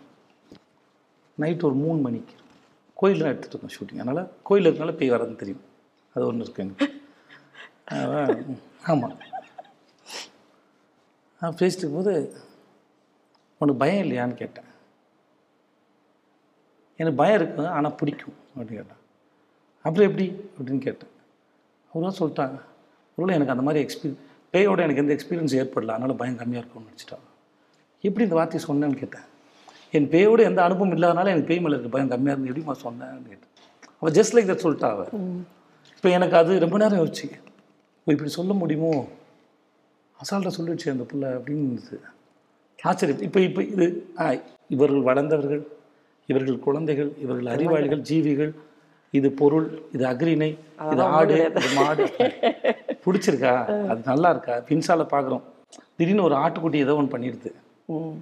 நைட் 1.43 1.67
ஒரு 1.69 1.77
மூணு 1.85 1.99
மணிக்கு 2.01 2.35
கோயிலில் 3.01 3.31
எடுத்துகிட்டு 3.31 3.55
இருக்கோம் 3.55 3.75
ஷூட்டிங். 3.77 4.03
அதனால் 4.03 4.29
கோயில் 4.43 4.69
இருக்கனால 4.69 4.95
பேய் 5.01 5.13
வர்றதுன்னு 5.15 5.43
தெரியும். 5.43 5.65
அது 6.15 6.27
ஒன்று 6.27 6.45
இருக்குங்க 6.45 6.67
எனக்கு. 6.67 6.87
அதான் 7.97 8.61
ஆமாம் 8.91 9.19
நான் 11.41 11.59
பேசிட்டு 11.59 11.83
இருக்கும்போது 11.83 12.15
உனக்கு 13.61 13.81
பயம் 13.83 14.05
இல்லையான்னு 14.05 14.41
கேட்டேன். 14.43 14.71
எனக்கு 17.01 17.19
பயம் 17.21 17.39
இருக்கு 17.41 17.67
ஆனால் 17.77 17.99
பிடிக்கும் 18.01 18.39
அப்படின்னு 18.55 18.79
கேட்டேன். 18.79 19.03
அப்புறம் 19.85 20.09
எப்படி 20.11 20.27
அப்படின்னு 20.57 20.87
கேட்டேன். 20.87 21.13
அவரும் 21.93 22.19
சொல்லிட்டாங்க. 22.21 22.59
ஒருவேளை 23.19 23.35
எனக்கு 23.39 23.55
அந்த 23.55 23.65
மாதிரி 23.67 23.81
எக்ஸ்பீரியன்ஸ் 23.85 24.23
பேயோட 24.55 24.81
எனக்கு 24.87 25.03
எந்த 25.03 25.13
எக்ஸ்பீரியன்ஸ் 25.17 25.55
ஏற்படல 25.61 25.95
அதனால் 25.95 26.19
பயம் 26.21 26.39
கம்மியாக 26.41 26.63
இருக்கும்னு 26.63 26.89
நினச்சிட்டாங்க 26.91 27.27
எப்படி 28.05 28.25
இந்த 28.27 28.37
வார்த்தையை 28.39 28.63
சொன்னேன்னு 28.67 28.99
கேட்டேன். 29.01 29.27
என் 29.95 30.09
பேயோட 30.13 30.41
எந்த 30.43 30.61
அனுபவம் 30.65 30.95
இல்லாதனால 30.97 31.31
எனக்கு 31.33 31.49
பேய் 31.51 31.63
மேலே 31.65 31.75
இருக்க 31.77 31.91
பயம் 31.95 32.11
கம்மியாக 32.13 32.35
இருந்து 32.35 32.51
எப்படிமா 32.53 32.75
சொன்னேன்னு 32.85 33.29
கேட்டேன். 33.31 33.53
அவள் 34.01 34.15
ஜஸ்ட் 34.19 34.35
லைக் 34.37 34.51
தட் 34.51 34.65
சொல்லிட்டா 34.65 34.89
அவள் 34.95 35.11
இப்போ 35.97 36.09
எனக்கு 36.17 36.37
அது 36.37 36.59
ரொம்ப 36.65 36.77
நேரம் 36.79 37.01
யோசிச்சு 37.01 37.29
இப்படி 38.07 38.31
சொல்ல 38.31 38.53
முடியுமோ? 38.55 38.91
அசால்ட்டாக 40.19 40.55
சொல்லிடுச்சு 40.57 40.93
அந்த 40.95 41.05
பிள்ளை 41.05 41.29
அப்படின்னு 41.37 41.99
ஆச்சரியம். 42.79 43.23
இப்போ 43.27 43.41
இப்போ 43.41 43.63
இது 43.75 43.87
ஆ, 44.21 44.27
இவர்கள் 44.75 45.07
வளர்ந்தவர்கள் 45.09 45.63
இவர்கள் 46.29 46.59
குழந்தைகள் 46.59 47.11
இவர்கள் 47.25 47.49
அறிவாளிகள் 47.55 48.03
ஜீவிகள். 48.09 48.53
இது 49.15 49.29
பொருள் 49.33 49.67
இது 49.95 50.05
அக்ரிணை 50.07 50.51
இது 50.93 51.03
ஆடு 51.17 51.35
இது 51.59 51.69
மாடு. 51.77 52.05
பிடிச்சிருக்கா? 53.07 53.53
அது 53.90 54.01
நல்லா 54.05 54.31
இருக்கா 54.35 54.55
பின்சால 54.69 55.05
பார்க்குறோம் 55.12 55.45
திடீர்னு 55.99 56.27
ஒரு 56.29 56.37
ஆட்டுக்குட்டி 56.37 56.79
ஏதோ 56.85 56.95
ஒன்று 57.01 57.14
பண்ணிடுது. 57.14 57.51
ம். 57.88 58.16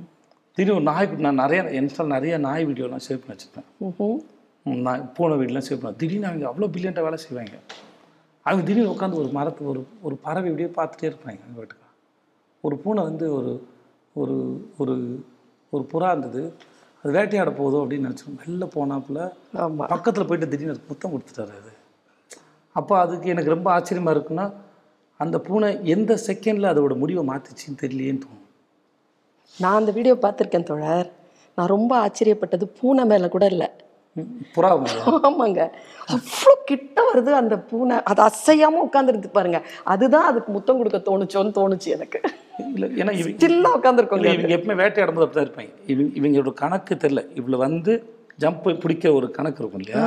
திடீர்னு 0.56 0.78
ஒரு 0.78 0.86
நாய்க்குட்டி 0.90 1.24
நான் 1.26 1.42
நிறைய 1.44 1.60
இன்ஸ்டால் 1.80 2.14
நிறைய 2.16 2.34
நாய் 2.46 2.66
வீடியோலாம் 2.68 3.04
சேவ் 3.06 3.22
பண்ணி 3.22 3.34
வச்சுருப்பேன். 3.34 3.68
நான் 4.86 5.08
பூனை 5.16 5.34
வீடெலாம் 5.40 5.66
சேவ் 5.68 5.80
பண்ணேன் 5.80 6.00
திடீர்னு 6.02 6.28
அவங்க 6.30 6.46
அவ்வளோ 6.50 6.68
பில்லியண்ட்டாக 6.74 7.06
வேலை 7.08 7.18
செய்வாங்க. 7.24 7.56
அவங்க 8.46 8.62
திடீர்னு 8.68 8.92
உட்காந்து 8.92 9.20
ஒரு 9.22 9.30
மரத்து 9.38 9.68
ஒரு 9.72 9.80
ஒரு 10.02 10.14
பறவை 10.26 10.48
இப்படியே 10.50 10.70
பார்த்துட்டே 10.78 11.08
இருப்பாங்க 11.10 11.40
அவங்க 11.44 11.58
வீட்டுக்கு. 11.60 11.88
ஒரு 12.64 12.76
பூனை 12.84 13.02
வந்து 13.02 13.26
ஒரு 13.38 13.52
ஒரு 14.16 14.36
ஒரு 14.78 14.94
ஒரு 15.72 15.84
புறா 15.92 16.10
இருந்தது. 16.14 16.42
அது 17.04 17.12
வேட்டையாட 17.16 17.50
போதும் 17.60 17.82
அப்படின்னு 17.82 18.08
நினச்சோம் 18.08 18.36
வெளில 18.42 18.66
போனாப்புல 18.74 19.18
பக்கத்தில் 19.92 20.28
போயிட்டு 20.28 20.50
திடீர்னு 20.52 20.74
அதுக்கு 20.74 20.92
முத்தம் 20.92 21.12
கொடுத்துட்டாரு 21.14 21.54
அது. 21.60 21.72
அப்போ 22.76 22.94
அதுக்கு 22.98 23.26
எனக்கு 23.34 23.54
ரொம்ப 23.56 23.68
ஆச்சரியமாக 23.72 24.14
இருக்குன்னா 24.16 24.46
அந்த 25.20 25.36
பூனை 25.46 25.68
எந்த 25.94 26.12
செகண்டில் 26.26 26.70
அதோட 26.72 26.94
முடிவை 27.02 27.22
மாற்றிச்சின்னு 27.30 27.80
தெரியலையேன்னு 27.82 28.22
தோணும். 28.24 28.46
நான் 29.62 29.78
அந்த 29.80 29.92
வீடியோ 29.96 30.14
பார்த்துருக்கேன் 30.24 30.68
தோழர். 30.70 31.08
நான் 31.58 31.72
ரொம்ப 31.74 31.92
ஆச்சரியப்பட்டது. 32.04 32.64
பூனை 32.78 33.02
மேலே 33.10 33.28
கூட 33.34 33.46
இல்லை. 33.54 33.68
புறா. 34.54 34.70
ஆமாங்க. 35.28 35.62
அவ்வளோ 36.14 36.52
கிட்ட 36.70 36.96
வருது 37.08 37.30
அந்த 37.40 37.54
பூனை. 37.70 37.96
அது 38.10 38.20
அசையாம 38.28 38.82
உட்காந்துருக்கு 38.86 39.30
பாருங்க. 39.36 39.60
அதுதான் 39.92 40.28
அதுக்கு 40.30 40.50
முத்தம் 40.56 40.80
கொடுக்க 40.80 40.98
தோணுச்சோன்னு 41.08 41.56
தோணுச்சு 41.58 41.88
எனக்கு. 41.96 42.20
இல்லை 42.74 42.88
ஏன்னா 43.02 43.14
இவ 43.20 43.28
ஸ்டில்லா 43.36 43.70
உட்காந்துருக்கோங்க 43.78 44.26
இல்லை 44.26 44.34
இவங்க 44.38 44.56
எப்பவுமே 44.58 44.80
வேட்டையாடும் 44.82 45.16
போது 45.16 45.26
அப்படி 45.26 45.38
தான் 45.40 45.48
இருப்பாங்க. 45.48 45.72
இவங்க 45.92 46.10
இவங்களோட 46.20 46.52
கணக்கு 46.62 46.96
தெரில 47.04 47.22
இவ்வளோ 47.40 47.60
வந்து 47.66 47.94
ஜம்ப் 48.44 48.68
பிடிக்கிற 48.84 49.12
ஒரு 49.20 49.26
கணக்கு 49.38 49.60
இருக்கும் 49.62 49.82
இல்லையா? 49.84 50.04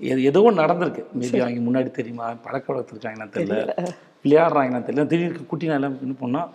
எது 0.00 0.22
ஏதோ 0.22 0.40
நடந்திருக்கு. 0.40 1.04
மேபி 1.18 1.40
அவங்க 1.40 1.60
முன்னாடி 1.68 1.90
தெரியுமா? 1.90 2.34
பழக்க 2.34 2.72
வளர்த்துருக்காங்கன்னா 2.72 3.28
தெரியல. 3.34 3.92
விளையாடுறாங்கன்னா 4.24 4.82
தெரியல. 4.82 5.06
திடீர்னு 5.06 5.46
குட்டி 5.46 5.66
நாய் 5.66 5.74
எல்லாம் 5.74 5.98
என்ன 6.00 6.14
பண்ணால் 6.20 6.48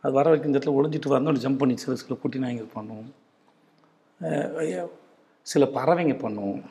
அது 0.00 0.14
வர 0.14 0.40
இந்த 0.44 0.58
இடத்துல 0.58 0.76
ஒளிஞ்சிட்டு 0.78 1.08
வரணும் 1.08 1.42
ஜம்ப் 1.44 1.58
பண்ணி 1.58 1.76
சில 1.76 1.96
சில 1.96 2.14
குட்டி 2.14 2.38
நாய்ங்க 2.38 2.64
பண்ணும் 2.72 3.06
அஹ் 4.20 4.88
சில 5.46 5.64
பறவைங்க 5.64 6.18
பண்ணும் 6.18 6.62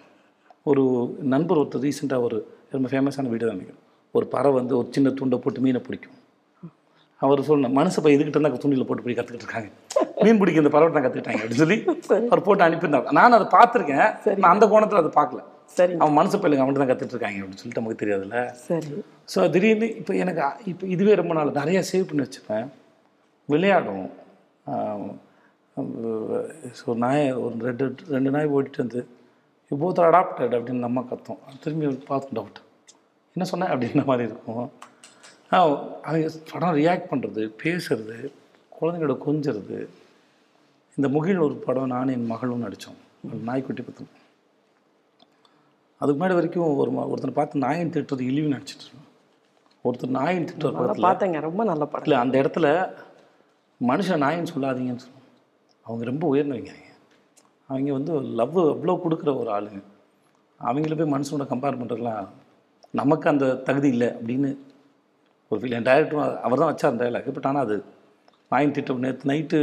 ஒரு 0.64 0.84
நண்பர் 1.22 1.58
ஒருத்தர் 1.58 1.86
ரீசெண்டாக 1.86 2.22
ஒரு 2.22 2.38
ரொம்ப 2.72 2.90
ஃபேமஸான 2.90 3.30
வீடியோ 3.30 3.50
தான் 3.50 3.66
ஒரு 4.12 4.28
பறவை 4.28 4.54
வந்து 4.54 4.78
ஒரு 4.78 4.88
சின்ன 4.92 5.10
துண்டை 5.10 5.40
போட்டு 5.40 5.62
மீனை 5.62 5.82
பிடிக்கும். 5.82 6.18
அவர் 7.26 7.42
சொன்ன 7.50 7.70
மனசு 7.80 7.98
பை 8.04 8.12
இதுக்கிட்ட 8.16 8.40
இருந்தால் 8.40 8.64
துணியில் 8.66 8.88
போட்டு 8.90 9.06
போய் 9.06 9.18
கற்றுக்கிட்டு 9.18 9.46
இருக்காங்க. 9.46 9.70
மீன் 10.26 10.40
பிடிக்க 10.42 10.64
இந்த 10.64 10.72
பறவை 10.76 10.92
தான் 10.96 11.06
கற்றுக்கிட்டாங்க 11.06 11.42
அப்படின்னு 11.44 11.64
சொல்லி 11.64 11.78
அவர் 12.32 12.46
போட்டு 12.48 12.66
அனுப்பியிருந்தார் 12.68 13.18
நான் 13.20 13.38
அதை 13.40 13.48
பார்த்துருக்கேன். 13.58 14.08
நான் 14.44 14.54
அந்த 14.56 14.66
கோணத்தில் 14.74 15.02
அதை 15.04 15.12
பார்க்கல. 15.20 15.42
சரி. 15.78 15.94
அவன் 16.02 16.18
மனசு 16.20 16.38
பையில 16.42 16.64
அவன் 16.64 16.80
தான் 16.82 16.92
கற்றுட்டு 16.92 17.16
இருக்காங்க 17.16 17.40
அப்படின்னு 17.42 17.62
சொல்லிட்டு 17.62 17.82
நமக்கு 17.82 18.02
தெரியாதுல்ல. 18.04 18.40
சரி. 18.68 18.96
ஸோ 19.34 19.50
திடீர்னு 19.54 19.88
இப்போ 20.02 20.14
எனக்கு 20.24 20.44
இப்போ 20.72 20.86
இதுவே 20.96 21.14
ரொம்ப 21.22 21.34
நாள் 21.40 21.58
நிறைய 21.62 21.82
சேவ் 21.92 22.08
பண்ணி 22.10 22.26
வச்சுப்பேன் 22.26 22.68
விளையாடும். 23.54 24.08
ஸோ 26.80 26.96
நாய் 27.04 27.26
ஒரு 27.44 27.56
ரெண்டு 27.68 27.86
ரெண்டு 28.16 28.30
நாய் 28.36 28.54
ஓடிட்டு 28.56 28.84
வந்து 28.86 29.02
போத் 29.72 30.06
அடாப்டட் 30.08 30.56
அப்படின்னு 30.58 30.86
நம்ம 30.88 31.02
கத்தோம். 31.12 31.40
திரும்பி 31.64 31.86
பார்த்து 32.12 32.36
டவுட் 32.38 32.60
என்ன 33.36 33.46
சொன்னேன் 33.52 33.72
அப்படின்ற 33.74 34.04
மாதிரி 34.10 34.28
இருக்கும். 34.32 34.66
படம் 36.52 36.76
ரியாக்ட் 36.82 37.10
பண்ணுறது 37.12 37.42
பேசுறது 37.64 38.18
குழந்தைங்களோட 38.78 39.16
கொஞ்சுறது. 39.28 39.78
இந்த 40.98 41.08
முகில் 41.16 41.44
ஒரு 41.46 41.56
படம் 41.66 41.92
நானும் 41.94 42.16
என் 42.16 42.32
மகளும் 42.32 42.64
நடித்தோம் 42.66 43.00
நாய்க்குட்டி 43.50 43.84
பற்றி 43.88 44.06
அதுக்கு 46.02 46.18
முன்னாடி 46.20 46.38
வரைக்கும் 46.38 46.78
ஒரு 46.82 46.92
ஒருத்தனை 47.12 47.36
பார்த்து 47.36 47.64
நாயின் 47.66 47.94
திட்டுறது 47.96 48.24
இழிவு 48.32 48.54
நடிச்சிட்டு 48.56 48.86
இருக்கோம் 48.86 49.10
ஒருத்தர் 49.86 50.16
நாயின் 50.20 50.48
திட்டுற 50.50 50.72
அதை 50.84 50.96
பார்த்தேங்க. 51.06 51.40
ரொம்ப 51.48 51.62
நல்ல 51.70 51.84
படம். 51.92 52.06
இல்லை 52.08 52.18
அந்த 52.24 52.36
இடத்துல 52.42 52.68
மனுஷன் 53.82 54.24
நாயின்னு 54.26 54.54
சொல்லாதீங்கன்னு 54.56 55.04
சொல்லுவோம் 55.06 55.30
அவங்க 55.86 56.04
ரொம்ப 56.12 56.26
உயர்ந்தவங்க 56.34 56.74
அவங்க 56.74 56.92
அவங்க 57.70 57.92
வந்து 57.98 58.14
லவ் 58.40 58.60
அவ்வளோ 58.74 58.96
கொடுக்குற 59.06 59.32
ஒரு 59.42 59.50
ஆளுங்க. 59.56 59.82
அவங்கள 60.60 60.96
போய் 61.00 61.14
மனுஷனோட 61.16 61.48
கம்பேர் 61.54 61.80
பண்ணுறதுலாம் 61.82 62.28
நமக்கு 63.02 63.28
அந்த 63.34 63.46
தகுதி 63.70 63.90
இல்லை 63.96 64.10
அப்படின்னு 64.18 64.52
ஒரு 65.52 65.74
என் 65.78 65.88
டைரக்டரும் 65.90 66.26
அவர் 66.46 66.62
தான் 66.62 66.72
வச்சார் 66.72 67.00
டைலாக் 67.02 67.30
பட் 67.38 67.50
ஆனால் 67.52 67.66
அது 67.68 67.76
நாயின் 68.52 68.76
திட்டம் 68.78 69.04
நேற்று 69.06 69.30
நைட்டு 69.32 69.60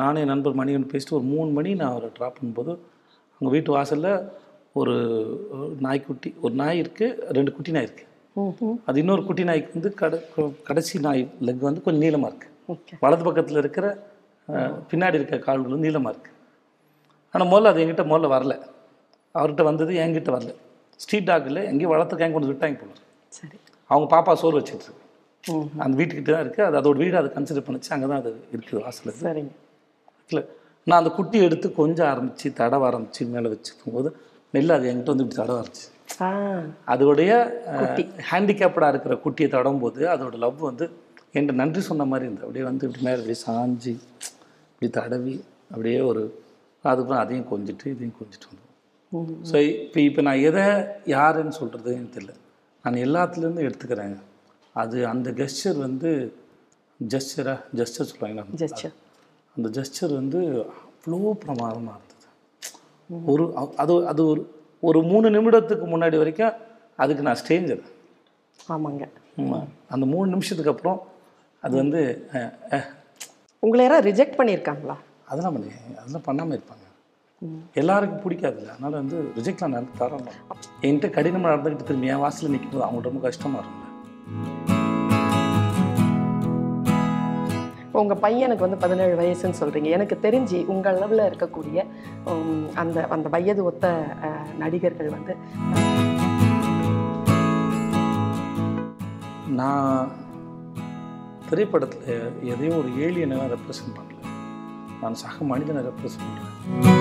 நானே 0.00 0.22
நண்பர் 0.32 0.58
மணியன் 0.60 0.90
பேசிட்டு 0.92 1.16
ஒரு 1.18 1.26
மூணு 1.32 1.50
மணி 1.58 1.70
நான் 1.80 1.92
அவரை 1.92 2.08
ட்ராப் 2.18 2.36
பண்ணும்போது 2.38 2.72
அவங்க 3.34 3.50
வீட்டு 3.54 3.70
வாசலில் 3.76 4.12
ஒரு 4.80 4.94
நாய்க்குட்டி 5.86 6.30
ஒரு 6.44 6.54
நாய் 6.60 6.80
இருக்குது 6.82 7.34
ரெண்டு 7.36 7.50
குட்டி 7.56 7.70
நாய் 7.76 7.86
இருக்குது. 7.88 8.04
அது 8.88 9.00
இன்னொரு 9.02 9.22
குட்டி 9.28 9.44
நாய்க்கு 9.48 9.76
வந்து 9.76 9.90
கட 10.00 10.14
கடைசி 10.68 10.96
நாய் 11.06 11.22
லெக் 11.46 11.66
வந்து 11.68 11.84
கொஞ்சம் 11.84 12.04
நீளமாக 12.06 12.30
இருக்குது 12.32 12.98
வலது 13.04 13.24
பக்கத்தில் 13.28 13.60
இருக்கிற 13.62 13.86
பின்னாடி 14.90 15.18
இருக்க 15.20 15.38
கால்கள் 15.46 15.74
வந்து 15.74 15.88
நீளமாக 15.88 16.12
இருக்குது 16.14 16.34
ஆனால் 17.34 17.50
முதல்ல 17.52 17.72
அது 17.72 17.82
என்கிட்ட 17.84 18.04
முதல்ல 18.12 18.28
வரல. 18.34 18.54
அவர்கிட்ட 19.34 19.64
வந்தது 19.70 19.94
என்கிட்ட 20.02 20.30
வரல. 20.36 20.52
ஸ்ட்ரீட் 21.02 21.28
டாக்கில் 21.30 21.60
எங்கேயும் 21.70 21.92
வளர்த்துருக்காங்க 21.94 22.34
கொண்டு 22.34 22.46
வந்து 22.46 22.54
விட்டாங்க 22.54 22.78
போல 22.82 22.92
சரி. 23.38 23.56
அவங்க 23.90 24.06
பாப்பா 24.14 24.32
சோறு 24.42 24.58
வச்சிட்டு 24.60 24.86
இருக்கு. 24.86 25.02
அந்த 25.84 25.94
வீட்டுக்கிட்ட 26.00 26.30
தான் 26.34 26.44
இருக்குது 26.44 26.66
அது 26.68 26.76
அதோட 26.80 26.96
வீடு 27.02 27.16
அதை 27.20 27.28
கன்சிடர் 27.36 27.66
பண்ணிச்சு. 27.66 27.90
அங்கே 27.96 28.06
தான் 28.12 28.20
அது 28.22 28.30
இருக்குது 28.54 28.80
வாசலில். 28.84 29.18
சரிங்க. 29.26 29.52
இல்லை 30.30 30.42
நான் 30.88 31.00
அந்த 31.02 31.10
குட்டி 31.18 31.38
எடுத்து 31.46 31.66
கொஞ்சம் 31.80 32.08
ஆரம்பித்து 32.12 32.48
தடவ 32.60 32.84
ஆரம்பித்து 32.88 33.26
மேலே 33.34 33.48
வச்சுக்கும் 33.54 33.94
போது 33.96 34.08
மெல்ல 34.54 34.74
அது 34.78 34.88
என்கிட்ட 34.90 35.12
வந்து 35.14 35.24
இப்படி 35.26 35.38
தடவ 35.42 35.56
ஆரம்பிச்சு. 35.62 35.86
அதோடைய 36.92 37.32
ஹேண்டிகேப்டாக 38.30 38.90
இருக்கிற 38.92 39.14
குட்டியை 39.24 39.48
தடவும் 39.54 39.82
போது 39.84 40.02
அதோட 40.14 40.34
லவ் 40.44 40.60
வந்து 40.70 40.86
என்கிட்ட 41.34 41.56
நன்றி 41.62 41.80
சொன்ன 41.90 42.06
மாதிரி 42.10 42.26
இருந்தது. 42.28 42.46
அப்படியே 42.46 42.64
வந்து 42.70 42.84
இப்படி 42.88 43.02
மேலே 43.06 43.18
அப்படியே 43.20 43.40
சாஞ்சி 43.46 43.94
இப்படி 44.72 44.88
தடவி 44.98 45.34
அப்படியே 45.72 46.00
ஒரு 46.10 46.22
அதுக்கப்புறம் 46.84 47.22
அதையும் 47.24 47.48
கொஞ்சிட்டு 47.52 47.86
இதையும் 47.94 48.16
கொஞ்சிட்டு 48.18 48.48
வந்தோம். 48.50 48.72
ஸோ 49.50 49.56
இப்போ 49.84 49.98
இப்போ 50.08 50.20
நான் 50.28 50.44
எதை 50.48 50.64
யாருன்னு 51.14 51.54
சொல்கிறது 51.60 51.90
எனக்கு 51.98 52.16
தெரியல. 52.16 52.34
நான் 52.86 53.02
எல்லாத்துலேருந்து 53.04 53.66
எடுத்துக்கிறேன் 53.68 54.16
அது 54.82 54.96
அந்த 55.12 55.28
கெஸ்டர் 55.38 55.78
வந்து 55.86 56.10
ஜெஸ்டரா 57.00 57.54
ஜெஸ்டர் 57.78 58.08
சொல்லுவாங்களா 58.10 58.44
ஜஸ்ட் 58.62 58.84
அந்த 59.56 59.68
ஜெஸ்டர் 59.76 60.12
வந்து 60.20 60.40
அவ்வளோ 60.64 61.32
பிரமாதமாக 61.42 61.96
இருந்தது. 61.98 62.28
ஒரு 63.32 63.44
அது 63.82 63.94
அது 64.12 64.22
ஒரு 64.32 64.42
ஒரு 64.82 65.00
மூணு 65.10 65.26
நிமிடத்துக்கு 65.36 65.86
முன்னாடி 65.92 66.16
வரைக்கும் 66.22 66.56
அதுக்கு 67.02 67.26
நான் 67.28 67.40
ஸ்டேஞ்சர் 67.42 67.82
ஆமாங்க. 68.74 69.04
அந்த 69.94 70.04
மூணு 70.14 70.26
நிமிஷத்துக்கு 70.34 70.72
அப்புறம் 70.74 71.00
அது 71.62 71.74
வந்து 71.82 72.00
உங்களை 73.62 73.82
யாராவது 73.84 74.08
ரிஜெக்ட் 74.10 74.38
பண்ணியிருக்காங்களா? 74.40 74.96
அதெல்லாம் 75.30 75.54
பண்ணி 75.56 75.70
அதெல்லாம் 76.00 76.26
பண்ணாமல் 76.28 76.56
இருப்பாங்க. 76.58 76.85
எல்லாருக்கும் 77.80 78.22
பிடிக்காதுல்ல. 78.24 78.74
அதனால் 78.74 79.00
வந்து 79.02 79.16
ரிஜெக்ட்லாம் 79.38 79.74
நடந்து 79.76 79.98
தரோம் 80.02 80.28
என்கிட்ட 80.86 81.08
கடினமாக 81.16 81.50
நடந்துக்கிட்டு 81.52 81.88
திரும்பி 81.90 82.12
என் 82.12 82.22
வாசலில் 82.26 82.54
நிற்கும்போது 82.54 82.86
அவங்களுக்கு 82.86 83.10
ரொம்ப 83.10 83.22
கஷ்டமாக 83.28 83.62
இருக்கும்ல. 83.62 83.84
இப்போ 87.86 88.00
உங்கள் 88.04 88.22
பையனுக்கு 88.24 88.64
வந்து 88.66 88.80
பதினேழு 88.84 89.14
வயசுன்னு 89.20 89.60
சொல்கிறீங்க 89.60 89.90
எனக்கு 89.96 90.16
தெரிஞ்சு 90.24 90.58
உங்கள் 90.72 90.98
அளவில் 91.00 91.26
இருக்கக்கூடிய 91.28 91.84
அந்த 92.82 93.06
அந்த 93.16 93.28
வயது 93.34 93.62
ஒத்த 93.70 93.92
நடிகர்கள் 94.62 95.14
வந்து 95.16 95.34
நான் 99.60 100.12
திரைப்படத்தில் 101.48 102.10
எதையும் 102.52 102.78
ஒரு 102.82 102.90
ஏலியனெல்லாம் 103.06 103.52
ரெப்ரசன்ட் 103.56 103.96
பண்ணல. 103.96 104.12
நான் 105.02 105.20
சக 105.24 105.44
மனிதனை 105.54 105.82
ரெப்ரசன்ட் 105.88 106.28
பண்ணுறேன் 106.28 106.95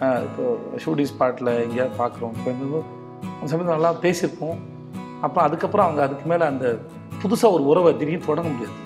இப்போ 0.00 0.44
ஷூட்டிங் 0.84 1.08
ஸ்பாட்டில் 1.12 1.50
எங்கேயாவது 1.64 1.94
பார்க்குறோம் 1.98 2.32
இப்போ 2.36 2.50
இந்த 2.50 2.64
அந்த 3.40 3.48
சமயத்தில் 3.50 3.76
நல்லா 3.76 3.90
பேசியிருப்போம். 3.94 4.58
அப்போ 5.20 5.42
அதுக்கப்புறம் 5.42 5.86
அவங்க 5.86 6.02
அதுக்கு 6.02 6.26
மேலே 6.26 6.44
அந்த 6.44 6.78
புதுசாக 7.22 7.52
ஒரு 7.52 7.64
உறவை 7.64 7.96
திடீர்னு 7.96 8.26
தொடங்க 8.26 8.48
முடியாது. 8.48 8.76